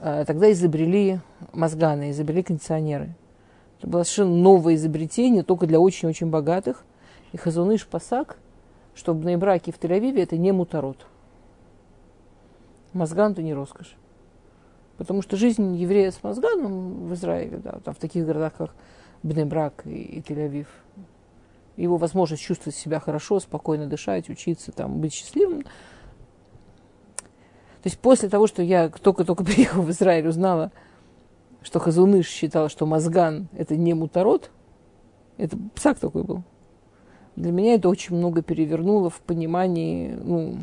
э, 0.00 0.24
тогда 0.26 0.50
изобрели 0.52 1.20
мозганы, 1.52 2.10
изобрели 2.10 2.42
кондиционеры. 2.42 3.14
Это 3.78 3.88
было 3.88 4.02
совершенно 4.02 4.36
новое 4.36 4.74
изобретение, 4.74 5.42
только 5.42 5.66
для 5.66 5.80
очень-очень 5.80 6.28
богатых. 6.28 6.84
И 7.32 7.36
Хазуныш 7.36 7.86
Пасак, 7.86 8.36
чтобы 8.94 9.24
на 9.24 9.38
браке 9.38 9.72
в 9.72 9.78
Тель-Авиве, 9.78 10.22
это 10.22 10.36
не 10.36 10.52
мутарот. 10.52 11.06
Мозган– 12.92 13.32
это 13.32 13.42
не 13.42 13.54
роскошь. 13.54 13.96
Потому 15.00 15.22
что 15.22 15.38
жизнь 15.38 15.76
еврея 15.76 16.10
с 16.10 16.22
мозганом 16.22 17.08
в 17.08 17.14
Израиле, 17.14 17.56
да, 17.56 17.80
там 17.82 17.94
в 17.94 17.96
таких 17.96 18.26
городах, 18.26 18.52
как 18.58 18.74
Бнебрак 19.22 19.86
и, 19.86 19.94
и 19.94 20.20
Тель-Авив, 20.20 20.66
его 21.78 21.96
возможность 21.96 22.42
чувствовать 22.42 22.76
себя 22.76 23.00
хорошо, 23.00 23.40
спокойно 23.40 23.86
дышать, 23.86 24.28
учиться, 24.28 24.72
там, 24.72 25.00
быть 25.00 25.14
счастливым. 25.14 25.62
То 25.62 25.68
есть 27.84 27.98
после 27.98 28.28
того, 28.28 28.46
что 28.46 28.62
я 28.62 28.90
только-только 28.90 29.42
приехала 29.44 29.80
в 29.80 29.90
Израиль, 29.90 30.28
узнала, 30.28 30.70
что 31.62 31.78
Хазуныш 31.78 32.28
считал, 32.28 32.68
что 32.68 32.84
мозган– 32.84 33.48
это 33.56 33.76
не 33.76 33.94
мутарот, 33.94 34.50
это 35.38 35.56
псак 35.74 35.98
такой 35.98 36.24
был. 36.24 36.42
Для 37.36 37.52
меня 37.52 37.76
это 37.76 37.88
очень 37.88 38.16
много 38.16 38.42
перевернуло 38.42 39.08
в 39.08 39.22
понимании, 39.22 40.10
ну, 40.10 40.58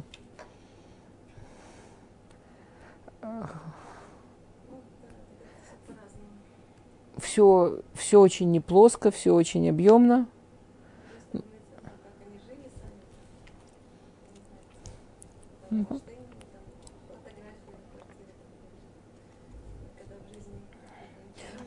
все, 7.19 7.79
все 7.93 8.19
очень 8.19 8.51
неплоско, 8.51 9.11
все 9.11 9.33
очень 9.33 9.69
объемно. 9.69 10.27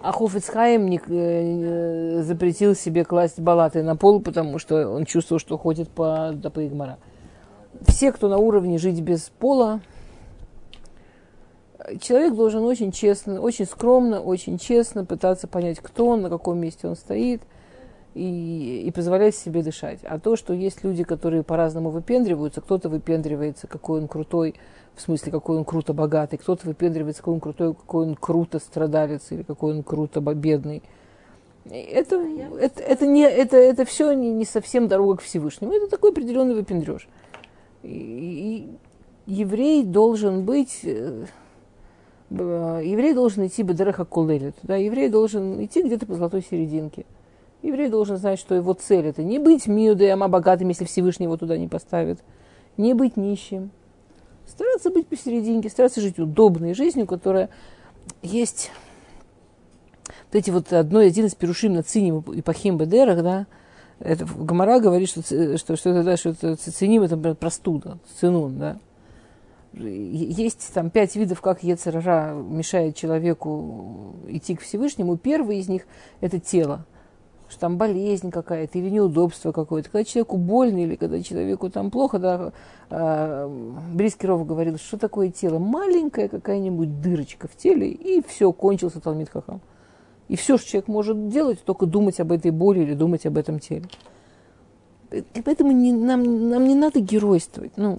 А 0.03 0.13
Хофицхайм 0.13 0.89
не, 0.89 0.99
э, 1.07 2.23
запретил 2.23 2.75
себе 2.75 3.05
класть 3.05 3.39
балаты 3.39 3.83
на 3.83 3.97
пол, 3.97 4.21
потому 4.23 4.59
что 4.59 4.89
он 4.89 5.05
чувствовал, 5.05 5.39
что 5.39 5.59
ходит 5.59 5.91
по 5.91 6.31
Дапаигмара. 6.33 6.99
Все, 7.87 8.11
кто 8.11 8.29
на 8.29 8.39
уровне 8.39 8.79
жить 8.79 9.03
без 9.03 9.29
пола, 9.29 9.81
человек 11.99 12.35
должен 12.35 12.63
очень 12.65 12.93
честно, 12.93 13.41
очень 13.41 13.67
скромно, 13.67 14.21
очень 14.21 14.59
честно 14.59 15.05
пытаться 15.05 15.49
понять, 15.49 15.79
кто 15.81 16.07
он, 16.09 16.23
на 16.23 16.29
каком 16.29 16.59
месте 16.59 16.87
он 16.87 16.97
стоит, 16.97 17.43
и, 18.15 18.85
и 18.87 18.91
позволять 18.91 19.37
себе 19.37 19.63
дышать. 19.63 20.01
А 20.05 20.19
то, 20.19 20.37
что 20.37 20.53
есть 20.53 20.83
люди, 20.85 21.05
которые 21.05 21.43
по-разному 21.43 21.91
выпендриваются, 21.91 22.61
кто-то 22.61 22.89
выпендривается, 22.89 23.67
какой 23.67 24.01
он 24.01 24.09
крутой, 24.09 24.55
в 24.95 25.01
смысле, 25.01 25.33
какой 25.33 25.59
он 25.59 25.65
круто 25.65 25.93
богатый, 25.93 26.37
кто-то 26.37 26.67
выпендривается, 26.67 27.23
какой 27.23 27.35
он 27.35 27.41
крутой, 27.41 27.75
какой 27.75 28.07
он 28.07 28.15
круто 28.17 28.59
страдалец, 28.59 29.31
или 29.31 29.43
какой 29.43 29.75
он 29.75 29.83
круто 29.83 30.21
бедный. 30.21 30.83
Это, 31.71 32.17
это, 32.59 32.83
это, 32.83 33.07
не, 33.07 33.23
это, 33.23 33.57
это 33.57 33.85
все 33.85 34.13
не, 34.13 34.31
не 34.33 34.45
совсем 34.45 34.89
дорога 34.89 35.17
к 35.17 35.23
Всевышнему. 35.23 35.73
Это 35.73 35.89
такой 35.89 36.11
определенный 36.11 36.55
выпендреж. 36.55 37.07
И, 37.83 38.67
и 39.27 39.33
еврей 39.33 39.85
должен 39.85 40.45
быть 40.45 40.81
э, 40.83 41.27
еврей 42.31 43.13
должен 43.13 43.47
идти 43.47 43.63
бедереха 43.63 44.05
кулелит. 44.05 44.55
Да, 44.63 44.77
еврей 44.77 45.09
должен 45.09 45.65
идти 45.65 45.83
где-то 45.83 46.07
по 46.07 46.15
золотой 46.15 46.43
серединке. 46.43 47.05
Еврей 47.63 47.89
должен 47.89 48.17
знать, 48.17 48.39
что 48.39 48.55
его 48.55 48.73
цель 48.73 49.07
это 49.07 49.23
не 49.23 49.39
быть 49.39 49.67
миудеем, 49.67 50.23
а 50.23 50.29
богатым, 50.29 50.69
если 50.69 50.85
Всевышний 50.85 51.25
его 51.25 51.37
туда 51.37 51.59
не 51.59 51.69
поставит. 51.69 52.21
Не 52.77 52.95
быть 52.95 53.17
нищим. 53.17 53.71
Стараться 54.47 54.91
быть 54.91 55.07
посерединке, 55.07 55.69
стараться 55.69 56.01
жить 56.01 56.19
удобной 56.19 56.75
жизнью, 56.75 57.07
которая 57.07 57.51
есть 58.23 58.71
вот 60.07 60.39
эти 60.39 60.51
вот 60.51 60.73
одно, 60.73 61.01
один 61.01 61.27
из 61.27 61.35
перушим 61.35 61.75
на 61.75 61.83
циним 61.83 62.21
и 62.21 62.41
пахим 62.41 62.79
бедерах, 62.79 63.23
да, 63.23 63.47
это 63.99 64.25
Гамара 64.25 64.81
говорит, 64.81 65.09
что, 65.09 65.23
что, 65.23 65.77
что 65.77 65.91
это, 65.91 66.03
да, 66.03 66.17
что 66.17 66.31
это 66.31 66.57
циним, 66.57 67.03
это 67.03 67.17
простуда, 67.35 67.99
цинун, 68.19 68.59
да 68.59 68.79
есть 69.73 70.73
там 70.75 70.91
пять 70.91 71.15
видов, 71.17 71.41
как 71.41 71.63
Ецерара 71.63 72.35
мешает 72.35 72.97
человеку 72.97 74.17
идти 74.29 74.57
к 74.57 74.63
Всевышнему. 74.63 75.17
Первый 75.17 75.59
из 75.59 75.69
них– 75.69 75.83
это 76.21 76.41
тело. 76.41 76.85
Что 77.49 77.61
там 77.61 77.79
болезнь 77.79 78.31
какая-то 78.31 78.79
или 78.79 78.91
неудобство 78.91 79.51
какое-то. 79.51 79.91
Когда 79.91 80.05
человеку 80.05 80.37
больно 80.37 80.85
или 80.85 80.95
когда 80.95 81.21
человеку 81.21 81.69
там 81.69 81.91
плохо, 81.91 82.19
да, 82.19 82.53
э, 82.91 83.75
Брискиров 83.93 84.47
говорил, 84.47 84.77
что 84.77 84.99
такое 84.99 85.31
тело? 85.31 85.59
Маленькая 85.59 86.29
какая-нибудь 86.29 87.01
дырочка 87.01 87.49
в 87.49 87.57
теле, 87.57 87.91
и 87.91 88.23
все, 88.27 88.53
кончился 88.53 89.01
Талмит 89.01 89.31
Хахам. 89.31 89.61
И 90.29 90.37
все, 90.37 90.59
что 90.59 90.69
человек 90.69 90.87
может 90.87 91.29
делать, 91.29 91.65
только 91.65 91.87
думать 91.87 92.21
об 92.21 92.31
этой 92.31 92.53
боли 92.53 92.81
или 92.81 92.95
думать 92.95 93.27
об 93.27 93.37
этом 93.37 93.59
теле. 93.59 93.87
И 95.11 95.43
поэтому 95.45 95.73
не, 95.73 95.93
нам, 95.93 96.51
нам 96.51 96.69
не 96.69 96.77
надо 96.77 97.01
геройствовать. 97.01 97.73
Ну, 97.77 97.99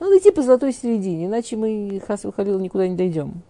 надо 0.00 0.18
идти 0.18 0.30
по 0.30 0.42
золотой 0.42 0.72
середине, 0.72 1.26
иначе 1.26 1.56
мы, 1.56 2.02
хас 2.06 2.24
Халил, 2.34 2.58
никуда 2.58 2.88
не 2.88 2.96
дойдем. 2.96 3.42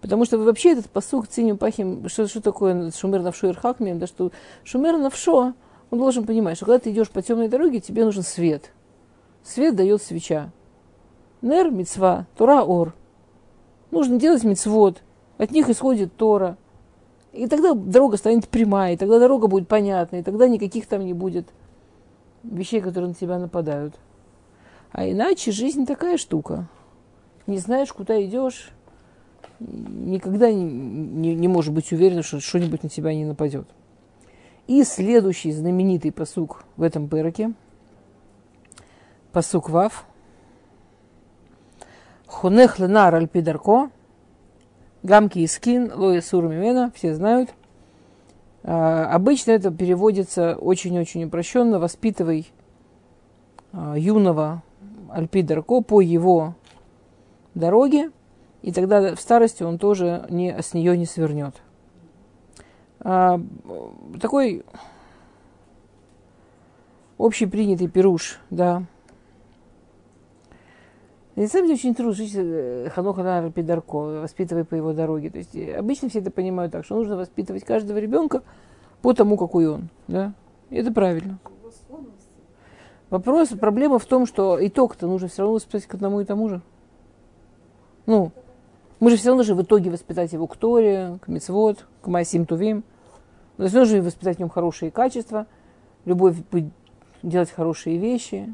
Потому 0.00 0.24
что 0.24 0.38
вообще 0.38 0.72
этот 0.72 0.90
посук 0.90 1.28
циним 1.28 1.58
пахим, 1.58 2.08
что, 2.08 2.26
что 2.26 2.40
такое 2.40 2.90
шумер 2.90 3.22
навшо 3.22 3.48
ирхакмем, 3.48 3.98
да 3.98 4.06
что 4.06 4.32
шумер 4.64 4.98
навшо, 4.98 5.54
он 5.90 5.98
должен 5.98 6.26
понимать, 6.26 6.56
что 6.56 6.66
когда 6.66 6.78
ты 6.78 6.90
идешь 6.90 7.10
по 7.10 7.22
темной 7.22 7.48
дороге, 7.48 7.80
тебе 7.80 8.04
нужен 8.04 8.22
свет. 8.22 8.72
Свет 9.42 9.76
дает 9.76 10.02
свеча. 10.02 10.50
Нер, 11.42 11.70
мецва, 11.70 12.26
Тора, 12.36 12.62
ор. 12.62 12.94
Нужно 13.90 14.18
делать 14.18 14.42
мецвод. 14.42 15.02
От 15.38 15.50
них 15.50 15.68
исходит 15.68 16.16
Тора. 16.16 16.56
И 17.32 17.46
тогда 17.46 17.74
дорога 17.74 18.16
станет 18.16 18.48
прямая, 18.48 18.94
и 18.94 18.96
тогда 18.96 19.18
дорога 19.18 19.46
будет 19.46 19.68
понятной, 19.68 20.20
и 20.20 20.22
тогда 20.22 20.48
никаких 20.48 20.86
там 20.86 21.04
не 21.04 21.12
будет 21.12 21.46
вещей, 22.42 22.80
которые 22.80 23.08
на 23.08 23.14
тебя 23.14 23.38
нападают. 23.38 23.94
А 24.96 25.06
иначе 25.06 25.52
жизнь 25.52 25.84
такая 25.84 26.16
штука. 26.16 26.70
Не 27.46 27.58
знаешь, 27.58 27.92
куда 27.92 28.18
идешь, 28.24 28.70
никогда 29.60 30.50
не, 30.50 30.64
не, 30.64 31.34
не 31.34 31.48
можешь 31.48 31.70
быть 31.70 31.92
уверен, 31.92 32.22
что 32.22 32.40
что-нибудь 32.40 32.82
на 32.82 32.88
тебя 32.88 33.14
не 33.14 33.26
нападет. 33.26 33.68
И 34.66 34.82
следующий 34.84 35.52
знаменитый 35.52 36.12
посук 36.12 36.64
в 36.78 36.82
этом 36.82 37.10
пыроке, 37.10 37.52
посук 39.32 39.68
Вав, 39.68 40.06
Хунех 42.26 42.78
ленар 42.78 43.14
альпидарко, 43.16 43.90
гамки 45.02 45.40
и 45.40 45.46
скин, 45.46 45.92
лоя 45.94 46.22
сур 46.22 46.44
мимена, 46.44 46.90
все 46.94 47.14
знают. 47.14 47.50
А, 48.62 49.10
обычно 49.12 49.50
это 49.50 49.70
переводится 49.70 50.56
очень-очень 50.56 51.24
упрощенно, 51.24 51.78
воспитывай 51.78 52.50
а, 53.72 53.94
юного 53.98 54.62
Альпи 55.10 55.42
Дарко 55.42 55.80
по 55.80 56.00
его 56.00 56.54
дороге, 57.54 58.10
и 58.62 58.72
тогда 58.72 59.14
в 59.14 59.20
старости 59.20 59.62
он 59.62 59.78
тоже 59.78 60.26
не, 60.30 60.60
с 60.60 60.74
нее 60.74 60.96
не 60.96 61.06
свернет. 61.06 61.54
А, 63.00 63.40
такой 64.20 64.64
общепринятый 67.18 67.88
пируш, 67.88 68.40
да. 68.50 68.84
На 71.36 71.46
самом 71.48 71.66
деле 71.66 71.76
очень 71.76 71.94
трудно 71.94 72.14
жить 72.14 72.32
э, 72.34 72.88
Ханоха 72.94 73.22
на 73.22 73.52
Пидарко, 73.52 74.22
воспитывая 74.22 74.64
по 74.64 74.74
его 74.74 74.94
дороге. 74.94 75.28
То 75.28 75.38
есть 75.38 75.54
э, 75.54 75.74
обычно 75.76 76.08
все 76.08 76.20
это 76.20 76.30
понимают 76.30 76.72
так, 76.72 76.84
что 76.84 76.96
нужно 76.96 77.16
воспитывать 77.16 77.62
каждого 77.62 77.98
ребенка 77.98 78.42
по 79.02 79.12
тому, 79.12 79.36
какой 79.36 79.68
он. 79.68 79.90
Да? 80.08 80.32
И 80.70 80.76
это 80.76 80.90
правильно. 80.92 81.38
Вопрос, 83.08 83.50
проблема 83.50 83.98
в 83.98 84.04
том, 84.04 84.26
что 84.26 84.58
итог-то 84.64 85.06
нужно 85.06 85.28
все 85.28 85.42
равно 85.42 85.54
воспитать 85.54 85.86
к 85.86 85.94
одному 85.94 86.20
и 86.20 86.24
тому 86.24 86.48
же. 86.48 86.60
Ну, 88.06 88.32
мы 88.98 89.10
же 89.10 89.16
все 89.16 89.28
равно 89.28 89.44
же 89.44 89.54
в 89.54 89.62
итоге 89.62 89.90
воспитать 89.90 90.32
его 90.32 90.46
к 90.46 90.56
Торе, 90.56 91.18
к 91.22 91.28
Мицвод, 91.28 91.86
к 92.02 92.06
Масим 92.08 92.46
Тувим. 92.46 92.82
Но 93.58 93.68
все 93.68 93.78
равно 93.78 93.90
же 93.90 94.02
воспитать 94.02 94.36
в 94.36 94.40
нем 94.40 94.48
хорошие 94.48 94.90
качества, 94.90 95.46
любовь 96.04 96.36
делать 97.22 97.50
хорошие 97.50 97.98
вещи. 97.98 98.52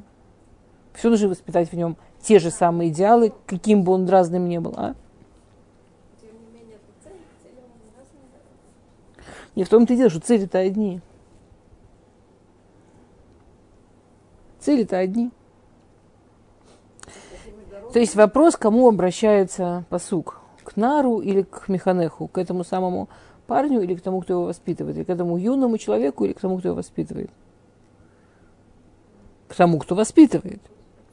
Все 0.93 1.09
нужно 1.09 1.29
воспитать 1.29 1.71
в 1.71 1.77
нем 1.77 1.97
те 2.21 2.39
же 2.39 2.51
самые 2.51 2.91
идеалы, 2.91 3.33
каким 3.47 3.83
бы 3.83 3.93
он 3.93 4.09
разным 4.09 4.49
ни 4.49 4.59
был. 4.59 4.75
А? 4.77 4.95
Не 9.55 9.65
в 9.65 9.69
том-то 9.69 9.95
и 9.95 9.97
дело, 9.97 10.11
что 10.11 10.21
цели-то 10.21 10.59
одни. 10.59 11.01
Цели-то 14.63 14.97
одни. 14.97 15.31
То 17.93 17.99
есть 17.99 18.15
вопрос, 18.15 18.57
кому 18.57 18.89
обращается 18.89 19.85
посук? 19.91 20.41
К 20.63 20.77
Нару 20.77 21.19
или 21.21 21.43
к 21.43 21.69
Механеху? 21.69 22.29
К 22.29 22.39
этому 22.39 22.63
самому 22.63 23.09
парню 23.47 23.83
или 23.83 23.95
к 23.95 24.01
тому, 24.01 24.21
кто 24.21 24.35
его 24.35 24.45
воспитывает? 24.45 24.97
Или 24.97 25.05
к 25.05 25.11
этому 25.11 25.37
юному 25.37 25.79
человеку 25.79 26.25
или 26.25 26.33
к 26.33 26.41
тому, 26.41 26.59
кто 26.59 26.69
его 26.69 26.77
воспитывает? 26.77 27.31
К 29.49 29.55
тому, 29.57 29.79
кто 29.81 29.97
воспитывает. 29.97 30.63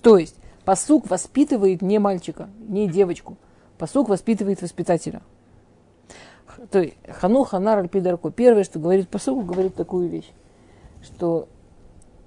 То 0.02 0.18
есть 0.18 0.36
посук 0.64 1.10
воспитывает 1.10 1.82
не 1.82 1.98
мальчика, 1.98 2.50
не 2.60 2.88
девочку. 2.88 3.36
Посук 3.78 4.10
воспитывает 4.10 4.62
воспитателя. 4.62 5.22
То 6.70 6.80
есть 6.80 6.96
Хану 7.10 7.44
Ханар 7.44 7.80
Альпидарко. 7.80 8.32
Первое, 8.32 8.64
что 8.64 8.80
говорит 8.80 9.10
посук, 9.10 9.46
говорит 9.46 9.76
такую 9.76 10.08
вещь, 10.08 10.32
что 11.02 11.48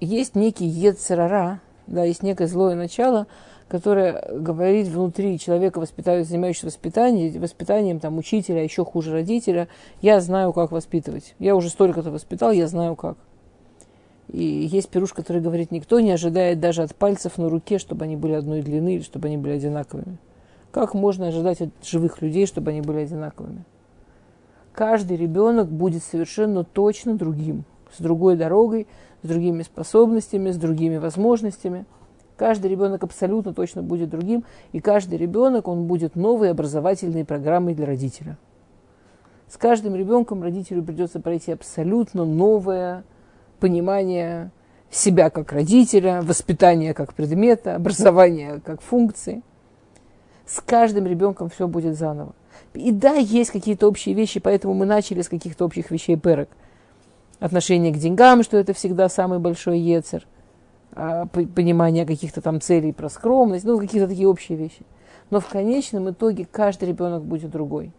есть 0.03 0.35
некий 0.35 0.65
Ецерара, 0.65 1.61
да, 1.87 2.03
есть 2.03 2.23
некое 2.23 2.47
злое 2.47 2.75
начало, 2.75 3.27
которое 3.67 4.23
говорит 4.39 4.87
внутри 4.87 5.39
человека, 5.39 5.79
воспитывает, 5.79 6.27
занимающегося 6.27 6.67
воспитанием, 6.67 7.41
воспитанием 7.41 7.99
там, 7.99 8.17
учителя, 8.17 8.59
а 8.59 8.63
еще 8.63 8.85
хуже 8.85 9.11
родителя, 9.11 9.67
я 10.01 10.21
знаю, 10.21 10.53
как 10.53 10.71
воспитывать. 10.71 11.35
Я 11.39 11.55
уже 11.55 11.69
столько-то 11.69 12.11
воспитал, 12.11 12.51
я 12.51 12.67
знаю 12.67 12.95
как. 12.95 13.17
И 14.29 14.43
есть 14.43 14.89
пируш, 14.89 15.13
который 15.13 15.41
говорит, 15.41 15.71
никто 15.71 15.99
не 15.99 16.11
ожидает 16.11 16.59
даже 16.59 16.83
от 16.83 16.95
пальцев 16.95 17.37
на 17.37 17.49
руке, 17.49 17.77
чтобы 17.77 18.05
они 18.05 18.15
были 18.15 18.33
одной 18.33 18.61
длины 18.61 18.95
или 18.95 19.01
чтобы 19.01 19.27
они 19.27 19.37
были 19.37 19.53
одинаковыми. 19.53 20.17
Как 20.71 20.93
можно 20.93 21.27
ожидать 21.27 21.61
от 21.61 21.69
живых 21.83 22.21
людей, 22.21 22.47
чтобы 22.47 22.71
они 22.71 22.81
были 22.81 22.99
одинаковыми? 22.99 23.63
Каждый 24.73 25.17
ребенок 25.17 25.67
будет 25.67 26.03
совершенно 26.03 26.63
точно 26.63 27.15
другим, 27.15 27.63
с 27.95 28.01
другой 28.01 28.35
дорогой, 28.35 28.87
с 29.23 29.27
другими 29.27 29.63
способностями, 29.63 30.51
с 30.51 30.57
другими 30.57 30.97
возможностями. 30.97 31.85
Каждый 32.37 32.69
ребенок 32.69 33.03
абсолютно 33.03 33.53
точно 33.53 33.81
будет 33.81 34.09
другим, 34.09 34.43
и 34.71 34.79
каждый 34.79 35.17
ребенок, 35.17 35.67
он 35.67 35.85
будет 35.85 36.15
новой 36.15 36.51
образовательной 36.51 37.25
программой 37.25 37.73
для 37.73 37.85
родителя. 37.85 38.37
С 39.47 39.57
каждым 39.57 39.95
ребенком 39.95 40.41
родителю 40.41 40.83
придется 40.83 41.19
пройти 41.19 41.51
абсолютно 41.51 42.25
новое 42.25 43.03
понимание 43.59 44.51
себя 44.89 45.29
как 45.29 45.51
родителя, 45.51 46.21
воспитание 46.21 46.93
как 46.93 47.13
предмета, 47.13 47.75
образование 47.75 48.61
как 48.63 48.81
функции. 48.81 49.41
С 50.45 50.59
каждым 50.59 51.05
ребенком 51.05 51.49
все 51.49 51.67
будет 51.67 51.97
заново. 51.97 52.33
И 52.73 52.91
да, 52.91 53.13
есть 53.13 53.51
какие-то 53.51 53.87
общие 53.87 54.15
вещи, 54.15 54.39
поэтому 54.39 54.73
мы 54.73 54.85
начали 54.85 55.21
с 55.21 55.29
каких-то 55.29 55.65
общих 55.65 55.91
вещей 55.91 56.17
перок. 56.17 56.49
Отношение 57.43 57.91
к 57.91 57.97
деньгам, 57.97 58.41
что 58.41 58.55
это 58.55 58.71
всегда 58.71 59.09
самый 59.09 59.37
большой 59.37 59.77
ецер. 59.77 60.25
А, 60.93 61.25
понимание 61.25 62.05
каких-то 62.05 62.39
там 62.39 62.61
целей 62.61 62.93
про 62.93 63.09
скромность, 63.09 63.65
ну, 63.65 63.77
какие-то 63.77 64.07
такие 64.07 64.29
общие 64.29 64.57
вещи. 64.57 64.85
Но 65.29 65.41
в 65.41 65.49
конечном 65.49 66.09
итоге 66.09 66.47
каждый 66.49 66.87
ребенок 66.87 67.25
будет 67.25 67.51
другой. 67.51 67.91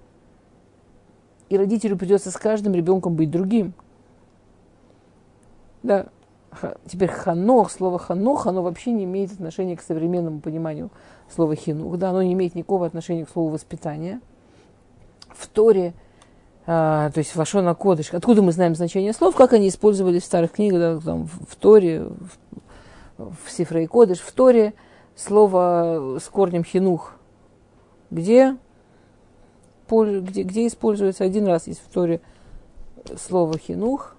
И 1.51 1.59
родителю 1.59 1.99
придется 1.99 2.31
с 2.31 2.37
каждым 2.39 2.73
ребенком 2.73 3.17
быть 3.17 3.31
другим. 3.31 3.75
Да. 5.83 6.07
Теперь 6.87 7.11
ханох, 7.11 7.71
слово 7.71 7.99
ханох, 7.99 8.47
оно 8.47 8.63
вообще 8.63 8.93
не 8.93 9.05
имеет 9.05 9.31
отношения 9.31 9.77
к 9.77 9.83
современному 9.83 10.41
пониманию 10.41 10.91
слова 11.29 11.55
хинух. 11.55 11.99
Да, 11.99 12.09
оно 12.09 12.23
не 12.23 12.33
имеет 12.33 12.55
никакого 12.55 12.87
отношения 12.87 13.27
к 13.27 13.31
слову 13.31 13.51
воспитания. 13.51 14.23
В 15.29 15.47
Торе, 15.49 15.93
а, 16.67 17.11
то 17.11 17.19
есть 17.19 17.35
в 17.35 17.41
Ашона 17.41 17.75
Кодыш, 17.75 18.13
откуда 18.13 18.43
мы 18.43 18.53
знаем 18.53 18.75
значение 18.75 19.13
слов, 19.13 19.37
как 19.37 19.53
они 19.53 19.69
использовались 19.69 20.23
в 20.23 20.27
старых 20.27 20.53
книгах, 20.53 21.03
там, 21.05 21.27
в 21.27 21.57
Торе, 21.57 22.05
в 22.05 22.39
в 23.17 23.51
Сифре 23.51 23.85
и 23.85 23.87
Кодыш, 23.87 24.21
в 24.21 24.33
Торе, 24.33 24.75
слово 25.17 26.19
с 26.19 26.29
корнем 26.29 26.65
хинух. 26.65 27.15
Где, 28.11 28.57
где, 29.89 30.43
где 30.43 30.67
используется 30.67 31.25
один 31.25 31.47
раз 31.47 31.67
есть 31.67 31.81
в 31.81 31.93
Торе 31.93 32.21
слово 33.17 33.59
хинух. 33.59 34.17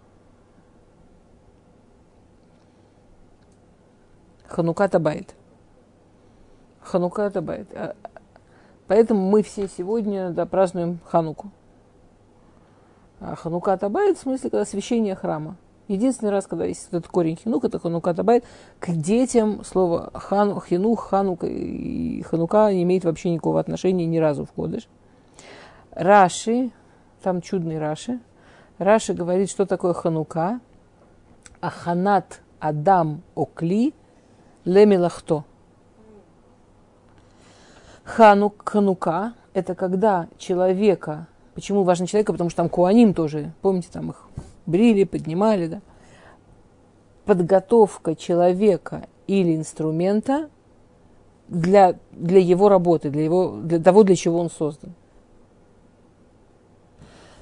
Ханука 4.48 4.88
Табайт. 4.88 5.36
Ханука 6.82 7.30
Табайт. 7.30 7.68
А, 7.74 7.96
поэтому 8.88 9.30
мы 9.30 9.44
все 9.44 9.68
сегодня 9.68 10.30
да, 10.30 10.46
празднуем 10.46 11.00
Хануку. 11.06 11.52
Ханука 13.36 13.78
Табайт 13.78 14.18
в 14.18 14.22
смысле, 14.22 14.50
когда 14.50 14.62
освящение 14.62 15.16
храма. 15.16 15.58
Единственный 15.88 16.32
раз, 16.32 16.48
когда 16.48 16.66
есть 16.66 16.88
этот 16.88 17.08
корень 17.08 17.38
хинук, 17.38 17.64
это 17.64 17.78
ханука 17.78 18.16
табайт, 18.16 18.44
к 18.80 18.90
детям 18.90 19.64
слово 19.64 20.10
хан, 20.16 20.60
хинух, 20.60 21.10
ханука 21.10 21.46
и 21.46 22.24
ханука 22.24 22.74
не 22.74 22.82
имеет 22.84 23.06
вообще 23.06 23.30
никакого 23.30 23.60
отношения 23.60 24.08
ни 24.08 24.18
разу 24.18 24.46
в 24.46 24.52
кодыш. 24.52 24.88
Раши, 25.92 26.72
там 27.22 27.42
чудный 27.42 27.78
Раши, 27.78 28.20
Раши 28.80 29.14
говорит, 29.14 29.50
что 29.50 29.68
такое 29.68 29.94
ханука, 29.94 30.60
а 31.62 31.70
ханат 31.70 32.42
адам 32.60 33.22
окли 33.36 33.94
лемилахто. 34.66 35.44
Ханук, 38.04 38.68
ханука– 38.68 39.34
это 39.54 39.76
когда 39.76 40.28
человека, 40.38 41.28
почему 41.56 41.84
важно 41.84 42.06
человека, 42.06 42.34
потому 42.34 42.50
что 42.50 42.58
там 42.58 42.70
куаним 42.70 43.14
тоже, 43.14 43.54
помните, 43.62 43.88
там 43.92 44.12
их 44.12 44.28
брили, 44.66 45.06
поднимали, 45.06 45.68
да. 45.68 45.82
Подготовка 47.26 48.16
человека 48.16 49.08
или 49.26 49.56
инструмента 49.56 50.50
для, 51.48 51.96
для 52.12 52.40
его 52.40 52.70
работы, 52.70 53.10
для, 53.10 53.24
его, 53.24 53.56
для 53.64 53.80
того, 53.80 54.04
для 54.04 54.16
чего 54.16 54.40
он 54.40 54.52
создан. 54.52 54.94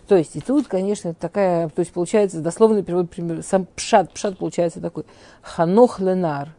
То 0.08 0.16
есть, 0.16 0.36
и 0.36 0.42
тут, 0.42 0.68
конечно, 0.68 1.14
такая, 1.14 1.70
то 1.70 1.80
есть, 1.80 1.92
получается, 1.92 2.42
дословный 2.42 2.84
перевод, 2.84 3.08
сам 3.46 3.66
пшат, 3.76 4.12
пшат 4.12 4.38
получается 4.38 4.80
такой, 4.80 5.06
ханох 5.42 6.00
ленар, 6.00 6.54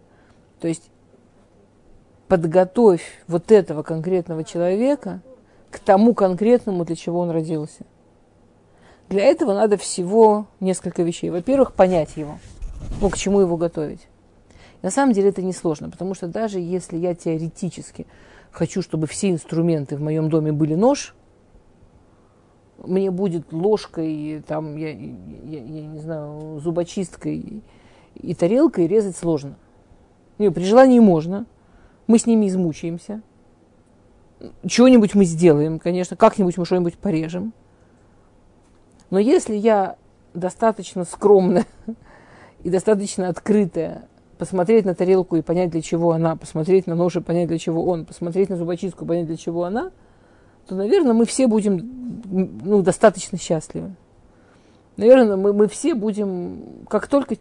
то 0.61 0.69
есть, 0.69 0.91
подготовь 2.27 3.23
вот 3.29 3.53
этого 3.53 3.83
конкретного 3.83 4.45
человека 4.45 5.21
к 5.75 5.81
тому 5.81 6.14
конкретному, 6.14 6.85
для 6.85 6.95
чего 6.95 7.18
он 7.18 7.31
родился. 7.31 7.85
Для 9.09 9.25
этого 9.25 9.55
надо 9.55 9.77
всего 9.77 10.47
несколько 10.61 11.03
вещей. 11.03 11.31
Во-первых, 11.31 11.72
понять 11.72 12.16
его, 12.16 12.39
ну, 13.01 13.11
к 13.11 13.16
чему 13.16 13.41
его 13.41 13.57
готовить. 13.57 14.07
На 14.83 14.91
самом 14.91 15.14
деле 15.14 15.31
это 15.31 15.43
несложно, 15.43 15.91
потому 15.91 16.14
что 16.14 16.29
даже 16.29 16.61
если 16.61 16.97
я 16.97 17.16
теоретически 17.16 18.07
хочу, 18.53 18.83
чтобы 18.83 19.09
все 19.09 19.31
инструменты 19.31 19.97
в 19.97 20.01
моем 20.01 20.31
доме 20.31 20.53
были 20.53 20.77
нож, 20.77 21.16
мне 22.79 23.11
будет 23.11 23.53
ложкой, 23.53 24.45
там, 24.47 24.77
я, 24.77 24.91
я, 24.91 25.61
я 25.61 25.87
не 25.87 25.99
знаю, 25.99 26.61
зубочисткой 26.61 27.64
и 28.14 28.35
тарелкой 28.35 28.87
резать 28.87 29.16
сложно. 29.16 29.57
Не, 30.39 30.53
при 30.53 30.62
желании 30.62 31.01
можно. 31.01 31.47
Мы 32.07 32.18
с 32.20 32.27
ними 32.27 32.47
измучаемся. 32.47 33.22
Чего-нибудь 34.67 35.15
мы 35.15 35.25
сделаем, 35.25 35.79
конечно, 35.79 36.17
как-нибудь 36.17 36.57
мы 36.57 36.65
что-нибудь 36.65 36.99
порежем. 36.99 37.53
Но 39.11 39.19
если 39.19 39.55
я 39.55 39.97
достаточно 40.33 41.05
скромная 41.05 41.67
и 42.63 42.71
достаточно 42.71 43.29
открытая, 43.29 44.09
посмотреть 44.39 44.85
на 44.85 44.95
тарелку 44.95 45.37
и 45.37 45.43
понять, 45.43 45.71
для 45.71 45.83
чего 45.83 46.13
она, 46.13 46.37
посмотреть 46.37 46.87
на 46.87 46.95
нож 46.95 47.17
и 47.17 47.21
понять, 47.21 47.49
для 47.49 47.59
чего 47.59 47.85
он, 47.85 48.05
посмотреть 48.05 48.49
на 48.49 48.57
зубочистку 48.57 49.05
и 49.05 49.09
понять, 49.09 49.27
для 49.27 49.37
чего 49.37 49.65
она, 49.65 49.91
то, 50.67 50.75
наверное, 50.75 51.13
мы 51.13 51.25
все 51.27 51.47
будем 51.47 52.23
ну, 52.25 52.83
достаточно 52.83 53.39
счастливы. 53.39 53.95
Наверное, 54.97 55.37
мы, 55.37 55.53
мы 55.53 55.69
все 55.69 55.95
будем, 55.95 56.85
как 56.89 57.07
только... 57.07 57.37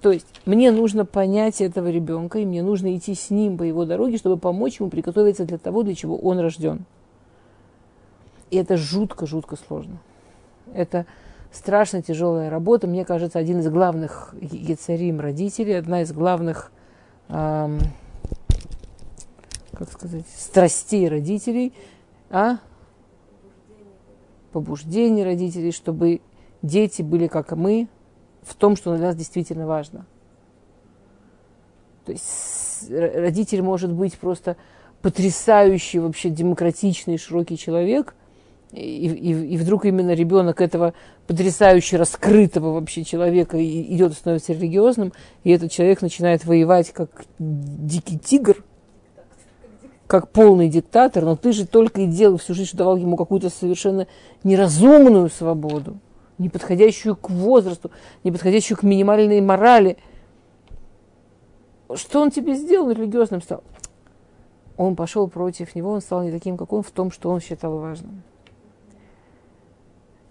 То 0.00 0.12
есть 0.12 0.26
мне 0.46 0.70
нужно 0.70 1.04
понять 1.04 1.60
этого 1.60 1.88
ребенка, 1.88 2.38
и 2.38 2.46
мне 2.46 2.62
нужно 2.62 2.96
идти 2.96 3.14
с 3.14 3.30
ним 3.30 3.58
по 3.58 3.62
его 3.62 3.84
дороге, 3.84 4.16
чтобы 4.16 4.38
помочь 4.38 4.80
ему 4.80 4.88
приготовиться 4.88 5.44
для 5.44 5.58
того, 5.58 5.82
для 5.82 5.94
чего 5.94 6.16
он 6.16 6.38
рожден. 6.38 6.86
И 8.50 8.56
это 8.56 8.76
жутко-жутко 8.76 9.56
сложно. 9.56 9.98
Это 10.72 11.04
страшно 11.52 12.02
тяжелая 12.02 12.48
работа. 12.48 12.86
Мне 12.86 13.04
кажется, 13.04 13.38
один 13.38 13.60
из 13.60 13.68
главных 13.68 14.34
яцарим 14.40 15.20
родителей, 15.20 15.78
одна 15.78 16.02
из 16.02 16.12
главных, 16.12 16.72
эм, 17.28 17.78
как 19.72 19.92
сказать, 19.92 20.24
страстей 20.34 21.08
родителей, 21.08 21.74
а? 22.30 22.58
побуждений 24.52 25.24
родителей, 25.24 25.72
чтобы 25.72 26.20
дети 26.62 27.02
были 27.02 27.26
как 27.26 27.52
мы 27.52 27.88
в 28.50 28.54
том, 28.54 28.76
что 28.76 28.96
для 28.96 29.06
нас 29.06 29.16
действительно 29.16 29.66
важно. 29.66 30.06
То 32.04 32.12
есть 32.12 32.90
родитель 32.90 33.62
может 33.62 33.92
быть 33.92 34.18
просто 34.18 34.56
потрясающий, 35.02 35.98
вообще 35.98 36.30
демократичный, 36.30 37.18
широкий 37.18 37.56
человек– 37.56 38.14
И, 38.72 39.08
и, 39.08 39.54
и 39.54 39.56
вдруг 39.56 39.84
именно 39.84 40.14
ребенок 40.14 40.60
этого 40.60 40.92
потрясающе 41.26 41.96
раскрытого 41.96 42.72
вообще 42.72 43.02
человека 43.02 43.58
идет 43.58 44.12
и 44.12 44.14
становится 44.14 44.52
религиозным, 44.52 45.12
и 45.42 45.50
этот 45.50 45.72
человек 45.72 46.02
начинает 46.02 46.44
воевать 46.44 46.92
как 46.92 47.24
дикий 47.40 48.16
тигр, 48.16 48.62
как 50.06 50.28
полный 50.30 50.68
диктатор, 50.68 51.24
но 51.24 51.34
ты 51.34 51.52
же 51.52 51.66
только 51.66 52.02
и 52.02 52.06
делал 52.06 52.36
всю 52.36 52.54
жизнь, 52.54 52.68
что 52.68 52.78
давал 52.78 52.96
ему 52.96 53.16
какую-то 53.16 53.50
совершенно 53.50 54.06
неразумную 54.44 55.30
свободу, 55.30 55.98
не 56.40 56.48
подходящую 56.48 57.14
к 57.14 57.30
возрасту, 57.30 57.90
не 58.24 58.32
подходящую 58.32 58.76
к 58.76 58.82
минимальной 58.82 59.40
морали. 59.40 59.98
Что 61.94 62.20
он 62.20 62.30
тебе 62.30 62.54
сделал 62.54 62.90
религиозным 62.90 63.42
стал? 63.42 63.62
Он 64.76 64.96
пошел 64.96 65.28
против 65.28 65.74
него, 65.74 65.92
он 65.92 66.00
стал 66.00 66.22
не 66.24 66.32
таким, 66.32 66.56
как 66.56 66.72
он, 66.72 66.82
в 66.82 66.90
том, 66.90 67.10
что 67.10 67.30
он 67.30 67.40
считал 67.40 67.78
важным. 67.78 68.22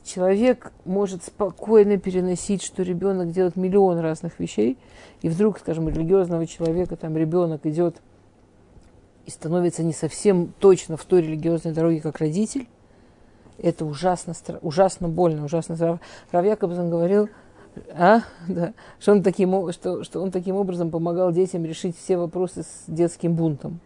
Человек 0.03 0.73
может 0.85 1.23
спокойно 1.23 1.97
переносить, 1.97 2.63
что 2.63 2.81
ребенок 2.81 3.31
делает 3.31 3.55
миллион 3.55 3.99
разных 3.99 4.39
вещей, 4.39 4.77
и 5.21 5.29
вдруг, 5.29 5.59
скажем, 5.59 5.87
религиозного 5.87 6.47
человека, 6.47 6.95
там 6.95 7.15
ребенок 7.15 7.65
идет– 7.65 8.01
и 9.29 9.31
становится 9.31 9.83
не 9.83 9.93
совсем 9.93 10.51
точно 10.57 10.97
в 10.97 11.05
той 11.05 11.21
религиозной 11.21 11.71
дороге, 11.71 12.01
как 12.01 12.17
родитель, 12.17 12.67
это 13.61 13.85
ужасно, 13.85 14.33
ужасно 14.61 15.07
больно, 15.09 15.45
ужасно. 15.45 15.99
Рав 16.31 16.45
Якобсон 16.45 16.89
говорил, 16.89 17.29
а, 17.93 18.21
да, 18.47 18.73
что, 18.99 19.11
он 19.11 19.23
таким, 19.23 19.71
что, 19.71 20.03
что 20.03 20.21
он 20.21 20.31
таким 20.31 20.55
образом 20.55 20.91
помогал 20.91 21.31
детям 21.31 21.65
решить 21.65 21.97
все 21.97 22.17
вопросы 22.17 22.63
с 22.63 22.83
детским 22.87 23.35
бунтом. 23.35 23.79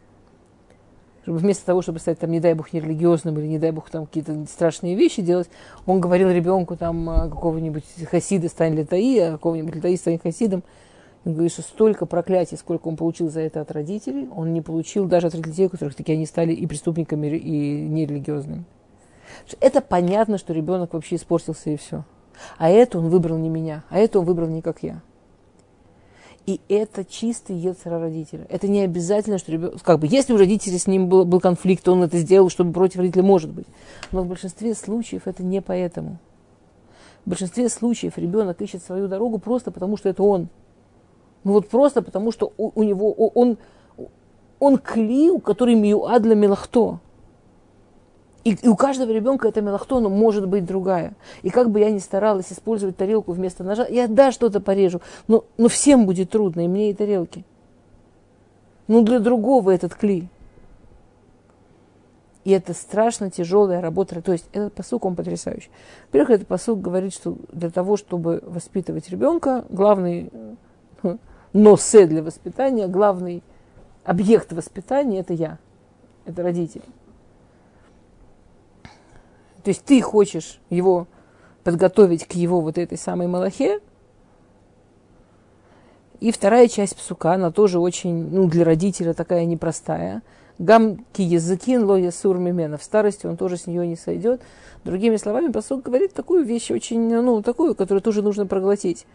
Чтобы 1.24 1.38
вместо 1.38 1.66
того, 1.66 1.82
чтобы 1.82 2.00
стать, 2.00 2.20
там, 2.20 2.32
не 2.32 2.42
дай 2.42 2.54
бог, 2.54 2.74
нерелигиозным 2.74 3.40
или, 3.40 3.48
не 3.48 3.58
дай 3.58 3.72
бог, 3.72 3.90
там 3.90 4.06
какие-то 4.06 4.46
страшные 4.46 4.96
вещи 4.96 5.22
делать, 5.22 5.50
он 5.86 6.02
говорил 6.02 6.30
ребенку, 6.30 6.76
там, 6.76 7.10
а, 7.10 7.30
какого-нибудь 7.30 7.86
хасида 8.10 8.50
стань 8.50 8.76
летаи, 8.76 9.20
а 9.20 9.32
какого-нибудь 9.34 9.76
летаи 9.76 9.96
стань 9.96 10.20
хасидом. 10.20 10.64
Он 11.26 11.34
говорит, 11.34 11.54
что 11.54 11.62
столько 11.62 12.06
проклятий, 12.06 12.58
сколько 12.58 12.90
он 12.90 12.98
получил 12.98 13.30
за 13.30 13.40
это 13.40 13.62
от 13.62 13.72
родителей, 13.72 14.28
он 14.36 14.52
не 14.52 14.62
получил 14.62 15.06
даже 15.06 15.28
от 15.28 15.36
родителей, 15.36 15.70
которых 15.70 15.96
такие 15.96 16.16
они 16.16 16.26
стали 16.26 16.52
и 16.52 16.68
преступниками, 16.68 17.28
и 17.28 17.88
нерелигиозными. 17.88 18.66
Это 19.60 19.82
понятно, 19.82 20.38
что 20.38 20.54
ребенок 20.54 20.94
вообще 20.94 21.16
испортился 21.16 21.70
и 21.70 21.78
все. 21.78 22.04
А 22.58 22.70
это 22.70 23.00
он 23.00 23.10
выбрал 23.10 23.38
не 23.38 23.50
меня, 23.50 23.84
а 23.90 24.00
это 24.00 24.20
он 24.20 24.26
выбрал 24.26 24.48
не 24.48 24.62
как 24.62 24.84
я. 24.84 25.02
И 26.46 26.60
это 26.68 27.06
чистый 27.06 27.56
ецера 27.56 28.00
родителя. 28.00 28.46
Это 28.50 28.68
не 28.68 28.82
обязательно, 28.82 29.38
что 29.38 29.52
ребенок... 29.52 29.82
Как 29.82 30.00
бы, 30.00 30.08
если 30.08 30.34
у 30.34 30.38
родителей 30.38 30.78
с 30.78 30.88
ним 30.88 31.08
был, 31.08 31.24
был 31.24 31.40
конфликт, 31.40 31.88
он 31.88 32.04
это 32.04 32.18
сделал, 32.18 32.50
чтобы 32.50 32.74
против 32.74 32.98
родителя 32.98 33.24
может 33.24 33.50
быть. 33.50 33.68
Но 34.12 34.24
в 34.24 34.28
большинстве 34.28 34.74
случаев 34.74 35.22
это 35.26 35.42
не 35.42 35.62
поэтому. 35.62 36.18
В 37.26 37.30
большинстве 37.30 37.70
случаев 37.70 38.18
ребенок 38.18 38.62
ищет 38.62 38.84
свою 38.84 39.08
дорогу 39.08 39.38
просто 39.40 39.72
потому, 39.72 39.96
что 39.96 40.10
это 40.10 40.24
он– 40.24 40.50
ну 41.44 41.54
вот 41.54 41.68
просто 41.68 42.02
потому, 42.02 42.32
что 42.32 42.54
у, 42.58 42.72
у 42.74 42.84
него, 42.84 43.12
он, 43.12 43.58
он 44.60 44.78
кли, 44.78 45.38
который 45.40 45.76
миуад 45.76 46.22
для 46.22 46.36
мелахто. 46.36 47.00
И, 48.44 48.56
и 48.56 48.68
у 48.68 48.76
каждого 48.76 49.12
ребенка 49.12 49.48
это 49.48 49.62
мелахто, 49.62 50.00
но 50.00 50.10
может 50.10 50.48
быть 50.48 50.66
другая. 50.66 51.14
И 51.44 51.50
как 51.50 51.70
бы 51.70 51.80
я 51.80 51.92
ни 51.92 52.00
старалась 52.00 52.52
использовать 52.52 52.98
тарелку 52.98 53.32
вместо 53.32 53.64
ножа, 53.64 53.88
я 53.88 54.08
да, 54.08 54.32
что-то 54.32 54.60
порежу, 54.60 55.02
но, 55.28 55.46
но 55.58 55.70
всем 55.70 56.06
будет 56.06 56.30
трудно, 56.30 56.66
и 56.66 56.68
мне, 56.68 56.90
и 56.90 56.94
тарелки. 56.94 57.46
Ну, 58.88 59.02
для 59.04 59.20
другого 59.20 59.72
этот 59.72 59.96
кли. 59.96 60.28
И 62.44 62.52
это 62.52 62.74
страшно 62.74 63.32
тяжелая 63.32 63.80
работа. 63.80 64.22
То 64.22 64.34
есть 64.34 64.50
этот 64.52 64.74
посук, 64.74 65.06
он 65.06 65.16
потрясающий. 65.16 65.70
Во-первых, 66.08 66.32
этот 66.32 66.48
посук 66.48 66.82
говорит, 66.82 67.14
что 67.14 67.38
для 67.54 67.70
того, 67.70 67.96
чтобы 67.96 68.44
воспитывать 68.46 69.10
ребенка, 69.10 69.64
главный 69.70 70.30
но 71.54 71.78
се 71.78 72.08
для 72.08 72.22
воспитания, 72.22 72.88
главный 72.88 73.44
объект 74.04 74.52
воспитания– 74.52 75.20
это 75.22 75.34
я, 75.34 75.60
это 76.26 76.44
родители. 76.44 76.84
То 79.64 79.70
есть 79.70 79.84
ты 79.84 80.02
хочешь 80.02 80.60
его 80.70 81.08
подготовить 81.64 82.26
к 82.26 82.34
его 82.34 82.62
вот 82.62 82.78
этой 82.78 82.98
самой 82.98 83.28
малахе, 83.28 83.80
и 86.20 86.32
вторая 86.32 86.68
часть 86.68 86.96
псука, 86.96 87.34
она 87.34 87.52
тоже 87.52 87.80
очень, 87.80 88.30
ну, 88.30 88.48
для 88.48 88.64
родителя 88.64 89.14
такая 89.14 89.46
непростая. 89.46 90.22
Гам 90.58 91.04
ки 91.12 91.22
языкин 91.22 91.84
ло 91.84 91.98
ясур 91.98 92.38
мимена. 92.38 92.78
В 92.78 92.84
старости 92.84 93.26
он 93.26 93.36
тоже 93.36 93.58
с 93.58 93.68
нее 93.68 93.86
не 93.86 93.98
сойдет. 93.98 94.42
Другими 94.86 95.18
словами, 95.18 95.52
псук 95.52 95.84
говорит 95.84 96.14
такую 96.14 96.46
вещь 96.46 96.72
очень, 96.72 97.14
ну, 97.22 97.42
такую, 97.42 97.76
которую 97.76 98.02
тоже 98.02 98.22
нужно 98.22 98.46
проглотить 98.46 99.06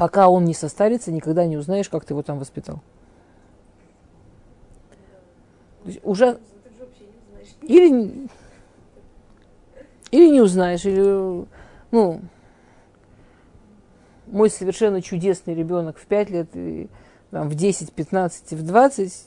пока 0.00 0.30
он 0.30 0.46
не 0.46 0.54
состарится, 0.54 1.12
никогда 1.12 1.44
не 1.44 1.58
узнаешь, 1.58 1.90
как 1.90 2.06
ты 2.06 2.14
его 2.14 2.22
там 2.22 2.38
воспитал. 2.38 2.80
уже... 6.02 6.38
Или, 7.62 8.28
или 10.10 10.28
не 10.28 10.40
узнаешь, 10.40 10.84
или, 10.84 11.46
ну, 11.90 12.20
мой 14.26 14.50
совершенно 14.50 15.02
чудесный 15.02 15.54
ребенок 15.54 15.98
в 15.98 16.06
5 16.06 16.30
лет, 16.30 16.48
и, 16.54 16.88
там, 17.30 17.48
в 17.48 17.54
10, 17.54 17.92
15, 17.92 18.52
в 18.52 18.66
20, 18.66 19.26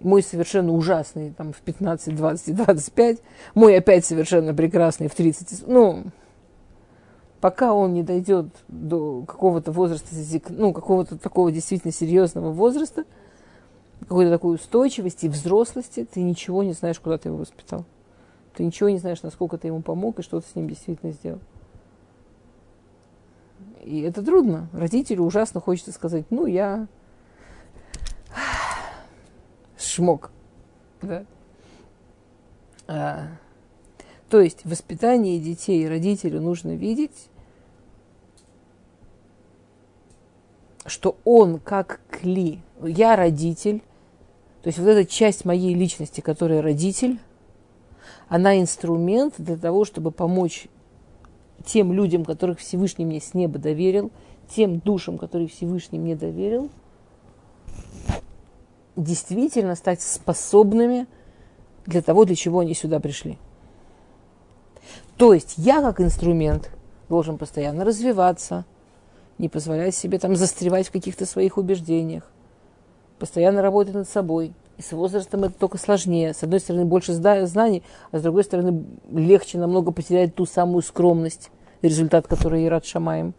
мой 0.00 0.22
совершенно 0.22 0.72
ужасный 0.72 1.32
там, 1.32 1.52
в 1.52 1.60
15, 1.60 2.14
20, 2.14 2.56
25, 2.56 3.18
мой 3.54 3.76
опять 3.76 4.04
совершенно 4.04 4.54
прекрасный 4.54 5.08
в 5.08 5.14
30, 5.14 5.66
ну, 5.66 6.04
пока 7.40 7.72
он 7.74 7.92
не 7.92 8.02
дойдет 8.02 8.46
до 8.68 9.22
какого-то 9.26 9.72
возраста, 9.72 10.08
ну, 10.48 10.72
какого-то 10.72 11.18
такого 11.18 11.52
действительно 11.52 11.92
серьезного 11.92 12.50
возраста, 12.50 13.04
какой-то 14.04 14.30
такой 14.30 14.54
устойчивости, 14.54 15.26
взрослости, 15.26 16.04
ты 16.04 16.22
ничего 16.22 16.62
не 16.62 16.72
знаешь, 16.72 17.00
куда 17.00 17.18
ты 17.18 17.28
его 17.28 17.38
воспитал. 17.38 17.84
Ты 18.54 18.64
ничего 18.64 18.88
не 18.88 18.98
знаешь, 18.98 19.22
насколько 19.22 19.58
ты 19.58 19.68
ему 19.68 19.82
помог 19.82 20.18
и 20.18 20.22
что 20.22 20.40
ты 20.40 20.46
с 20.46 20.54
ним 20.54 20.68
действительно 20.68 21.12
сделал. 21.12 21.40
И 23.82 24.00
это 24.00 24.22
трудно. 24.22 24.68
Родителю 24.72 25.24
ужасно 25.24 25.60
хочется 25.60 25.92
сказать, 25.92 26.24
ну, 26.30 26.46
я 26.46 26.86
шмок. 29.78 30.30
Да? 31.02 31.24
А, 32.86 33.28
то 34.30 34.40
есть 34.40 34.64
воспитание 34.64 35.38
детей 35.38 35.88
родителю 35.88 36.40
нужно 36.40 36.74
видеть 36.76 37.28
что 40.86 41.16
он 41.24 41.58
как 41.58 42.00
кли, 42.10 42.60
я 42.82 43.16
родитель, 43.16 43.82
то 44.64 44.68
есть 44.68 44.78
вот 44.78 44.88
эта 44.88 45.04
часть 45.04 45.44
моей 45.44 45.74
личности, 45.74 46.22
которая 46.22 46.62
родитель, 46.62 47.18
она 48.28 48.58
инструмент 48.58 49.34
для 49.36 49.58
того, 49.58 49.84
чтобы 49.84 50.10
помочь 50.10 50.68
тем 51.66 51.92
людям, 51.92 52.24
которых 52.24 52.60
Всевышний 52.60 53.04
мне 53.04 53.20
с 53.20 53.34
неба 53.34 53.58
доверил, 53.58 54.10
тем 54.48 54.78
душам, 54.78 55.18
которые 55.18 55.48
Всевышний 55.48 55.98
мне 55.98 56.16
доверил, 56.16 56.70
действительно 58.96 59.74
стать 59.74 60.00
способными 60.00 61.08
для 61.84 62.00
того, 62.00 62.24
для 62.24 62.34
чего 62.34 62.60
они 62.60 62.72
сюда 62.72 63.00
пришли. 63.00 63.36
То 65.18 65.34
есть 65.34 65.58
я 65.58 65.82
как 65.82 66.00
инструмент 66.00 66.70
должен 67.10 67.36
постоянно 67.36 67.84
развиваться– 67.84 68.64
не 69.38 69.48
позволять 69.48 69.94
себе 69.94 70.18
там 70.18 70.36
застревать 70.36 70.88
в 70.88 70.92
каких-то 70.92 71.26
своих 71.26 71.58
убеждениях, 71.58 72.30
постоянно 73.24 73.62
работать 73.62 73.94
над 73.94 74.06
собой. 74.06 74.52
И 74.76 74.82
с 74.82 74.92
возрастом 74.92 75.44
это 75.44 75.58
только 75.58 75.78
сложнее. 75.78 76.34
С 76.34 76.42
одной 76.42 76.60
стороны, 76.60 76.84
больше 76.84 77.14
знаний, 77.14 77.82
а 78.12 78.18
с 78.18 78.22
другой 78.22 78.44
стороны, 78.44 78.84
легче 79.10 79.56
намного 79.56 79.92
потерять 79.92 80.34
ту 80.34 80.44
самую 80.44 80.82
скромность, 80.82 81.50
результат 81.80 82.26
которой 82.26 82.64
и 82.64 82.68
рад 82.68 82.84
шамаем, 82.84 83.32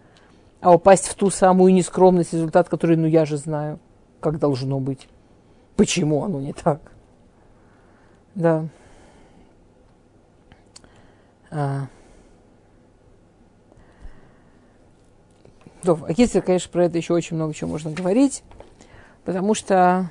а 0.60 0.74
упасть 0.74 1.08
в 1.08 1.14
ту 1.14 1.30
самую 1.30 1.72
нескромность, 1.72 2.34
результат 2.34 2.68
который, 2.68 2.98
ну 2.98 3.06
я 3.06 3.26
же 3.26 3.38
знаю, 3.38 3.80
как 4.22 4.40
должно 4.40 4.80
быть. 4.80 5.08
Почему 5.76 6.24
оно 6.24 6.42
не 6.42 6.54
так? 6.54 6.82
Да. 8.34 8.66
А. 11.52 11.86
То, 15.84 16.00
а 16.08 16.42
конечно, 16.42 16.72
про 16.72 16.86
это 16.86 16.98
еще 16.98 17.14
очень 17.14 17.36
много 17.36 17.54
чего 17.54 17.70
можно 17.70 17.92
говорить, 17.92 18.42
потому 19.26 19.56
что 19.56 20.10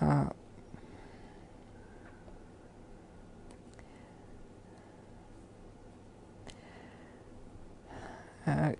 а, 0.00 0.32
а, 8.44 8.74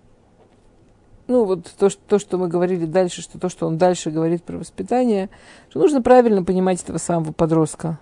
ну, 1.27 1.45
вот 1.45 1.73
то 1.77 1.89
что, 1.89 2.01
то, 2.07 2.19
что 2.19 2.37
мы 2.37 2.49
говорили 2.49 2.85
дальше, 2.85 3.21
что 3.21 3.39
то, 3.39 3.49
что 3.49 3.65
он 3.65 3.77
дальше 3.77 4.11
говорит 4.11 4.43
про 4.43 4.57
воспитание, 4.57 5.29
что 5.69 5.79
нужно 5.79 6.01
правильно 6.01 6.43
понимать 6.43 6.83
этого 6.83 6.97
самого 6.97 7.31
подростка. 7.31 7.97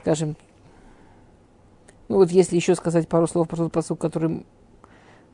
Скажем, 0.00 0.36
ну 2.08 2.16
вот 2.16 2.30
если 2.30 2.56
еще 2.56 2.74
сказать 2.74 3.08
пару 3.08 3.26
слов 3.26 3.48
про 3.48 3.56
тот 3.56 3.72
посыл, 3.72 3.96
который 3.96 4.44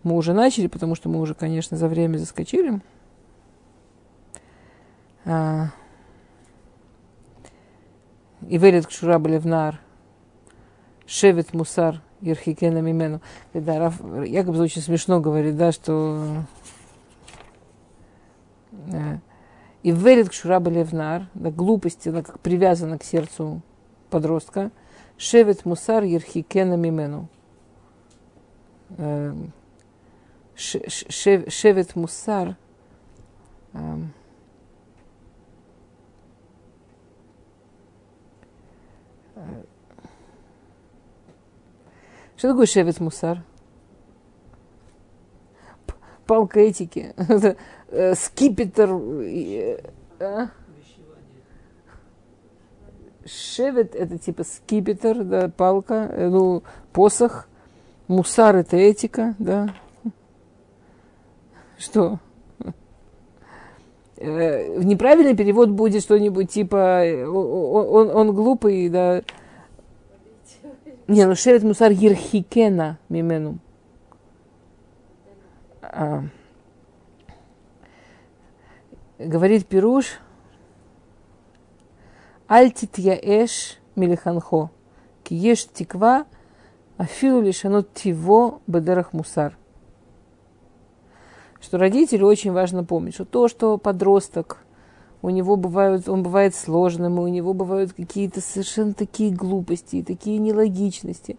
мы 0.03 0.17
уже 0.17 0.33
начали, 0.33 0.67
потому 0.67 0.95
что 0.95 1.09
мы 1.09 1.21
уже, 1.21 1.35
конечно, 1.35 1.77
за 1.77 1.89
время 1.89 2.19
заскочили. 2.19 2.81
А, 5.25 5.69
и 8.49 8.57
верит 8.57 8.87
к 8.87 8.91
Шура 8.91 9.19
Балевнар, 9.19 9.81
Шевет 11.07 11.53
Мусар, 11.53 12.01
Ерхикена 12.21 12.81
Мимену. 12.81 13.21
Да, 13.53 13.79
Раф 13.79 14.01
Якобс 14.25 14.59
очень 14.59 14.83
смешно 14.83 15.21
говорит, 15.21 15.57
да, 15.57 15.73
что 15.73 16.45
э, 18.93 19.19
и 19.83 19.91
верит 19.91 20.29
к 20.29 20.33
Шураба 20.33 20.71
Левнар, 20.71 21.29
да, 21.35 21.51
глупости, 21.51 22.09
она 22.09 22.23
как 22.23 22.41
привязана 22.41 22.99
к 22.99 23.05
сердцу 23.05 23.63
подростка, 24.11 24.71
Шевет 25.17 25.65
Мусар 25.65 26.05
Ерхикена 26.05 26.75
Мимену. 26.75 27.29
Э, 30.75 31.51
шевет 31.51 31.97
Мусар 31.97 32.57
эм, 33.73 34.13
Что 42.37 42.49
такое 42.49 42.65
шевет 42.65 43.01
мусар? 43.01 43.43
Палка 46.27 46.61
этики. 46.61 47.15
Э, 47.93 48.15
скипетр. 48.15 48.89
Э, 48.93 49.83
а? 50.21 50.47
Шевет 53.27 53.97
это 53.97 54.17
типа 54.17 54.45
скипетр, 54.45 55.25
да, 55.25 55.49
палка, 55.49 56.09
э, 56.13 56.29
ну, 56.29 56.63
посох. 56.93 57.49
Мусар 58.07 58.57
это 58.57 58.77
этика, 58.77 59.35
да. 59.41 59.75
Что? 61.81 62.19
Неправильный 64.19 65.35
перевод 65.35 65.71
будет 65.71 66.03
что-нибудь 66.03 66.51
типа 66.51 67.03
он, 67.27 68.11
он, 68.11 68.17
он 68.17 68.35
глупый, 68.35 68.91
да, 68.91 69.23
не, 71.09 71.25
ну 71.25 71.35
шерет 71.35 71.63
мусар 71.63 71.91
ерхикена 71.91 72.99
мимену. 73.09 73.59
А, 75.81 76.25
говорит 79.19 79.67
Пируш, 79.67 80.21
Альтит 82.47 82.99
я 82.99 83.17
эш 83.17 83.79
милиханхо, 83.97 84.71
ки 85.25 85.33
еш 85.33 85.65
тиква, 85.65 86.27
афилу 86.99 87.41
лишанот 87.41 87.95
тиво 87.95 88.61
бедерах 88.67 89.15
мусар. 89.15 89.57
Что 91.61 91.79
родителю 91.79 92.27
очень 92.27 92.53
важно 92.53 92.85
помнить, 92.85 93.15
что 93.15 93.25
то, 93.25 93.49
что 93.49 93.79
подросток– 93.79 94.59
у 95.23 95.31
него 95.31 95.57
бывают, 95.57 96.09
он 96.09 96.23
бывает 96.23 96.55
сложным, 96.55 97.19
и 97.19 97.23
у 97.23 97.29
него 97.29 97.53
бывают 97.53 97.93
какие-то 97.93 98.41
совершенно 98.41 98.95
такие 98.95 99.31
глупости, 99.31 100.03
такие 100.03 100.39
нелогичности. 100.39 101.37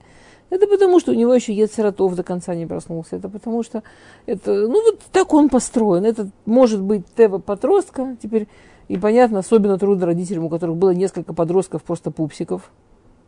Это 0.49 0.67
потому, 0.67 0.99
что 0.99 1.11
у 1.11 1.15
него 1.15 1.33
еще 1.33 1.53
Ецератов 1.53 2.15
до 2.15 2.23
конца 2.23 2.53
не 2.53 2.65
проснулся. 2.65 3.15
Это 3.15 3.29
потому, 3.29 3.63
что 3.63 3.83
это, 4.25 4.67
ну 4.67 4.83
вот 4.83 4.99
так 5.11 5.33
он 5.33 5.49
построен. 5.49 6.05
Это 6.05 6.29
может 6.45 6.81
быть 6.81 7.05
Тева 7.15 7.39
подростка. 7.39 8.17
Теперь, 8.21 8.47
и 8.89 8.97
понятно, 8.97 9.39
особенно 9.39 9.79
трудно 9.79 10.05
родителям, 10.05 10.45
у 10.45 10.49
которых 10.49 10.75
было 10.75 10.91
несколько 10.91 11.33
подростков, 11.33 11.83
просто 11.83 12.11
пупсиков. 12.11 12.69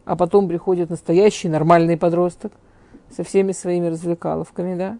А 0.06 0.18
потом 0.18 0.50
приходит 0.50 0.90
настоящий 0.90 1.48
нормальный 1.48 1.98
подросток 1.98 2.52
со 3.10 3.24
всеми 3.24 3.54
своими 3.54 3.88
развлекаловками, 3.88 4.76
да. 4.76 5.00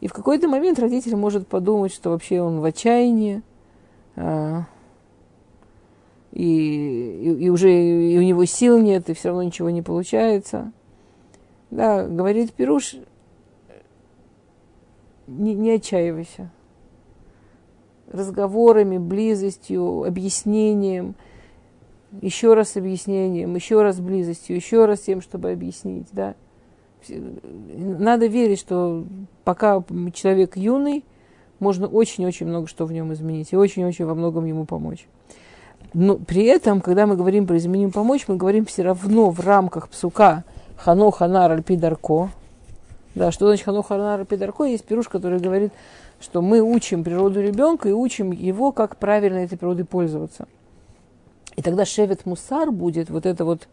И 0.00 0.06
в 0.06 0.12
какой-то 0.12 0.48
момент 0.48 0.78
родитель 0.78 1.16
может 1.16 1.48
подумать, 1.48 1.92
что 1.92 2.10
вообще 2.10 2.40
он 2.40 2.60
в 2.60 2.64
отчаянии, 2.64 3.42
а, 4.16 4.64
и, 6.32 6.44
и, 6.44 7.44
и 7.44 7.48
уже 7.48 7.72
и 7.72 8.16
у 8.18 8.22
него 8.22 8.44
сил 8.44 8.78
нет, 8.78 9.10
и 9.10 9.14
все 9.14 9.28
равно 9.28 9.42
ничего 9.42 9.70
не 9.70 9.82
получается. 9.82 10.72
Да, 11.70 12.06
говорит 12.06 12.52
Пируш, 12.52 12.96
не, 15.26 15.54
не 15.54 15.72
отчаивайся. 15.72 16.50
Разговорами, 18.10 18.96
близостью, 18.96 20.04
объяснением, 20.04 21.14
еще 22.22 22.54
раз 22.54 22.76
объяснением, 22.76 23.54
еще 23.54 23.82
раз 23.82 24.00
близостью, 24.00 24.56
еще 24.56 24.86
раз 24.86 25.00
тем, 25.00 25.20
чтобы 25.20 25.50
объяснить, 25.50 26.08
да. 26.12 26.34
Надо 27.08 28.26
верить, 28.26 28.58
что 28.58 29.04
пока 29.44 29.82
человек 30.12 30.56
юный, 30.56 31.04
можно 31.60 31.86
очень-очень 31.86 32.46
много 32.46 32.68
что 32.68 32.86
в 32.86 32.92
нем 32.92 33.12
изменить 33.12 33.52
и 33.52 33.56
очень-очень 33.56 34.04
во 34.04 34.14
многом 34.14 34.44
ему 34.44 34.64
помочь. 34.64 35.06
Но 35.94 36.16
при 36.16 36.44
этом, 36.44 36.80
когда 36.80 37.06
мы 37.06 37.16
говорим 37.16 37.46
про 37.46 37.56
изменим 37.56 37.90
помочь, 37.92 38.26
мы 38.28 38.36
говорим 38.36 38.66
все 38.66 38.82
равно 38.82 39.30
в 39.30 39.40
рамках 39.40 39.88
псука 39.88 40.44
хано 40.76 41.10
ханар 41.10 41.52
альпидарко. 41.52 42.30
Да, 43.14 43.32
что 43.32 43.46
значит 43.46 43.64
хано 43.64 43.82
ханар 43.82 44.20
альпидарко? 44.20 44.64
Есть 44.64 44.84
пируш, 44.84 45.08
который 45.08 45.40
говорит, 45.40 45.72
что 46.20 46.42
мы 46.42 46.60
учим 46.60 47.04
природу 47.04 47.40
ребенка 47.40 47.88
и 47.88 47.92
учим 47.92 48.32
его, 48.32 48.72
как 48.72 48.96
правильно 48.96 49.38
этой 49.38 49.56
природой 49.56 49.84
пользоваться. 49.84 50.46
И 51.56 51.62
тогда 51.62 51.84
шевет 51.84 52.26
мусар 52.26 52.70
будет 52.70 53.10
вот 53.10 53.26
это 53.26 53.44
вот 53.44 53.66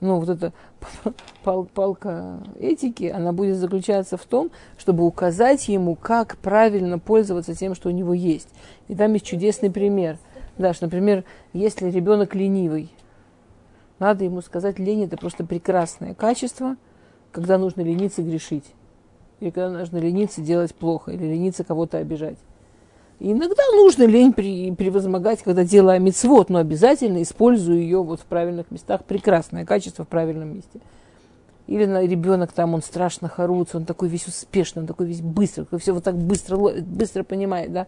ну, 0.00 0.20
вот 0.20 0.28
эта 0.28 0.52
пал 1.44 1.64
палка 1.64 2.40
этики, 2.58 3.04
она 3.04 3.32
будет 3.32 3.56
заключаться 3.56 4.16
в 4.16 4.24
том, 4.24 4.50
чтобы 4.78 5.04
указать 5.04 5.68
ему, 5.68 5.94
как 5.94 6.36
правильно 6.38 6.98
пользоваться 6.98 7.54
тем, 7.54 7.74
что 7.74 7.88
у 7.88 7.92
него 7.92 8.12
есть. 8.12 8.48
И 8.88 8.94
там 8.94 9.12
есть 9.14 9.24
чудесный 9.24 9.70
пример. 9.70 10.18
Да, 10.58 10.72
что, 10.72 10.86
например, 10.86 11.24
если 11.52 11.90
ребенок 11.90 12.34
ленивый, 12.34 12.90
надо 13.98 14.24
ему 14.24 14.40
сказать, 14.42 14.78
лень 14.78 15.04
это 15.04 15.16
просто 15.16 15.44
прекрасное 15.44 16.14
качество, 16.14 16.76
когда 17.32 17.58
нужно 17.58 17.82
лениться 17.82 18.22
грешить. 18.22 18.64
Или 19.40 19.50
когда 19.50 19.78
нужно 19.78 19.98
лениться 19.98 20.40
делать 20.40 20.74
плохо, 20.74 21.12
или 21.12 21.24
лениться 21.24 21.64
кого-то 21.64 21.98
обижать. 21.98 22.38
Иногда 23.18 23.62
нужно 23.74 24.04
лень 24.04 24.32
при, 24.32 24.70
превозмогать, 24.72 25.42
когда 25.42 25.64
делаю 25.64 26.00
мецвод, 26.02 26.50
но 26.50 26.58
обязательно 26.58 27.22
использую 27.22 27.80
ее 27.80 28.02
вот 28.02 28.20
в 28.20 28.24
правильных 28.24 28.70
местах. 28.70 29.04
Прекрасное 29.04 29.64
качество 29.64 30.04
в 30.04 30.08
правильном 30.08 30.54
месте. 30.54 30.80
Или 31.66 31.86
на, 31.86 32.04
ребенок 32.04 32.52
там, 32.52 32.74
он 32.74 32.82
страшно 32.82 33.28
хоруется, 33.28 33.78
он 33.78 33.86
такой 33.86 34.08
весь 34.08 34.26
успешный, 34.26 34.80
он 34.80 34.86
такой 34.86 35.06
весь 35.06 35.20
быстрый, 35.20 35.66
все 35.78 35.92
вот 35.92 36.04
так 36.04 36.16
быстро, 36.16 36.56
быстро 36.56 37.24
понимает, 37.24 37.72
да. 37.72 37.86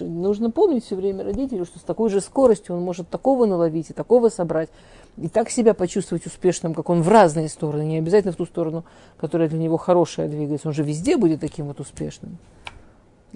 Нужно 0.00 0.50
помнить 0.50 0.84
все 0.84 0.96
время 0.96 1.24
родителю, 1.24 1.64
что 1.64 1.78
с 1.78 1.82
такой 1.82 2.10
же 2.10 2.20
скоростью 2.20 2.76
он 2.76 2.82
может 2.82 3.08
такого 3.08 3.46
наловить 3.46 3.90
и 3.90 3.92
такого 3.92 4.28
собрать, 4.28 4.68
и 5.16 5.28
так 5.28 5.50
себя 5.50 5.72
почувствовать 5.72 6.26
успешным, 6.26 6.74
как 6.74 6.90
он 6.90 7.02
в 7.02 7.08
разные 7.08 7.48
стороны, 7.48 7.82
не 7.82 7.98
обязательно 7.98 8.32
в 8.32 8.36
ту 8.36 8.44
сторону, 8.44 8.84
которая 9.18 9.48
для 9.48 9.58
него 9.58 9.76
хорошая 9.76 10.28
двигается. 10.28 10.68
Он 10.68 10.74
же 10.74 10.82
везде 10.82 11.16
будет 11.16 11.40
таким 11.40 11.66
вот 11.66 11.80
успешным. 11.80 12.38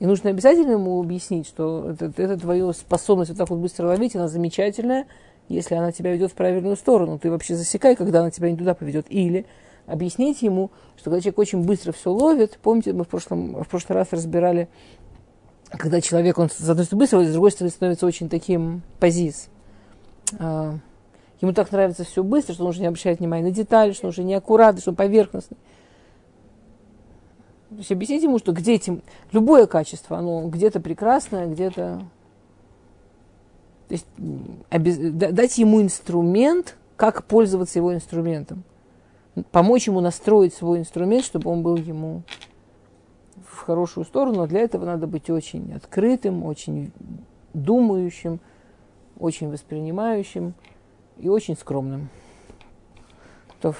И 0.00 0.06
нужно 0.06 0.30
обязательно 0.30 0.72
ему 0.72 0.98
объяснить, 0.98 1.46
что 1.46 1.90
это, 1.90 2.10
это 2.16 2.38
твоя 2.38 2.72
способность 2.72 3.30
вот 3.30 3.38
так 3.38 3.50
вот 3.50 3.58
быстро 3.58 3.86
ловить, 3.86 4.16
она 4.16 4.28
замечательная, 4.28 5.06
если 5.48 5.74
она 5.74 5.92
тебя 5.92 6.10
ведет 6.12 6.32
в 6.32 6.34
правильную 6.34 6.76
сторону. 6.76 7.18
Ты 7.18 7.30
вообще 7.30 7.54
засекай, 7.54 7.94
когда 7.94 8.20
она 8.20 8.30
тебя 8.30 8.50
не 8.50 8.56
туда 8.56 8.72
поведет. 8.72 9.04
Или 9.10 9.44
объяснить 9.86 10.40
ему, 10.40 10.70
что 10.96 11.10
когда 11.10 11.20
человек 11.20 11.38
очень 11.38 11.64
быстро 11.64 11.92
все 11.92 12.10
ловит, 12.10 12.58
помните, 12.62 12.94
мы 12.94 13.04
в, 13.04 13.08
прошлом, 13.08 13.62
в 13.62 13.68
прошлый 13.68 13.98
раз 13.98 14.08
разбирали, 14.12 14.70
когда 15.70 16.00
человек, 16.00 16.38
он 16.38 16.48
с 16.48 16.66
одной 16.66 16.86
стороны 16.86 17.00
быстро, 17.00 17.18
а 17.18 17.24
с 17.24 17.32
другой 17.32 17.50
стороны 17.50 17.70
становится 17.70 18.06
очень 18.06 18.30
таким 18.30 18.80
позиз. 19.00 19.48
А, 20.38 20.78
ему 21.42 21.52
так 21.52 21.70
нравится 21.72 22.04
все 22.04 22.24
быстро, 22.24 22.54
что 22.54 22.64
он 22.64 22.70
уже 22.70 22.80
не 22.80 22.86
обращает 22.86 23.18
внимания 23.18 23.44
на 23.44 23.50
детали, 23.50 23.92
что 23.92 24.06
он 24.06 24.10
уже 24.10 24.24
не 24.24 24.32
аккуратный, 24.32 24.80
что 24.80 24.92
он 24.92 24.96
поверхностный. 24.96 25.58
То 27.70 27.76
есть 27.76 27.92
объяснить 27.92 28.24
ему, 28.24 28.38
что 28.38 28.52
где 28.52 28.74
этим 28.74 29.00
любое 29.30 29.66
качество, 29.66 30.18
оно 30.18 30.48
где-то 30.48 30.80
прекрасное, 30.80 31.46
где-то... 31.46 32.02
То 33.86 33.94
есть 33.94 34.06
обез... 34.70 34.98
дать 34.98 35.56
ему 35.56 35.80
инструмент, 35.80 36.76
как 36.96 37.24
пользоваться 37.24 37.78
его 37.78 37.94
инструментом. 37.94 38.64
Помочь 39.52 39.86
ему 39.86 40.00
настроить 40.00 40.52
свой 40.52 40.80
инструмент, 40.80 41.24
чтобы 41.24 41.48
он 41.48 41.62
был 41.62 41.76
ему 41.76 42.22
в 43.46 43.60
хорошую 43.60 44.04
сторону. 44.04 44.38
Но 44.38 44.46
для 44.48 44.60
этого 44.60 44.84
надо 44.84 45.06
быть 45.06 45.30
очень 45.30 45.72
открытым, 45.72 46.44
очень 46.44 46.90
думающим, 47.54 48.40
очень 49.16 49.48
воспринимающим 49.48 50.54
и 51.18 51.28
очень 51.28 51.56
скромным. 51.56 52.08
То 53.60 53.74